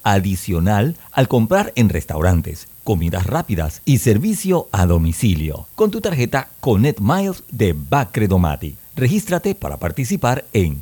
adicional 0.01 0.97
al 1.11 1.27
comprar 1.27 1.73
en 1.75 1.89
restaurantes, 1.89 2.67
comidas 2.83 3.27
rápidas 3.27 3.83
y 3.85 3.99
servicio 3.99 4.69
a 4.71 4.87
domicilio 4.87 5.67
con 5.75 5.91
tu 5.91 6.01
tarjeta 6.01 6.49
Connect 6.59 6.99
Miles 6.99 7.43
de 7.51 7.73
Bacredomatic. 7.73 8.75
Regístrate 8.95 9.53
para 9.53 9.77
participar 9.77 10.45
en 10.53 10.81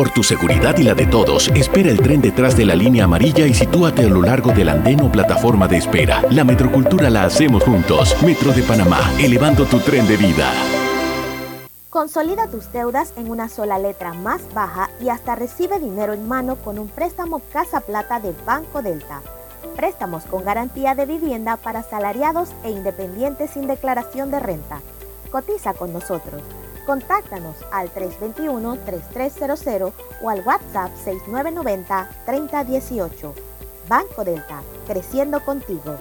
Por 0.00 0.08
tu 0.08 0.22
seguridad 0.22 0.78
y 0.78 0.84
la 0.84 0.94
de 0.94 1.04
todos, 1.04 1.48
espera 1.48 1.90
el 1.90 2.00
tren 2.00 2.22
detrás 2.22 2.56
de 2.56 2.64
la 2.64 2.74
línea 2.74 3.04
amarilla 3.04 3.46
y 3.46 3.52
sitúate 3.52 4.00
a 4.00 4.08
lo 4.08 4.22
largo 4.22 4.50
del 4.50 4.70
andén 4.70 4.98
o 5.02 5.12
plataforma 5.12 5.68
de 5.68 5.76
espera. 5.76 6.22
La 6.30 6.42
metrocultura 6.42 7.10
la 7.10 7.24
hacemos 7.24 7.64
juntos. 7.64 8.16
Metro 8.22 8.50
de 8.54 8.62
Panamá, 8.62 8.98
elevando 9.18 9.66
tu 9.66 9.78
tren 9.78 10.08
de 10.08 10.16
vida. 10.16 10.50
Consolida 11.90 12.46
tus 12.46 12.72
deudas 12.72 13.12
en 13.18 13.30
una 13.30 13.50
sola 13.50 13.78
letra 13.78 14.14
más 14.14 14.40
baja 14.54 14.88
y 15.02 15.10
hasta 15.10 15.36
recibe 15.36 15.78
dinero 15.78 16.14
en 16.14 16.26
mano 16.26 16.56
con 16.56 16.78
un 16.78 16.88
préstamo 16.88 17.42
Casa 17.52 17.82
Plata 17.82 18.20
de 18.20 18.32
Banco 18.46 18.80
Delta. 18.80 19.20
Préstamos 19.76 20.24
con 20.24 20.44
garantía 20.44 20.94
de 20.94 21.04
vivienda 21.04 21.58
para 21.58 21.82
salariados 21.82 22.52
e 22.64 22.70
independientes 22.70 23.50
sin 23.50 23.66
declaración 23.66 24.30
de 24.30 24.40
renta. 24.40 24.80
Cotiza 25.30 25.74
con 25.74 25.92
nosotros 25.92 26.40
Contáctanos 26.90 27.54
al 27.70 27.86
321-3300 27.94 29.92
o 30.22 30.28
al 30.28 30.40
WhatsApp 30.40 30.90
6990-3018. 31.06 33.32
Banco 33.88 34.24
Delta, 34.24 34.60
creciendo 34.88 35.38
contigo. 35.44 35.96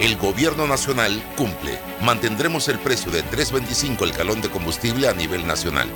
El 0.00 0.16
gobierno 0.16 0.66
nacional 0.66 1.22
cumple. 1.36 1.78
Mantendremos 2.00 2.68
el 2.68 2.78
precio 2.78 3.12
de 3.12 3.22
3.25 3.22 4.04
el 4.04 4.12
galón 4.12 4.40
de 4.40 4.48
combustible 4.48 5.10
a 5.10 5.12
nivel 5.12 5.46
nacional. 5.46 5.90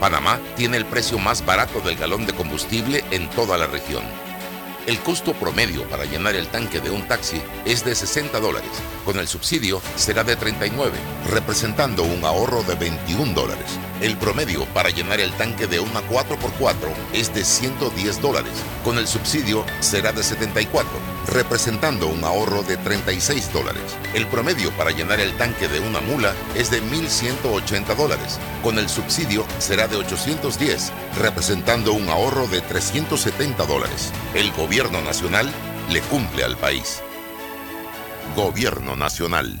Panamá 0.00 0.40
tiene 0.56 0.76
el 0.76 0.86
precio 0.86 1.20
más 1.20 1.46
barato 1.46 1.80
del 1.82 1.94
galón 1.94 2.26
de 2.26 2.32
combustible 2.32 3.04
en 3.12 3.30
toda 3.30 3.56
la 3.56 3.68
región. 3.68 4.02
El 4.86 4.98
costo 5.00 5.34
promedio 5.34 5.84
para 5.88 6.04
llenar 6.04 6.34
el 6.34 6.48
tanque 6.48 6.80
de 6.80 6.90
un 6.90 7.06
taxi 7.06 7.40
es 7.64 7.84
de 7.84 7.94
60 7.94 8.40
dólares. 8.40 8.70
Con 9.04 9.18
el 9.18 9.28
subsidio 9.28 9.82
será 9.96 10.24
de 10.24 10.36
39, 10.36 10.98
representando 11.30 12.02
un 12.02 12.24
ahorro 12.24 12.62
de 12.62 12.74
21 12.76 13.34
dólares. 13.34 13.78
El 14.00 14.16
promedio 14.16 14.64
para 14.66 14.88
llenar 14.88 15.20
el 15.20 15.30
tanque 15.32 15.66
de 15.66 15.78
una 15.78 16.00
4x4 16.00 16.74
es 17.12 17.34
de 17.34 17.44
110 17.44 18.22
dólares. 18.22 18.52
Con 18.82 18.96
el 18.96 19.06
subsidio 19.06 19.64
será 19.80 20.12
de 20.12 20.22
74, 20.22 20.90
representando 21.26 22.06
un 22.06 22.24
ahorro 22.24 22.62
de 22.62 22.78
36 22.78 23.52
dólares. 23.52 23.82
El 24.14 24.26
promedio 24.26 24.70
para 24.72 24.90
llenar 24.90 25.20
el 25.20 25.36
tanque 25.36 25.68
de 25.68 25.80
una 25.80 26.00
mula 26.00 26.32
es 26.54 26.70
de 26.70 26.82
1.180 26.82 27.94
dólares. 27.94 28.38
Con 28.62 28.78
el 28.78 28.88
subsidio 28.88 29.44
será 29.58 29.86
de 29.86 29.96
810, 29.96 30.92
representando 31.20 31.92
un 31.92 32.08
ahorro 32.08 32.46
de 32.48 32.62
370 32.62 33.66
dólares. 33.66 34.12
El 34.34 34.50
gobierno 34.52 35.02
nacional 35.02 35.50
le 35.90 36.00
cumple 36.00 36.44
al 36.44 36.56
país. 36.56 37.02
Gobierno 38.34 38.96
Nacional. 38.96 39.60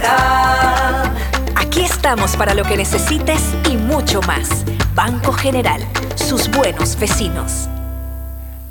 Estamos 2.03 2.35
para 2.35 2.55
lo 2.55 2.63
que 2.63 2.75
necesites 2.75 3.53
y 3.71 3.77
mucho 3.77 4.21
más. 4.23 4.65
Banco 4.95 5.31
General, 5.33 5.79
sus 6.15 6.49
buenos 6.49 6.99
vecinos. 6.99 7.69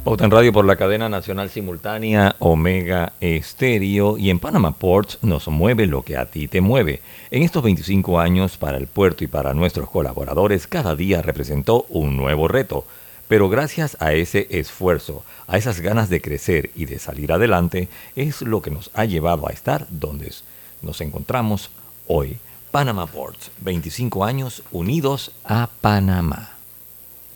Pauta 0.03 0.27
Radio 0.27 0.53
por 0.53 0.65
la 0.65 0.75
cadena 0.75 1.09
nacional 1.09 1.49
simultánea 1.49 2.35
Omega 2.41 3.13
Estéreo 3.21 4.19
y 4.19 4.31
en 4.31 4.41
Panama 4.41 4.73
Ports 4.73 5.21
nos 5.23 5.47
mueve 5.47 5.87
lo 5.87 6.03
que 6.03 6.17
a 6.17 6.27
ti 6.27 6.49
te 6.49 6.61
mueve. 6.61 7.03
En 7.31 7.45
estos 7.45 7.63
25 7.63 8.19
años 8.19 8.57
para 8.57 8.79
el 8.79 8.89
puerto 8.89 9.23
y 9.23 9.29
para 9.29 9.55
nuestros 9.55 9.89
colaboradores 9.89 10.67
cada 10.67 10.97
día 10.97 11.23
representó 11.23 11.87
un 11.89 12.17
nuevo 12.17 12.49
reto. 12.49 12.85
Pero 13.29 13.49
gracias 13.49 13.97
a 14.01 14.13
ese 14.13 14.49
esfuerzo, 14.51 15.25
a 15.47 15.57
esas 15.57 15.81
ganas 15.81 16.09
de 16.11 16.21
crecer 16.21 16.73
y 16.75 16.87
de 16.87 16.99
salir 16.99 17.33
adelante, 17.33 17.89
es 18.17 18.43
lo 18.43 18.61
que 18.61 18.73
nos 18.73 18.91
ha 18.93 19.05
llevado 19.05 19.49
a 19.49 19.53
estar 19.53 19.87
donde 19.89 20.35
nos 20.83 21.01
encontramos 21.01 21.71
hoy. 22.09 22.37
Panama 22.71 23.07
Ports, 23.07 23.51
25 23.61 24.25
años 24.25 24.63
unidos 24.71 25.33
a 25.45 25.69
Panamá. 25.81 26.51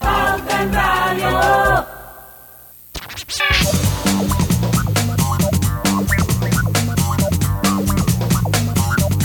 Radio. 0.00 1.84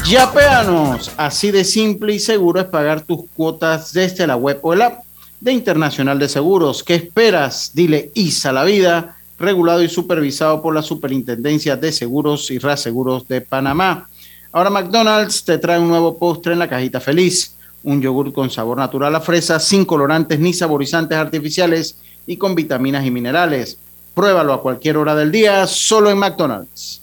Yapeanos, 0.10 1.12
así 1.18 1.52
de 1.52 1.64
simple 1.64 2.16
y 2.16 2.20
seguro 2.20 2.60
es 2.60 2.66
pagar 2.66 3.02
tus 3.02 3.30
cuotas 3.36 3.94
desde 3.94 4.26
la 4.26 4.36
web 4.36 4.60
o 4.64 4.74
el 4.74 4.82
app 4.82 5.04
de 5.40 5.54
Internacional 5.54 6.18
de 6.18 6.28
Seguros. 6.28 6.84
¿Qué 6.84 6.96
esperas? 6.96 7.70
Dile 7.76 8.10
ISA 8.16 8.52
la 8.52 8.64
vida, 8.64 9.16
regulado 9.38 9.84
y 9.84 9.90
supervisado 9.90 10.64
por 10.64 10.74
la 10.74 10.82
Superintendencia 10.82 11.76
de 11.76 11.92
Seguros 11.92 12.50
y 12.50 12.58
Reaseguros 12.58 13.28
de 13.28 13.42
Panamá. 13.42 14.10
Ahora 14.52 14.72
McDonald's 14.72 15.44
te 15.44 15.60
trae 15.60 15.78
un 15.78 15.90
nuevo 15.90 16.18
postre 16.18 16.54
en 16.54 16.60
la 16.60 16.68
cajita 16.68 17.00
feliz, 17.00 17.54
un 17.84 18.02
yogur 18.02 18.34
con 18.34 18.50
sabor 18.50 18.80
natural 18.80 19.16
a 19.16 19.22
fresa, 19.22 19.60
sin 19.60 19.86
colorantes 19.86 20.40
ni 20.40 20.54
saborizantes 20.54 21.20
artificiales 21.20 21.98
y 22.26 22.36
con 22.36 22.56
vitaminas 22.56 23.06
y 23.06 23.12
minerales. 23.12 23.78
Pruébalo 24.16 24.54
a 24.54 24.62
cualquier 24.64 24.98
hora 24.98 25.14
del 25.14 25.32
día, 25.32 25.68
solo 25.68 26.10
en 26.10 26.18
McDonald's. 26.18 27.00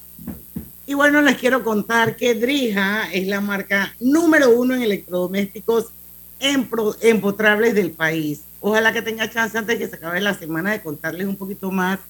Y 0.89 0.95
bueno, 0.95 1.23
les 1.23 1.37
quiero 1.37 1.63
contar 1.63 2.17
que 2.17 2.35
Drija 2.35 3.13
es 3.13 3.29
la 3.29 3.41
marca 3.41 3.95
número 4.01 4.51
uno 4.51 4.75
en 4.75 4.83
electrodomésticos 4.83 5.87
empotrables 6.41 7.77
del 7.77 7.93
país. 7.93 8.41
Ojalá 8.61 8.93
que 8.93 9.03
tenga 9.03 9.31
chance 9.31 9.57
antes 9.57 9.79
de 9.79 9.85
que 9.85 9.89
se 9.89 9.97
acabe 9.97 10.21
la 10.21 10.35
semana 10.35 10.73
de 10.73 10.83
contarles 10.83 11.29
un 11.29 11.37
poquito 11.37 11.71
más 11.71 12.01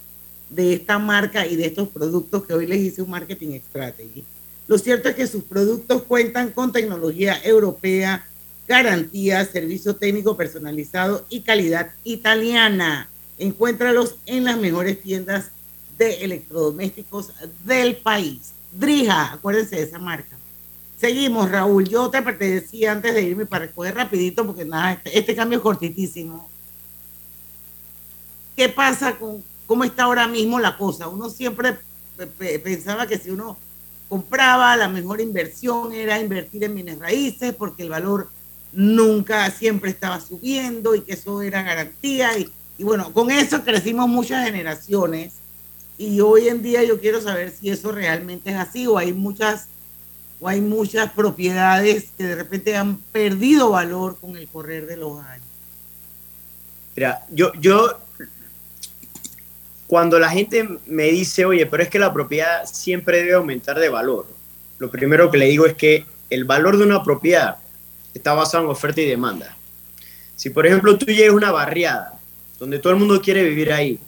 de 0.49 0.73
esta 0.73 0.99
marca 0.99 1.47
y 1.47 1.57
de 1.57 1.67
estos 1.67 1.89
productos 1.89 2.45
que 2.45 2.55
hoy 2.55 2.67
les 2.67 2.81
hice 2.81 3.03
un 3.03 3.11
marketing 3.11 3.61
strategy. 3.61 4.25
Lo 4.69 4.79
cierto 4.79 5.09
es 5.09 5.15
que 5.15 5.27
sus 5.27 5.45
productos 5.45 6.03
cuentan 6.03 6.51
con 6.51 6.73
tecnología 6.73 7.41
europea, 7.45 8.27
garantía, 8.67 9.45
servicio 9.45 9.95
técnico 9.95 10.37
personalizado 10.37 11.25
y 11.29 11.41
calidad 11.41 11.91
italiana. 12.05 13.09
Encuéntralos 13.39 14.17
en 14.27 14.45
las 14.45 14.59
mejores 14.59 15.01
tiendas 15.01 15.51
de 15.99 16.25
electrodomésticos 16.25 17.31
del 17.65 17.97
país. 17.97 18.53
Drija, 18.73 19.35
acuérdense 19.35 19.77
de 19.77 19.83
esa 19.83 19.99
marca. 19.99 20.37
Seguimos, 20.99 21.51
Raúl. 21.51 21.87
Yo 21.89 22.11
te 22.11 22.21
decía 22.23 22.93
antes 22.93 23.15
de 23.15 23.23
irme 23.23 23.47
para 23.47 23.67
recoger 23.67 23.95
rapidito, 23.95 24.47
porque 24.47 24.65
nada, 24.65 24.95
este, 24.95 25.19
este 25.19 25.37
cambio 25.37 25.59
es 25.59 25.63
cortitísimo. 25.63 26.51
¿Qué 28.57 28.69
pasa 28.69 29.17
con 29.17 29.45
cómo 29.67 29.85
está 29.85 30.05
ahora 30.05 30.27
mismo 30.27 30.59
la 30.59 30.77
cosa? 30.77 31.09
Uno 31.09 31.29
siempre 31.29 31.79
pe- 32.17 32.27
pe- 32.27 32.59
pensaba 32.59 33.07
que 33.07 33.19
si 33.19 33.31
uno 33.31 33.59
compraba, 34.09 34.77
la 34.77 34.89
mejor 34.89 35.21
inversión 35.21 35.93
era 35.93 36.21
invertir 36.21 36.65
en 36.65 36.75
bienes 36.75 36.99
raíces, 36.99 37.55
porque 37.55 37.83
el 37.83 37.91
valor 37.91 38.29
nunca, 38.73 39.51
siempre 39.51 39.91
estaba 39.91 40.21
subiendo 40.21 40.95
y 40.95 41.03
que 41.03 41.15
eso 41.15 41.43
era 41.43 41.63
garantía. 41.63 42.39
Y, 42.39 42.51
y 42.79 42.85
bueno, 42.85 43.13
con 43.13 43.31
eso 43.31 43.63
crecimos 43.63 44.09
muchas 44.09 44.45
generaciones. 44.45 45.35
Y 45.99 46.21
hoy 46.21 46.49
en 46.49 46.63
día 46.63 46.85
yo 46.85 47.01
quiero 47.01 47.21
saber 47.21 47.51
si 47.51 47.71
eso 47.71 47.91
realmente 47.91 48.51
es 48.51 48.57
así 48.57 48.87
o 48.87 48.99
hay 48.99 49.13
muchas 49.13 49.69
o 50.41 50.49
hay 50.49 50.61
muchas 50.61 51.13
propiedades 51.13 52.11
que 52.17 52.25
de 52.25 52.35
repente 52.35 52.77
han 52.77 52.99
perdido 52.99 53.71
valor 53.71 54.19
con 54.21 54.37
el 54.37 54.47
correr 54.49 54.87
de 54.87 54.97
los 54.97 55.19
años. 55.21 55.47
Mira, 56.95 57.27
yo, 57.31 57.53
yo, 57.55 58.01
cuando 59.87 60.19
la 60.19 60.31
gente 60.31 60.69
me 60.87 61.05
dice, 61.05 61.45
oye, 61.45 61.67
pero 61.67 61.83
es 61.83 61.89
que 61.89 61.99
la 61.99 62.13
propiedad 62.13 62.65
siempre 62.67 63.19
debe 63.19 63.35
aumentar 63.35 63.79
de 63.79 63.89
valor, 63.89 64.27
lo 64.79 64.91
primero 64.91 65.31
que 65.31 65.39
le 65.39 65.47
digo 65.47 65.67
es 65.67 65.75
que 65.75 66.05
el 66.29 66.45
valor 66.45 66.77
de 66.77 66.85
una 66.85 67.03
propiedad 67.03 67.57
está 68.13 68.35
basado 68.35 68.65
en 68.65 68.71
oferta 68.71 69.01
y 69.01 69.07
demanda. 69.07 69.57
Si, 70.35 70.51
por 70.51 70.67
ejemplo, 70.67 70.99
tú 70.99 71.07
llegas 71.07 71.33
a 71.33 71.37
una 71.37 71.51
barriada 71.51 72.19
donde 72.59 72.79
todo 72.79 72.93
el 72.93 72.99
mundo 72.99 73.21
quiere 73.23 73.43
vivir 73.45 73.73
ahí 73.73 73.99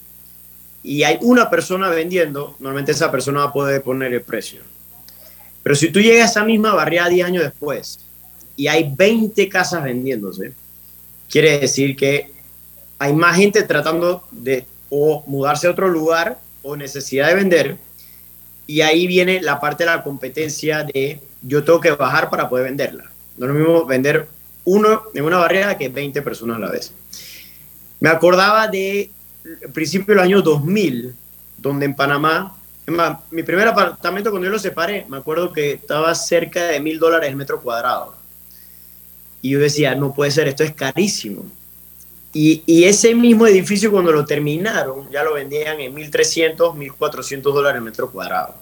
y 0.82 1.02
hay 1.02 1.18
una 1.22 1.48
persona 1.50 1.88
vendiendo, 1.88 2.56
normalmente 2.58 2.92
esa 2.92 3.10
persona 3.10 3.40
va 3.40 3.46
a 3.46 3.52
poder 3.52 3.82
poner 3.82 4.12
el 4.12 4.22
precio. 4.22 4.62
Pero 5.62 5.74
si 5.74 5.90
tú 5.90 6.00
llegas 6.00 6.28
a 6.28 6.30
esa 6.30 6.44
misma 6.44 6.74
barriada 6.74 7.08
10 7.08 7.26
años 7.26 7.44
después 7.44 8.00
y 8.56 8.68
hay 8.68 8.92
20 8.96 9.48
casas 9.48 9.84
vendiéndose, 9.84 10.52
quiere 11.28 11.58
decir 11.58 11.96
que 11.96 12.32
hay 12.98 13.12
más 13.12 13.36
gente 13.36 13.62
tratando 13.62 14.24
de 14.30 14.66
o 14.90 15.24
mudarse 15.26 15.66
a 15.66 15.70
otro 15.70 15.88
lugar 15.88 16.38
o 16.62 16.76
necesidad 16.76 17.28
de 17.28 17.34
vender. 17.34 17.76
Y 18.66 18.82
ahí 18.82 19.06
viene 19.06 19.40
la 19.40 19.60
parte 19.60 19.84
de 19.84 19.90
la 19.90 20.02
competencia 20.02 20.84
de 20.84 21.20
yo 21.42 21.64
tengo 21.64 21.80
que 21.80 21.92
bajar 21.92 22.30
para 22.30 22.48
poder 22.48 22.66
venderla. 22.66 23.10
No 23.36 23.46
es 23.46 23.52
lo 23.52 23.58
mismo 23.58 23.86
vender 23.86 24.26
uno 24.64 25.04
en 25.14 25.24
una 25.24 25.38
barrera 25.38 25.78
que 25.78 25.88
20 25.88 26.20
personas 26.22 26.56
a 26.56 26.60
la 26.60 26.70
vez. 26.70 26.92
Me 28.00 28.10
acordaba 28.10 28.68
de 28.68 29.10
principio 29.72 30.14
del 30.14 30.22
año 30.22 30.42
2000, 30.42 31.14
donde 31.56 31.86
en 31.86 31.94
Panamá, 31.94 32.56
más, 32.86 33.18
mi 33.30 33.42
primer 33.42 33.68
apartamento 33.68 34.30
cuando 34.30 34.46
yo 34.46 34.52
lo 34.52 34.58
separé, 34.58 35.06
me 35.08 35.16
acuerdo 35.16 35.52
que 35.52 35.72
estaba 35.72 36.14
cerca 36.14 36.64
de 36.64 36.80
mil 36.80 36.98
dólares 36.98 37.28
el 37.28 37.36
metro 37.36 37.60
cuadrado. 37.60 38.14
Y 39.40 39.50
yo 39.50 39.58
decía, 39.58 39.94
no 39.94 40.14
puede 40.14 40.30
ser, 40.30 40.48
esto 40.48 40.64
es 40.64 40.74
carísimo. 40.74 41.44
Y, 42.32 42.84
ese 42.84 43.14
mismo 43.14 43.46
edificio 43.46 43.90
cuando 43.90 44.12
lo 44.12 44.24
terminaron, 44.24 45.10
ya 45.10 45.22
lo 45.24 45.34
vendían 45.34 45.80
en 45.80 45.94
1.300, 45.94 46.74
1.400 46.76 47.42
dólares 47.42 47.82
metro 47.82 48.10
cuadrado. 48.10 48.54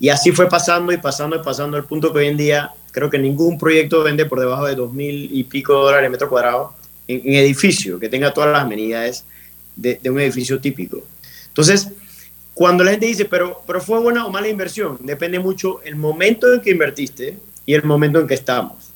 Y 0.00 0.08
así 0.08 0.32
fue 0.32 0.48
pasando 0.48 0.92
y 0.92 0.96
pasando 0.96 1.36
y 1.36 1.40
pasando 1.40 1.76
al 1.76 1.84
punto 1.84 2.12
que 2.12 2.20
hoy 2.20 2.26
en 2.28 2.36
día 2.36 2.72
creo 2.90 3.10
que 3.10 3.18
ningún 3.18 3.58
proyecto 3.58 4.02
vende 4.02 4.24
por 4.26 4.40
debajo 4.40 4.66
de 4.66 4.76
2.000 4.76 5.28
y 5.30 5.44
pico 5.44 5.74
dólares 5.74 6.10
metro 6.10 6.28
cuadrado 6.28 6.74
en, 7.06 7.20
en, 7.24 7.34
edificio, 7.34 8.00
que 8.00 8.08
tenga 8.08 8.32
todas 8.32 8.50
las 8.50 8.62
amenidades 8.62 9.24
de, 9.76 10.00
de, 10.02 10.10
un 10.10 10.20
edificio 10.20 10.60
típico. 10.60 11.02
Entonces, 11.48 11.88
cuando 12.54 12.82
la 12.84 12.92
gente 12.92 13.06
dice, 13.06 13.24
pero, 13.26 13.62
pero 13.66 13.80
fue 13.80 14.00
buena 14.00 14.26
o 14.26 14.30
mala 14.30 14.48
inversión, 14.48 14.98
depende 15.00 15.38
mucho 15.38 15.82
el 15.84 15.96
momento 15.96 16.52
en 16.52 16.60
que 16.60 16.70
invertiste 16.70 17.38
y 17.64 17.74
el 17.74 17.82
momento 17.84 18.20
en 18.20 18.26
que 18.26 18.34
estamos. 18.34 18.91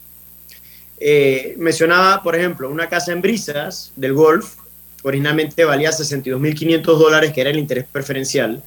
Eh, 0.99 1.55
mencionaba, 1.59 2.22
por 2.22 2.36
ejemplo, 2.36 2.70
una 2.70 2.88
casa 2.88 3.12
en 3.12 3.20
Brisas 3.20 3.92
del 3.97 4.14
Golf, 4.14 4.55
originalmente 5.03 5.64
valía 5.64 5.90
62.500 5.90 6.82
dólares, 6.82 7.32
que 7.32 7.40
era 7.40 7.51
el 7.51 7.59
interés 7.59 7.84
preferencial, 7.90 8.62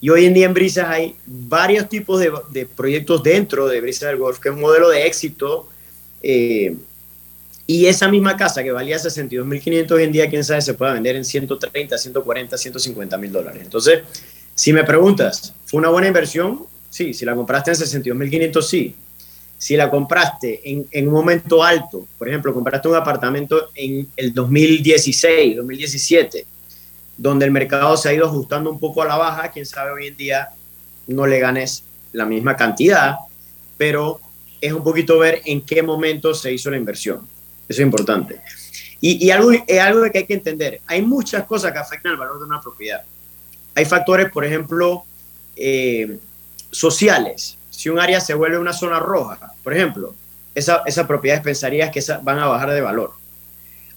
y 0.00 0.08
hoy 0.10 0.24
en 0.24 0.34
día 0.34 0.46
en 0.46 0.54
Brisas 0.54 0.88
hay 0.88 1.14
varios 1.26 1.88
tipos 1.88 2.18
de, 2.18 2.32
de 2.50 2.66
proyectos 2.66 3.22
dentro 3.22 3.68
de 3.68 3.80
Brisas 3.80 4.08
del 4.08 4.18
Golf, 4.18 4.38
que 4.38 4.48
es 4.48 4.54
un 4.54 4.60
modelo 4.60 4.88
de 4.88 5.06
éxito, 5.06 5.68
eh, 6.22 6.76
Y 7.66 7.86
esa 7.86 8.08
misma 8.08 8.36
casa 8.36 8.62
que 8.62 8.72
valía 8.72 8.96
62.500 8.96 9.90
hoy 9.92 10.02
en 10.02 10.12
día, 10.12 10.28
quién 10.28 10.44
sabe, 10.44 10.60
se 10.60 10.74
puede 10.74 10.94
vender 10.94 11.16
en 11.16 11.24
130, 11.24 11.96
140, 11.96 12.58
150 12.58 13.18
mil 13.18 13.32
dólares. 13.32 13.62
Entonces, 13.64 14.02
si 14.54 14.72
me 14.72 14.84
preguntas, 14.84 15.54
¿fue 15.64 15.78
una 15.78 15.88
buena 15.88 16.08
inversión? 16.08 16.66
Sí. 16.90 17.14
Si 17.14 17.24
la 17.24 17.34
compraste 17.34 17.70
en 17.70 17.76
62.500, 17.76 18.62
sí. 18.62 18.94
Si 19.62 19.76
la 19.76 19.88
compraste 19.88 20.60
en, 20.68 20.88
en, 20.90 21.06
un 21.06 21.14
momento 21.14 21.62
alto, 21.62 22.08
por 22.18 22.28
ejemplo, 22.28 22.52
compraste 22.52 22.88
un 22.88 22.96
apartamento 22.96 23.70
en 23.76 24.08
el 24.16 24.34
2016, 24.34 25.54
2017, 25.54 26.44
donde 27.16 27.44
el 27.44 27.52
mercado 27.52 27.96
se 27.96 28.08
ha 28.08 28.12
ido 28.12 28.26
ajustando 28.26 28.68
un 28.70 28.80
poco 28.80 29.02
a 29.02 29.06
la 29.06 29.16
baja, 29.16 29.52
quién 29.52 29.64
sabe 29.64 29.92
hoy 29.92 30.08
en 30.08 30.16
día 30.16 30.48
no 31.06 31.28
le 31.28 31.38
ganes 31.38 31.84
la 32.12 32.26
misma 32.26 32.56
cantidad, 32.56 33.18
pero 33.76 34.20
es 34.60 34.72
un 34.72 34.82
poquito 34.82 35.16
ver 35.20 35.42
en 35.44 35.60
qué 35.60 35.80
momento 35.80 36.34
se 36.34 36.52
hizo 36.52 36.68
la 36.68 36.76
inversión. 36.76 37.20
Eso 37.68 37.82
es 37.82 37.86
importante. 37.86 38.40
Y, 39.00 39.24
y 39.24 39.30
algo, 39.30 39.52
es 39.52 39.78
algo 39.78 40.02
que 40.10 40.18
hay 40.18 40.26
que 40.26 40.34
entender. 40.34 40.80
Hay 40.88 41.02
muchas 41.02 41.44
cosas 41.44 41.70
que 41.70 41.78
afectan 41.78 42.10
el 42.10 42.18
valor 42.18 42.40
de 42.40 42.46
una 42.46 42.60
propiedad. 42.60 43.04
Hay 43.76 43.84
factores, 43.84 44.28
por 44.28 44.44
ejemplo, 44.44 45.04
eh, 45.54 46.18
sociales. 46.72 47.58
Si 47.72 47.88
un 47.88 47.98
área 47.98 48.20
se 48.20 48.34
vuelve 48.34 48.58
una 48.58 48.74
zona 48.74 49.00
roja, 49.00 49.54
por 49.64 49.72
ejemplo, 49.72 50.14
esas 50.54 50.82
esa 50.84 51.06
propiedades 51.06 51.42
pensarías 51.42 51.90
que 51.90 52.02
van 52.22 52.38
a 52.38 52.46
bajar 52.46 52.70
de 52.70 52.82
valor. 52.82 53.12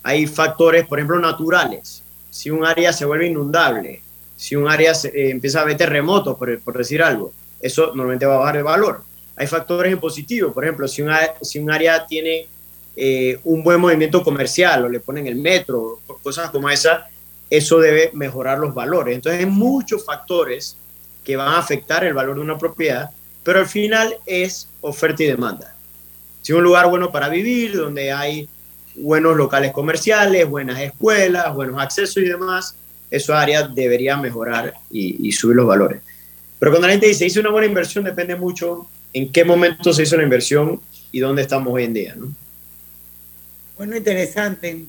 Hay 0.02 0.26
factores, 0.28 0.88
por 0.88 0.98
ejemplo, 0.98 1.20
naturales. 1.20 2.02
Si 2.30 2.50
un 2.50 2.66
área 2.66 2.94
se 2.94 3.04
vuelve 3.04 3.28
inundable, 3.28 4.02
si 4.38 4.56
un 4.56 4.70
área 4.70 4.94
se, 4.96 5.10
eh, 5.10 5.30
empieza 5.30 5.60
a 5.60 5.62
haber 5.64 5.76
terremotos, 5.76 6.38
por, 6.38 6.78
decir 6.78 7.04
algo, 7.04 7.34
eso 7.60 7.88
normalmente 7.88 8.26
va 8.26 8.36
a 8.36 8.40
bajar 8.40 8.58
de 8.58 8.64
valor. 8.64 9.04
Hay 9.36 9.48
factores 9.48 9.92
en 9.92 10.00
positivo, 10.00 10.54
por 10.54 10.64
ejemplo, 10.64 10.88
si 10.88 11.02
un, 11.02 11.12
si 11.42 11.60
un 11.60 11.70
área 11.70 12.06
tiene 12.08 12.48
eh, 12.96 13.40
un 13.44 13.62
buen 13.62 13.82
movimiento 13.82 14.24
comercial 14.24 14.86
o 14.86 14.90
le 14.90 15.02
ponen 15.02 15.28
el 15.28 15.36
metro, 15.36 16.00
cosas 16.24 16.50
como 16.50 16.70
esa, 16.70 17.08
eso 17.50 17.80
debe 17.80 18.12
mejorar 18.14 18.58
los 18.58 18.74
valores. 18.74 19.16
Entonces 19.16 19.42
hay 19.42 19.50
muchos 19.50 20.06
factores 20.06 20.78
que 21.26 21.36
van 21.36 21.50
a 21.50 21.58
afectar 21.58 22.06
el 22.06 22.14
valor 22.14 22.36
de 22.36 22.42
una 22.42 22.58
propiedad, 22.58 23.10
pero 23.46 23.60
al 23.60 23.68
final 23.68 24.18
es 24.26 24.68
oferta 24.82 25.24
y 25.24 25.28
demanda. 25.28 25.74
Si 26.42 26.52
un 26.52 26.64
lugar 26.64 26.90
bueno 26.90 27.12
para 27.12 27.30
vivir, 27.30 27.78
donde 27.78 28.12
hay 28.12 28.50
buenos 28.96 29.38
locales 29.38 29.72
comerciales, 29.72 30.50
buenas 30.50 30.82
escuelas, 30.82 31.54
buenos 31.56 31.82
accesos 31.82 32.18
y 32.18 32.28
demás, 32.28 32.76
esa 33.10 33.40
área 33.40 33.68
debería 33.68 34.18
mejorar 34.18 34.74
y, 34.92 35.28
y, 35.28 35.32
subir 35.32 35.56
los 35.56 35.68
valores. 35.68 36.02
Pero 36.60 36.72
cuando 36.72 36.88
la 36.88 36.94
gente 36.94 37.08
dice, 37.08 37.26
hice 37.26 37.40
una 37.40 37.52
buena 37.52 37.68
inversión, 37.68 38.04
depende 38.04 38.36
mucho 38.36 38.88
en 39.14 39.32
qué 39.32 39.46
momento 39.46 39.94
se 39.94 40.04
hizo 40.04 40.18
la 40.18 40.24
inversión 40.24 40.82
y 41.12 41.20
dónde 41.20 41.44
estamos 41.44 41.74
hoy 41.74 41.84
en 41.84 41.94
día. 41.94 42.16
¿no? 42.18 42.34
Bueno, 43.78 43.96
interesante. 43.96 44.86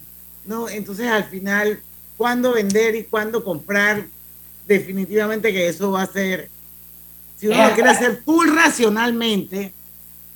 ¿no? 0.46 0.68
Entonces, 0.68 1.06
al 1.08 1.24
final, 1.24 1.80
¿cuándo 2.16 2.54
vender 2.54 2.96
y 2.96 3.04
cuándo 3.04 3.44
comprar? 3.44 4.06
Definitivamente 4.66 5.52
que 5.52 5.68
eso 5.68 5.92
va 5.92 6.02
a 6.02 6.06
ser, 6.06 6.48
si 7.36 7.48
uno 7.48 7.68
lo 7.68 7.74
quiere 7.74 7.90
hacer 7.90 8.22
full 8.24 8.48
racionalmente, 8.54 9.72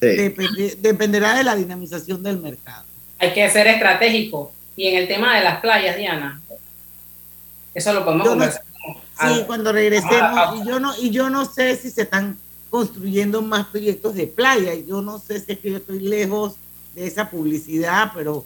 sí. 0.01 0.07
depende, 0.07 0.77
dependerá 0.81 1.35
de 1.35 1.45
la 1.45 1.57
dinamización 1.57 2.23
del 2.23 2.39
mercado. 2.39 2.85
Hay 3.19 3.33
que 3.33 3.49
ser 3.51 3.67
estratégico. 3.67 4.53
Y 4.77 4.87
en 4.87 4.97
el 4.97 5.09
tema 5.09 5.37
de 5.37 5.45
las 5.45 5.61
playas, 5.61 5.97
Diana, 5.97 6.41
eso 7.75 7.93
lo 7.93 8.05
podemos 8.05 8.25
yo 8.25 8.31
conversar. 8.33 8.63
No, 9.23 9.35
sí, 9.35 9.43
cuando 9.47 9.73
regresemos. 9.73 10.61
Y 10.61 10.69
yo, 10.69 10.81
no, 10.81 10.97
y 10.97 11.11
yo 11.11 11.29
no 11.29 11.45
sé 11.45 11.77
si 11.77 11.91
se 11.91 12.03
están 12.03 12.39
construyendo 12.71 13.43
más 13.43 13.67
proyectos 13.67 14.15
de 14.15 14.27
playa. 14.27 14.75
Y 14.75 14.87
yo 14.87 15.03
no 15.03 15.19
sé 15.19 15.41
si 15.41 15.53
es 15.53 15.59
que 15.59 15.71
yo 15.71 15.77
estoy 15.77 16.01
lejos 16.01 16.55
de 16.95 17.07
esa 17.07 17.29
publicidad, 17.29 18.13
pero 18.15 18.45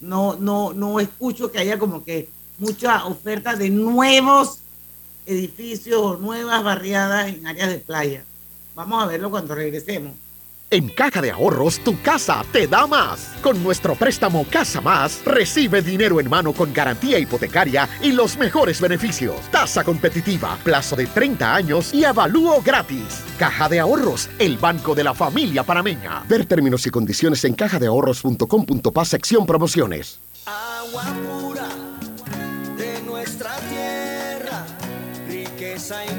no, 0.00 0.36
no, 0.36 0.72
no 0.72 1.00
escucho 1.00 1.50
que 1.50 1.58
haya 1.58 1.78
como 1.78 2.04
que 2.04 2.28
mucha 2.58 3.06
oferta 3.06 3.54
de 3.54 3.70
nuevos 3.70 4.60
edificios 5.26 6.00
o 6.00 6.16
nuevas 6.16 6.62
barriadas 6.62 7.28
en 7.28 7.46
áreas 7.46 7.70
de 7.70 7.78
playa. 7.78 8.24
Vamos 8.74 9.02
a 9.02 9.06
verlo 9.06 9.30
cuando 9.30 9.54
regresemos. 9.54 10.12
En 10.68 10.88
Caja 10.88 11.22
de 11.22 11.30
Ahorros, 11.30 11.78
tu 11.78 12.00
casa 12.02 12.44
te 12.50 12.66
da 12.66 12.88
más. 12.88 13.34
Con 13.40 13.62
nuestro 13.62 13.94
préstamo 13.94 14.44
Casa 14.50 14.80
Más, 14.80 15.24
recibe 15.24 15.80
dinero 15.80 16.18
en 16.18 16.28
mano 16.28 16.52
con 16.52 16.72
garantía 16.72 17.20
hipotecaria 17.20 17.88
y 18.02 18.10
los 18.10 18.36
mejores 18.36 18.80
beneficios. 18.80 19.36
Tasa 19.52 19.84
competitiva, 19.84 20.58
plazo 20.64 20.96
de 20.96 21.06
30 21.06 21.54
años 21.54 21.94
y 21.94 22.04
avalúo 22.04 22.60
gratis. 22.62 23.22
Caja 23.38 23.68
de 23.68 23.78
Ahorros, 23.78 24.28
el 24.40 24.58
banco 24.58 24.96
de 24.96 25.04
la 25.04 25.14
familia 25.14 25.62
panameña. 25.62 26.24
Ver 26.28 26.46
términos 26.46 26.84
y 26.84 26.90
condiciones 26.90 27.44
en 27.44 27.54
cajadeahorros.com.pa 27.54 29.04
sección 29.04 29.46
promociones. 29.46 30.18
Agua 30.46 31.45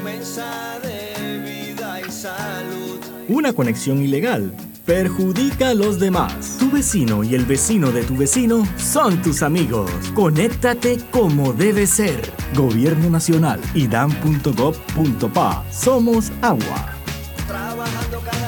inmensa 0.08 0.78
de 0.82 1.38
vida 1.40 2.00
y 2.00 2.10
salud. 2.10 2.98
Una 3.28 3.52
conexión 3.52 4.02
ilegal 4.02 4.54
perjudica 4.86 5.70
a 5.70 5.74
los 5.74 5.98
demás. 6.00 6.56
Tu 6.58 6.70
vecino 6.70 7.22
y 7.22 7.34
el 7.34 7.44
vecino 7.44 7.90
de 7.90 8.02
tu 8.02 8.16
vecino 8.16 8.66
son 8.76 9.20
tus 9.22 9.42
amigos. 9.42 9.90
Conéctate 10.14 10.98
como 11.10 11.52
debe 11.52 11.86
ser. 11.86 12.20
Gobierno 12.54 13.10
Nacional, 13.10 13.60
idam.gov.pa. 13.74 15.64
Somos 15.70 16.32
agua. 16.40 16.94
Trabajando 17.46 18.20
cada 18.20 18.47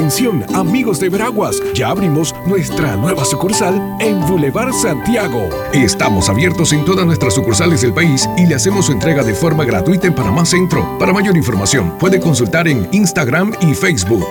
Atención, 0.00 0.46
amigos 0.54 0.98
de 0.98 1.10
Veraguas, 1.10 1.60
ya 1.74 1.90
abrimos 1.90 2.34
nuestra 2.46 2.96
nueva 2.96 3.22
sucursal 3.22 3.98
en 4.00 4.18
Boulevard 4.26 4.72
Santiago. 4.72 5.46
Estamos 5.74 6.30
abiertos 6.30 6.72
en 6.72 6.86
todas 6.86 7.04
nuestras 7.04 7.34
sucursales 7.34 7.82
del 7.82 7.92
país 7.92 8.26
y 8.38 8.46
le 8.46 8.54
hacemos 8.54 8.86
su 8.86 8.92
entrega 8.92 9.22
de 9.22 9.34
forma 9.34 9.66
gratuita 9.66 10.06
en 10.06 10.14
Panamá 10.14 10.46
Centro. 10.46 10.98
Para 10.98 11.12
mayor 11.12 11.36
información, 11.36 11.98
puede 11.98 12.18
consultar 12.18 12.66
en 12.66 12.88
Instagram 12.92 13.52
y 13.60 13.74
Facebook. 13.74 14.26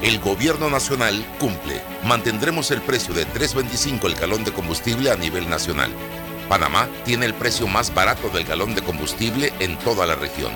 El 0.00 0.20
gobierno 0.20 0.70
nacional 0.70 1.26
cumple. 1.40 1.80
Mantendremos 2.04 2.70
el 2.70 2.82
precio 2.82 3.12
de 3.14 3.26
3.25 3.26 4.06
el 4.06 4.14
galón 4.14 4.44
de 4.44 4.52
combustible 4.52 5.10
a 5.10 5.16
nivel 5.16 5.50
nacional. 5.50 5.90
Panamá 6.48 6.88
tiene 7.04 7.26
el 7.26 7.34
precio 7.34 7.66
más 7.66 7.92
barato 7.92 8.28
del 8.28 8.44
galón 8.44 8.76
de 8.76 8.82
combustible 8.82 9.52
en 9.58 9.76
toda 9.76 10.06
la 10.06 10.14
región. 10.14 10.52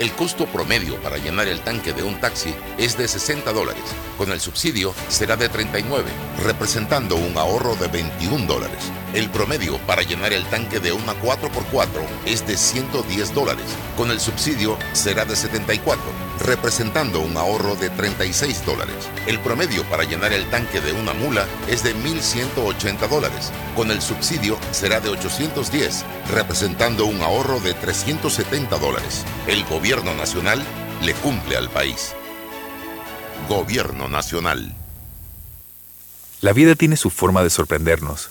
El 0.00 0.12
costo 0.12 0.46
promedio 0.46 0.96
para 1.02 1.18
llenar 1.18 1.46
el 1.46 1.60
tanque 1.60 1.92
de 1.92 2.02
un 2.02 2.18
taxi 2.20 2.54
es 2.78 2.96
de 2.96 3.06
60 3.06 3.52
dólares. 3.52 3.82
Con 4.16 4.32
el 4.32 4.40
subsidio 4.40 4.94
será 5.10 5.36
de 5.36 5.50
39, 5.50 6.10
representando 6.42 7.16
un 7.16 7.36
ahorro 7.36 7.76
de 7.76 7.88
21 7.88 8.46
dólares. 8.46 8.90
El 9.12 9.28
promedio 9.28 9.78
para 9.86 10.02
llenar 10.02 10.32
el 10.32 10.44
tanque 10.46 10.78
de 10.78 10.92
una 10.92 11.14
4x4 11.14 11.88
es 12.26 12.46
de 12.46 12.56
110 12.56 13.34
dólares. 13.34 13.64
Con 13.96 14.12
el 14.12 14.20
subsidio 14.20 14.78
será 14.92 15.24
de 15.24 15.34
74, 15.34 16.00
representando 16.44 17.20
un 17.20 17.36
ahorro 17.36 17.74
de 17.74 17.90
36 17.90 18.64
dólares. 18.64 19.08
El 19.26 19.40
promedio 19.40 19.82
para 19.90 20.04
llenar 20.04 20.32
el 20.32 20.48
tanque 20.50 20.80
de 20.80 20.92
una 20.92 21.12
mula 21.12 21.44
es 21.68 21.82
de 21.82 21.94
1.180 21.96 23.08
dólares. 23.08 23.50
Con 23.74 23.90
el 23.90 24.00
subsidio 24.00 24.56
será 24.70 25.00
de 25.00 25.08
810, 25.08 26.04
representando 26.32 27.06
un 27.06 27.20
ahorro 27.20 27.58
de 27.58 27.74
370 27.74 28.78
dólares. 28.78 29.24
El 29.48 29.64
gobierno 29.64 30.14
nacional 30.14 30.62
le 31.02 31.14
cumple 31.14 31.56
al 31.56 31.68
país. 31.68 32.14
Gobierno 33.48 34.08
nacional. 34.08 34.72
La 36.42 36.52
vida 36.52 36.74
tiene 36.76 36.96
su 36.96 37.10
forma 37.10 37.42
de 37.42 37.50
sorprendernos, 37.50 38.30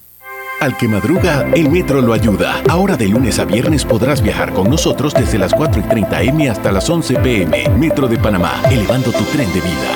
Al 0.61 0.77
que 0.77 0.87
madruga, 0.87 1.49
el 1.55 1.69
metro 1.71 2.01
lo 2.01 2.13
ayuda. 2.13 2.61
Ahora 2.69 2.95
de 2.95 3.07
lunes 3.07 3.39
a 3.39 3.45
viernes 3.45 3.83
podrás 3.83 4.21
viajar 4.21 4.53
con 4.53 4.69
nosotros 4.69 5.11
desde 5.11 5.39
las 5.39 5.55
4 5.55 5.81
y 5.81 5.83
30 5.85 6.21
M 6.21 6.47
hasta 6.51 6.71
las 6.71 6.87
11 6.87 7.15
PM. 7.15 7.67
Metro 7.79 8.07
de 8.07 8.19
Panamá, 8.19 8.61
elevando 8.69 9.11
tu 9.11 9.23
tren 9.23 9.51
de 9.51 9.59
vida. 9.59 9.89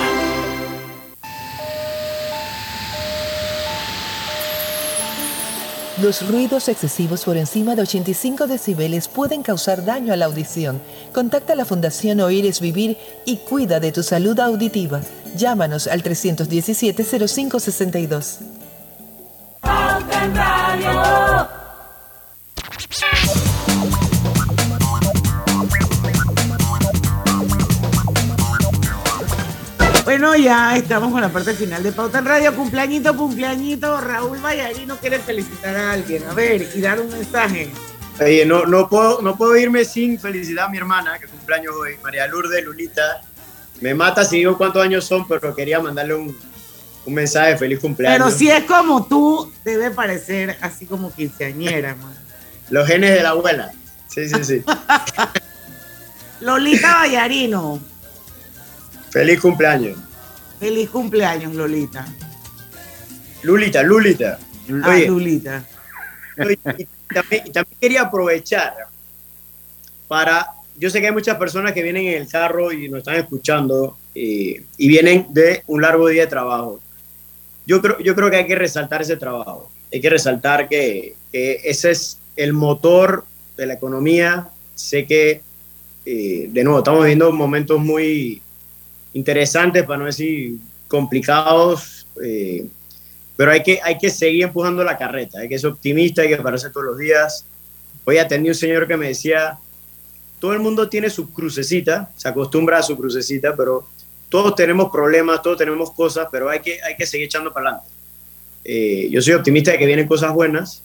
Los 6.02 6.28
ruidos 6.28 6.68
excesivos 6.68 7.26
por 7.26 7.38
encima 7.38 7.76
de 7.76 7.84
85 7.84 8.48
decibeles 8.48 9.08
pueden 9.08 9.44
causar 9.44 9.86
daño 9.86 10.14
a 10.14 10.16
la 10.16 10.26
audición. 10.26 10.82
Contacta 11.14 11.54
a 11.54 11.56
la 11.56 11.66
Fundación 11.66 12.22
Oír 12.22 12.48
es 12.48 12.60
Vivir 12.60 12.98
y 13.24 13.38
cuida 13.38 13.80
de 13.80 13.92
tu 13.92 14.02
salud 14.02 14.40
auditiva. 14.40 15.02
Llámanos 15.36 15.86
al 15.86 16.02
317-0562. 16.02 18.65
Bueno, 30.06 30.36
ya 30.36 30.78
estamos 30.78 31.12
con 31.12 31.20
la 31.20 31.30
parte 31.30 31.54
final 31.54 31.84
de 31.84 31.92
Pauta 31.92 32.20
en 32.20 32.26
Radio. 32.26 32.56
Cumpleañito, 32.56 33.18
cumpleañito. 33.18 34.00
Raúl 34.00 34.38
Vallarino 34.38 34.98
quiere 34.98 35.20
felicitar 35.20 35.76
a 35.76 35.92
alguien. 35.92 36.24
A 36.30 36.34
ver, 36.34 36.70
y 36.74 36.80
dar 36.80 37.02
un 37.02 37.10
mensaje. 37.10 37.72
Oye, 38.22 38.46
no, 38.46 38.66
no, 38.66 38.88
puedo, 38.88 39.22
no 39.22 39.36
puedo 39.36 39.58
irme 39.58 39.84
sin 39.84 40.18
felicitar 40.18 40.66
a 40.66 40.70
mi 40.70 40.78
hermana, 40.78 41.20
que 41.20 41.28
cumpleaños 41.28 41.74
hoy, 41.76 41.98
María 42.02 42.28
Lourdes 42.28 42.64
Lulita. 42.64 43.22
Me 43.82 43.94
mata 43.94 44.24
si 44.24 44.38
digo 44.38 44.58
cuántos 44.58 44.84
años 44.84 45.04
son, 45.04 45.28
pero 45.28 45.54
quería 45.54 45.80
mandarle 45.82 46.14
un, 46.14 46.38
un 47.06 47.14
mensaje 47.14 47.52
de 47.52 47.58
feliz 47.58 47.80
cumpleaños. 47.80 48.18
Pero 48.18 48.38
si 48.38 48.50
es 48.50 48.64
como 48.64 49.06
tú, 49.06 49.52
debe 49.64 49.92
parecer 49.92 50.58
así 50.62 50.86
como 50.86 51.14
quinceañera, 51.14 51.96
man. 51.96 52.14
Los 52.70 52.88
genes 52.88 53.16
de 53.16 53.24
la 53.24 53.30
abuela. 53.30 53.72
Sí, 54.08 54.28
sí, 54.28 54.44
sí. 54.44 54.64
Lolita 56.42 56.96
Vallarino. 56.96 57.80
feliz 59.10 59.40
cumpleaños. 59.40 59.98
Feliz 60.60 60.90
cumpleaños, 60.90 61.54
Lolita. 61.54 62.06
Lulita, 63.44 63.84
Lulita. 63.84 64.40
Ah, 64.84 64.90
Oye, 64.90 65.08
Lulita. 65.08 65.64
Oye, 66.40 66.58
y 66.78 67.14
también, 67.14 67.44
y 67.46 67.52
también 67.52 67.78
quería 67.80 68.02
aprovechar 68.02 68.74
para, 70.08 70.48
yo 70.78 70.90
sé 70.90 71.00
que 71.00 71.08
hay 71.08 71.14
muchas 71.14 71.38
personas 71.38 71.74
que 71.74 71.84
vienen 71.84 72.06
en 72.06 72.22
el 72.22 72.28
carro 72.28 72.72
y 72.72 72.90
nos 72.90 73.00
están 73.00 73.16
escuchando 73.16 73.98
eh, 74.14 74.64
y 74.78 74.88
vienen 74.88 75.28
de 75.30 75.64
un 75.68 75.82
largo 75.82 76.08
día 76.08 76.24
de 76.24 76.28
trabajo. 76.28 76.80
Yo 77.66 77.82
creo, 77.82 78.00
yo 78.00 78.16
creo 78.16 78.30
que 78.30 78.38
hay 78.38 78.48
que 78.48 78.56
resaltar 78.56 79.02
ese 79.02 79.18
trabajo, 79.18 79.72
hay 79.92 80.02
que 80.02 80.10
resaltar 80.10 80.70
que, 80.70 81.16
que 81.32 81.62
ese 81.64 81.92
es 81.92 82.20
el 82.36 82.54
motor 82.54 83.26
de 83.58 83.66
la 83.66 83.74
economía. 83.74 84.50
Sé 84.76 85.06
que, 85.06 85.42
eh, 86.06 86.50
de 86.50 86.64
nuevo, 86.64 86.80
estamos 86.80 87.02
viviendo 87.02 87.32
momentos 87.32 87.80
muy 87.80 88.42
interesantes, 89.14 89.84
para 89.84 90.00
no 90.00 90.06
decir 90.06 90.58
complicados, 90.88 92.06
eh, 92.24 92.68
pero 93.36 93.52
hay 93.52 93.64
que, 93.64 93.80
hay 93.84 93.98
que 93.98 94.10
seguir 94.10 94.44
empujando 94.44 94.84
la 94.84 94.98
carreta, 94.98 95.40
hay 95.40 95.50
que 95.50 95.58
ser 95.58 95.72
optimista, 95.72 96.22
hay 96.22 96.30
que 96.30 96.38
pararse 96.38 96.70
todos 96.70 96.86
los 96.88 96.98
días. 96.98 97.46
Hoy 98.06 98.18
atendí 98.18 98.50
un 98.50 98.56
señor 98.56 98.88
que 98.88 98.98
me 98.98 99.08
decía, 99.08 99.58
todo 100.40 100.54
el 100.54 100.60
mundo 100.60 100.90
tiene 100.90 101.10
su 101.10 101.32
crucecita, 101.32 102.12
se 102.16 102.28
acostumbra 102.28 102.78
a 102.80 102.84
su 102.84 102.96
crucecita, 102.96 103.56
pero 103.56 103.88
todos 104.30 104.56
tenemos 104.56 104.90
problemas, 104.92 105.42
todos 105.42 105.58
tenemos 105.58 105.92
cosas, 105.92 106.28
pero 106.32 106.50
hay 106.50 106.60
que, 106.60 106.82
hay 106.82 106.96
que 106.96 107.06
seguir 107.06 107.26
echando 107.26 107.54
para 107.54 107.70
adelante. 107.70 107.90
Eh, 108.64 109.08
yo 109.12 109.22
soy 109.22 109.34
optimista 109.34 109.72
de 109.72 109.78
que 109.78 109.86
vienen 109.86 110.08
cosas 110.08 110.34
buenas 110.34 110.82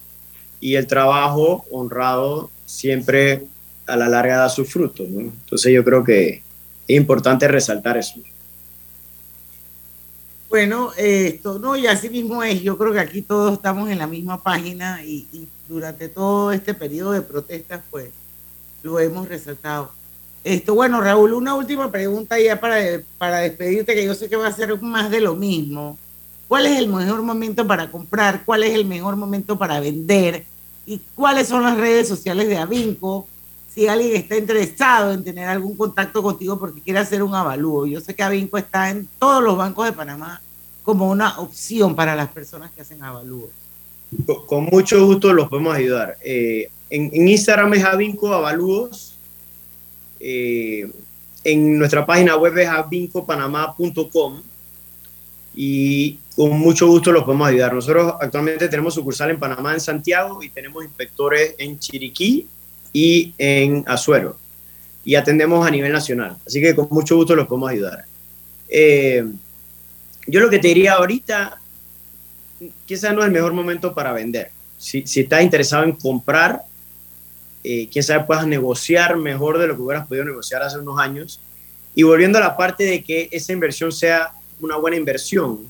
y 0.60 0.74
el 0.74 0.86
trabajo 0.86 1.64
honrado 1.70 2.50
siempre 2.66 3.46
a 3.86 3.96
la 3.96 4.08
larga 4.08 4.36
da 4.36 4.48
sus 4.48 4.70
frutos. 4.70 5.08
¿no? 5.08 5.20
Entonces 5.20 5.72
yo 5.72 5.82
creo 5.82 6.04
que 6.04 6.42
es 6.86 6.96
importante 6.96 7.48
resaltar 7.48 7.96
eso. 7.96 8.20
Bueno, 10.50 10.90
esto, 10.96 11.58
no, 11.60 11.76
y 11.76 11.86
así 11.86 12.10
mismo 12.10 12.42
es. 12.42 12.60
Yo 12.60 12.76
creo 12.76 12.92
que 12.92 12.98
aquí 12.98 13.22
todos 13.22 13.52
estamos 13.52 13.88
en 13.88 13.98
la 13.98 14.08
misma 14.08 14.42
página 14.42 15.02
y, 15.04 15.28
y 15.32 15.48
durante 15.68 16.08
todo 16.08 16.50
este 16.50 16.74
periodo 16.74 17.12
de 17.12 17.22
protestas, 17.22 17.82
pues, 17.88 18.10
lo 18.82 18.98
hemos 18.98 19.28
resaltado. 19.28 19.92
Esto, 20.42 20.74
bueno, 20.74 21.00
Raúl, 21.00 21.34
una 21.34 21.54
última 21.54 21.90
pregunta 21.90 22.38
ya 22.40 22.58
para, 22.58 23.02
para 23.18 23.38
despedirte, 23.38 23.94
que 23.94 24.04
yo 24.04 24.14
sé 24.14 24.28
que 24.28 24.36
va 24.36 24.46
a 24.46 24.52
ser 24.52 24.80
más 24.80 25.10
de 25.10 25.20
lo 25.20 25.34
mismo. 25.34 25.98
¿Cuál 26.48 26.66
es 26.66 26.78
el 26.78 26.88
mejor 26.88 27.22
momento 27.22 27.66
para 27.66 27.90
comprar? 27.90 28.42
¿Cuál 28.44 28.64
es 28.64 28.74
el 28.74 28.84
mejor 28.84 29.16
momento 29.16 29.58
para 29.58 29.78
vender? 29.80 30.44
¿Y 30.86 31.00
cuáles 31.14 31.46
son 31.46 31.62
las 31.62 31.76
redes 31.76 32.08
sociales 32.08 32.48
de 32.48 32.56
Avinco? 32.56 33.28
Si 33.72 33.86
alguien 33.86 34.16
está 34.16 34.36
interesado 34.36 35.12
en 35.12 35.22
tener 35.22 35.46
algún 35.46 35.76
contacto 35.76 36.22
contigo 36.22 36.58
porque 36.58 36.80
quiere 36.80 36.98
hacer 36.98 37.22
un 37.22 37.34
avalúo. 37.34 37.86
Yo 37.86 38.00
sé 38.00 38.14
que 38.14 38.22
Avinco 38.22 38.58
está 38.58 38.90
en 38.90 39.08
todos 39.18 39.44
los 39.44 39.56
bancos 39.56 39.86
de 39.86 39.92
Panamá 39.92 40.40
como 40.82 41.08
una 41.08 41.38
opción 41.38 41.94
para 41.94 42.16
las 42.16 42.30
personas 42.30 42.72
que 42.72 42.80
hacen 42.80 43.02
avalúos. 43.02 43.50
Con, 44.46 44.64
mucho 44.64 45.06
gusto 45.06 45.32
los 45.32 45.48
podemos 45.48 45.76
ayudar. 45.76 46.16
Eh, 46.20 46.68
en, 46.88 47.10
en, 47.12 47.28
Instagram 47.28 47.74
es 47.74 47.84
Avinco 47.84 48.32
Avalúos. 48.34 49.09
Eh, 50.20 50.90
en 51.42 51.78
nuestra 51.78 52.04
página 52.04 52.36
web 52.36 52.56
es 52.58 52.68
avincopanamá.com 52.68 54.42
y 55.54 56.18
con 56.36 56.58
mucho 56.58 56.86
gusto 56.86 57.12
los 57.12 57.24
podemos 57.24 57.48
ayudar. 57.48 57.74
Nosotros 57.74 58.14
actualmente 58.20 58.68
tenemos 58.68 58.94
sucursal 58.94 59.30
en 59.30 59.38
Panamá, 59.38 59.74
en 59.74 59.80
Santiago, 59.80 60.42
y 60.42 60.50
tenemos 60.50 60.84
inspectores 60.84 61.54
en 61.58 61.78
Chiriquí 61.78 62.46
y 62.92 63.34
en 63.38 63.84
Azuero. 63.86 64.36
Y 65.04 65.14
atendemos 65.14 65.66
a 65.66 65.70
nivel 65.70 65.92
nacional. 65.92 66.36
Así 66.46 66.60
que 66.60 66.74
con 66.74 66.88
mucho 66.90 67.16
gusto 67.16 67.34
los 67.34 67.46
podemos 67.46 67.70
ayudar. 67.70 68.04
Eh, 68.68 69.24
yo 70.26 70.40
lo 70.40 70.50
que 70.50 70.58
te 70.58 70.68
diría 70.68 70.94
ahorita, 70.94 71.60
quizás 72.86 73.14
no 73.14 73.20
es 73.20 73.26
el 73.26 73.32
mejor 73.32 73.52
momento 73.52 73.94
para 73.94 74.12
vender. 74.12 74.50
Si, 74.78 75.06
si 75.06 75.20
estás 75.20 75.42
interesado 75.42 75.84
en 75.84 75.92
comprar, 75.92 76.62
eh, 77.62 77.88
quién 77.92 78.02
sabe, 78.02 78.24
puedas 78.24 78.46
negociar 78.46 79.16
mejor 79.16 79.58
de 79.58 79.66
lo 79.66 79.76
que 79.76 79.82
hubieras 79.82 80.06
podido 80.06 80.24
negociar 80.24 80.62
hace 80.62 80.78
unos 80.78 80.98
años. 80.98 81.40
Y 81.94 82.02
volviendo 82.02 82.38
a 82.38 82.40
la 82.40 82.56
parte 82.56 82.84
de 82.84 83.02
que 83.02 83.28
esa 83.30 83.52
inversión 83.52 83.92
sea 83.92 84.32
una 84.60 84.76
buena 84.76 84.96
inversión. 84.96 85.66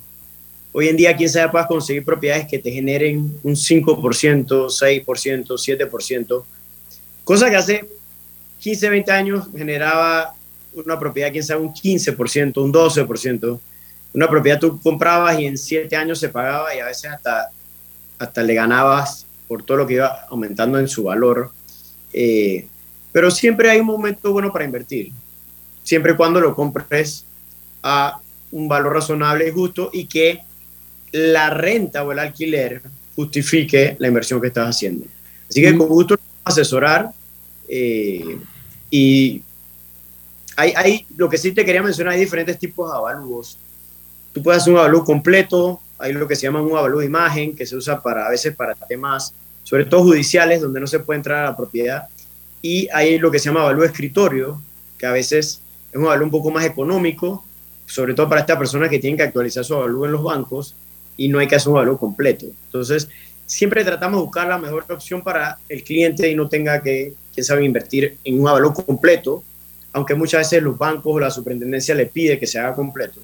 Hoy 0.72 0.88
en 0.88 0.96
día, 0.96 1.16
quién 1.16 1.28
sabe, 1.28 1.50
puedas 1.50 1.66
conseguir 1.66 2.04
propiedades 2.04 2.46
que 2.46 2.58
te 2.58 2.70
generen 2.70 3.38
un 3.42 3.54
5%, 3.54 4.46
6%, 4.46 5.46
7%, 5.46 6.44
cosa 7.24 7.50
que 7.50 7.56
hace 7.56 7.88
15, 8.60 8.90
20 8.90 9.12
años 9.12 9.48
generaba 9.56 10.34
una 10.74 10.98
propiedad, 10.98 11.32
quién 11.32 11.42
sabe, 11.42 11.62
un 11.62 11.74
15%, 11.74 12.62
un 12.62 12.72
12%. 12.72 13.60
Una 14.12 14.28
propiedad 14.28 14.58
tú 14.58 14.80
comprabas 14.80 15.38
y 15.40 15.46
en 15.46 15.56
7 15.56 15.94
años 15.96 16.18
se 16.18 16.28
pagaba 16.28 16.74
y 16.74 16.80
a 16.80 16.86
veces 16.86 17.10
hasta, 17.10 17.50
hasta 18.18 18.42
le 18.42 18.54
ganabas 18.54 19.26
por 19.48 19.62
todo 19.64 19.78
lo 19.78 19.86
que 19.86 19.94
iba 19.94 20.26
aumentando 20.30 20.78
en 20.78 20.88
su 20.88 21.04
valor. 21.04 21.50
Eh, 22.12 22.66
pero 23.12 23.30
siempre 23.30 23.70
hay 23.70 23.80
un 23.80 23.86
momento 23.86 24.32
bueno 24.32 24.52
para 24.52 24.64
invertir, 24.64 25.12
siempre 25.82 26.12
y 26.12 26.16
cuando 26.16 26.40
lo 26.40 26.54
compres 26.54 27.24
a 27.82 28.20
un 28.52 28.68
valor 28.68 28.94
razonable 28.94 29.48
y 29.48 29.52
justo 29.52 29.90
y 29.92 30.06
que 30.06 30.40
la 31.12 31.50
renta 31.50 32.04
o 32.04 32.12
el 32.12 32.18
alquiler 32.18 32.82
justifique 33.16 33.96
la 33.98 34.08
inversión 34.08 34.40
que 34.40 34.48
estás 34.48 34.76
haciendo. 34.76 35.06
Así 35.48 35.60
que 35.60 35.76
con 35.76 35.88
gusto 35.88 36.16
asesorar 36.44 37.10
eh, 37.68 38.38
y 38.90 39.42
hay, 40.56 40.72
hay, 40.76 41.06
lo 41.16 41.28
que 41.28 41.38
sí 41.38 41.52
te 41.52 41.64
quería 41.64 41.82
mencionar, 41.82 42.14
hay 42.14 42.20
diferentes 42.20 42.58
tipos 42.58 42.90
de 42.90 42.96
avalúos. 42.96 43.58
Tú 44.32 44.42
puedes 44.42 44.62
hacer 44.62 44.72
un 44.72 44.78
avalúo 44.78 45.04
completo, 45.04 45.80
hay 45.98 46.12
lo 46.12 46.26
que 46.28 46.36
se 46.36 46.42
llama 46.42 46.62
un 46.62 46.76
avalúo 46.76 47.00
de 47.00 47.06
imagen, 47.06 47.54
que 47.54 47.66
se 47.66 47.76
usa 47.76 48.00
para 48.00 48.26
a 48.26 48.30
veces 48.30 48.54
para 48.54 48.74
temas, 48.74 49.34
sobre 49.70 49.84
todo 49.84 50.02
judiciales, 50.02 50.60
donde 50.60 50.80
no 50.80 50.88
se 50.88 50.98
puede 50.98 51.18
entrar 51.18 51.44
a 51.44 51.50
la 51.50 51.56
propiedad, 51.56 52.08
y 52.60 52.88
hay 52.92 53.20
lo 53.20 53.30
que 53.30 53.38
se 53.38 53.44
llama 53.44 53.60
avalúo 53.60 53.82
de 53.82 53.86
escritorio, 53.86 54.60
que 54.98 55.06
a 55.06 55.12
veces 55.12 55.60
es 55.92 55.96
un 55.96 56.06
avalúo 56.06 56.24
un 56.24 56.32
poco 56.32 56.50
más 56.50 56.64
económico, 56.64 57.44
sobre 57.86 58.14
todo 58.14 58.28
para 58.28 58.40
estas 58.40 58.58
personas 58.58 58.90
que 58.90 58.98
tienen 58.98 59.16
que 59.16 59.22
actualizar 59.22 59.64
su 59.64 59.76
avalúo 59.76 60.06
en 60.06 60.12
los 60.12 60.24
bancos 60.24 60.74
y 61.16 61.28
no 61.28 61.38
hay 61.38 61.46
que 61.46 61.54
hacer 61.54 61.68
un 61.68 61.76
avalúo 61.76 61.98
completo. 61.98 62.46
Entonces, 62.64 63.08
siempre 63.46 63.84
tratamos 63.84 64.18
de 64.18 64.24
buscar 64.24 64.48
la 64.48 64.58
mejor 64.58 64.86
opción 64.88 65.22
para 65.22 65.60
el 65.68 65.84
cliente 65.84 66.28
y 66.28 66.34
no 66.34 66.48
tenga 66.48 66.82
que, 66.82 67.14
quién 67.32 67.44
sabe, 67.44 67.64
invertir 67.64 68.18
en 68.24 68.40
un 68.40 68.48
avalúo 68.48 68.74
completo, 68.74 69.44
aunque 69.92 70.16
muchas 70.16 70.40
veces 70.40 70.64
los 70.64 70.76
bancos 70.76 71.14
o 71.14 71.20
la 71.20 71.30
superintendencia 71.30 71.94
le 71.94 72.06
pide 72.06 72.40
que 72.40 72.48
se 72.48 72.58
haga 72.58 72.74
completo. 72.74 73.20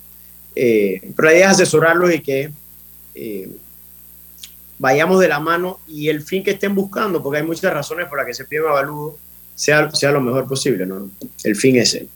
Eh, 0.55 1.11
pero 1.17 1.27
la 1.27 1.35
idea 1.35 1.47
es 1.47 1.55
asesorarlos 1.55 2.15
y 2.15 2.21
que 2.21 2.51
eh, 3.17 3.49
vayamos 4.79 5.21
de 5.21 5.29
la 5.29 5.41
mano 5.41 5.81
y 5.89 6.09
el 6.09 6.23
fin 6.23 6.43
que 6.45 6.53
estén 6.53 6.75
buscando, 6.75 7.23
porque 7.23 7.39
hay 7.41 7.47
muchas 7.47 7.73
razones 7.73 8.09
por 8.09 8.19
las 8.19 8.27
que 8.27 8.35
se 8.35 8.45
pide 8.45 8.63
un 8.63 8.69
avalúo, 8.69 9.19
sea, 9.55 9.91
sea 9.93 10.11
lo 10.13 10.21
mejor 10.21 10.47
posible, 10.47 10.85
¿no? 10.87 11.11
El 11.45 11.57
fin 11.57 11.77
es 11.77 11.95
el. 11.95 12.09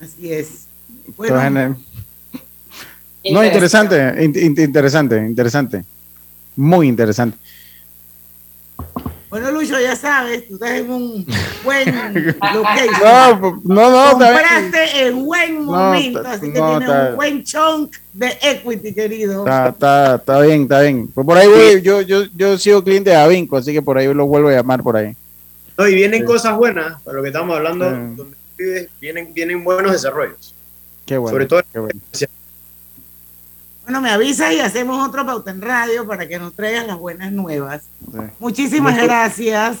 Así 0.00 0.32
es. 0.32 0.66
Bueno, 1.16 1.34
no, 3.32 3.44
interesante, 3.44 4.24
in- 4.24 4.36
in- 4.36 4.60
interesante, 4.60 5.16
interesante. 5.18 5.84
Muy 6.56 6.88
interesante. 6.88 7.38
Bueno, 9.32 9.50
Lucho, 9.50 9.80
ya 9.80 9.96
sabes, 9.96 10.46
tú 10.46 10.54
estás 10.56 10.72
en 10.72 10.90
un 10.90 11.26
buen 11.64 11.86
location. 12.54 13.00
No, 13.02 13.40
no, 13.64 13.90
no, 13.90 14.10
está 14.12 14.30
bien. 14.30 14.42
Compraste 14.42 15.06
en 15.06 15.24
buen 15.24 15.54
No, 15.56 15.72
momento, 15.72 16.22
así 16.26 16.52
que 16.52 16.58
no, 16.58 16.78
tienes 16.78 17.08
un 17.10 17.16
buen 17.16 17.42
chunk 17.44 17.96
de 18.12 18.38
equity, 18.42 18.92
querido. 18.92 19.38
Está, 19.46 19.68
está, 19.70 20.14
está 20.16 20.40
bien, 20.42 20.62
está 20.64 20.80
bien. 20.82 21.08
Pues 21.08 21.26
por 21.26 21.38
ahí 21.38 21.48
voy, 21.48 21.80
yo, 21.80 22.02
yo, 22.02 22.24
yo 22.36 22.58
sigo 22.58 22.84
cliente 22.84 23.08
de 23.08 23.16
Avinco, 23.16 23.56
así 23.56 23.72
que 23.72 23.80
por 23.80 23.96
ahí 23.96 24.12
lo 24.12 24.26
vuelvo 24.26 24.50
a 24.50 24.52
llamar 24.52 24.82
por 24.82 24.98
ahí. 24.98 25.16
No, 25.78 25.88
y 25.88 25.94
vienen 25.94 26.20
Sí. 26.20 26.26
cosas 26.26 26.54
buenas, 26.54 27.00
para 27.00 27.16
lo 27.16 27.22
que 27.22 27.30
estamos 27.30 27.56
hablando, 27.56 27.88
Sí. 27.88 27.96
donde 28.14 28.36
vives, 28.58 28.88
vienen, 29.00 29.32
vienen 29.32 29.64
buenos 29.64 29.92
desarrollos. 29.92 30.54
Qué 31.06 31.16
bueno. 31.16 31.34
Sobre 31.34 31.46
todo 31.46 31.62
qué 31.72 31.78
bueno. 31.78 31.98
Bueno, 33.92 34.04
me 34.08 34.10
avisas 34.10 34.54
y 34.54 34.58
hacemos 34.58 35.06
otro 35.06 35.26
pauta 35.26 35.50
en 35.50 35.60
radio 35.60 36.06
para 36.06 36.26
que 36.26 36.38
nos 36.38 36.54
traigas 36.54 36.86
las 36.86 36.96
buenas 36.96 37.30
nuevas. 37.30 37.82
Muchísimas 38.38 38.94
Mucho- 38.94 39.04
gracias, 39.04 39.80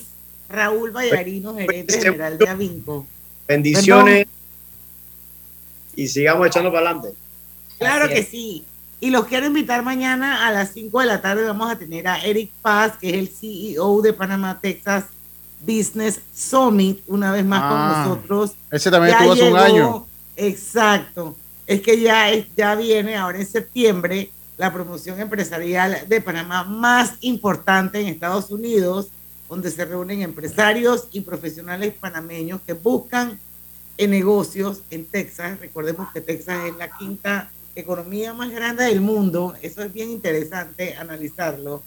Raúl 0.50 0.90
Vallarino, 0.90 1.54
gerente 1.54 1.98
general 1.98 2.36
de 2.36 2.46
Avinco. 2.46 3.06
Bendiciones 3.48 4.26
y 5.96 6.06
sigamos 6.08 6.46
echando 6.46 6.70
para 6.70 6.90
adelante. 6.90 7.14
Claro 7.78 8.04
Así 8.04 8.12
que 8.12 8.20
es. 8.20 8.28
sí. 8.28 8.64
Y 9.00 9.08
los 9.08 9.24
quiero 9.24 9.46
invitar 9.46 9.82
mañana 9.82 10.46
a 10.46 10.50
las 10.52 10.72
5 10.74 11.00
de 11.00 11.06
la 11.06 11.22
tarde. 11.22 11.44
Vamos 11.44 11.70
a 11.72 11.78
tener 11.78 12.06
a 12.06 12.18
Eric 12.22 12.50
Paz, 12.60 12.98
que 13.00 13.08
es 13.08 13.14
el 13.14 13.28
CEO 13.30 14.02
de 14.02 14.12
Panamá, 14.12 14.58
Texas 14.60 15.04
Business 15.66 16.20
Summit, 16.34 17.00
una 17.06 17.32
vez 17.32 17.46
más 17.46 17.62
Ah, 17.64 18.02
con 18.04 18.10
nosotros. 18.10 18.52
ese 18.70 18.90
también 18.90 19.12
Ya 19.18 19.24
estuvo 19.24 19.32
hace 19.32 19.50
un 19.50 19.56
año. 19.56 20.06
Exacto. 20.36 21.34
Es 21.66 21.80
que 21.80 22.00
ya, 22.00 22.30
es- 22.30 22.46
ya 22.56 22.74
viene 22.74 23.16
ahora 23.16 23.38
en 23.38 23.46
septiembre 23.46 24.30
la 24.58 24.72
promoción 24.72 25.20
empresarial 25.20 26.04
de 26.08 26.20
Panamá 26.20 26.64
más 26.64 27.14
importante 27.20 28.00
en 28.00 28.08
Estados 28.08 28.50
Unidos, 28.50 29.08
donde 29.48 29.70
se 29.70 29.84
reúnen 29.84 30.22
empresarios 30.22 31.08
y 31.12 31.20
profesionales 31.22 31.94
panameños 31.98 32.60
que 32.66 32.72
buscan 32.74 33.38
en 33.98 34.10
negocios 34.10 34.80
en 34.90 35.04
Texas. 35.04 35.58
Recordemos 35.60 36.08
que 36.12 36.20
Texas 36.20 36.64
es 36.66 36.76
la 36.76 36.96
quinta 36.96 37.50
economía 37.74 38.32
más 38.34 38.50
grande 38.50 38.84
del 38.84 39.00
mundo. 39.00 39.54
Eso 39.62 39.82
es 39.82 39.92
bien 39.92 40.10
interesante 40.10 40.96
analizarlo. 40.96 41.82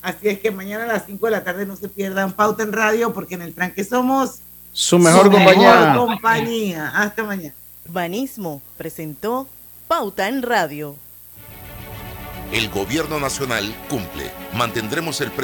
Así 0.00 0.28
es 0.28 0.40
que 0.40 0.50
mañana 0.50 0.84
a 0.84 0.88
las 0.88 1.06
5 1.06 1.26
de 1.26 1.32
la 1.32 1.44
tarde 1.44 1.64
no 1.66 1.76
se 1.76 1.88
pierdan 1.88 2.32
Pauta 2.32 2.62
en 2.62 2.72
Radio 2.72 3.12
porque 3.12 3.34
en 3.36 3.42
el 3.42 3.54
tranque 3.54 3.84
somos 3.84 4.40
Su 4.72 4.98
mejor 4.98 5.30
compañía. 5.30 5.94
compañía. 5.96 6.88
Hasta 6.94 7.22
mañana. 7.24 7.54
Urbanismo 7.88 8.62
presentó 8.76 9.48
Pauta 9.88 10.28
en 10.28 10.42
Radio. 10.42 10.96
El 12.52 12.68
gobierno 12.68 13.18
nacional 13.18 13.74
cumple. 13.88 14.30
Mantendremos 14.54 15.20
el 15.20 15.30
precio 15.30 15.40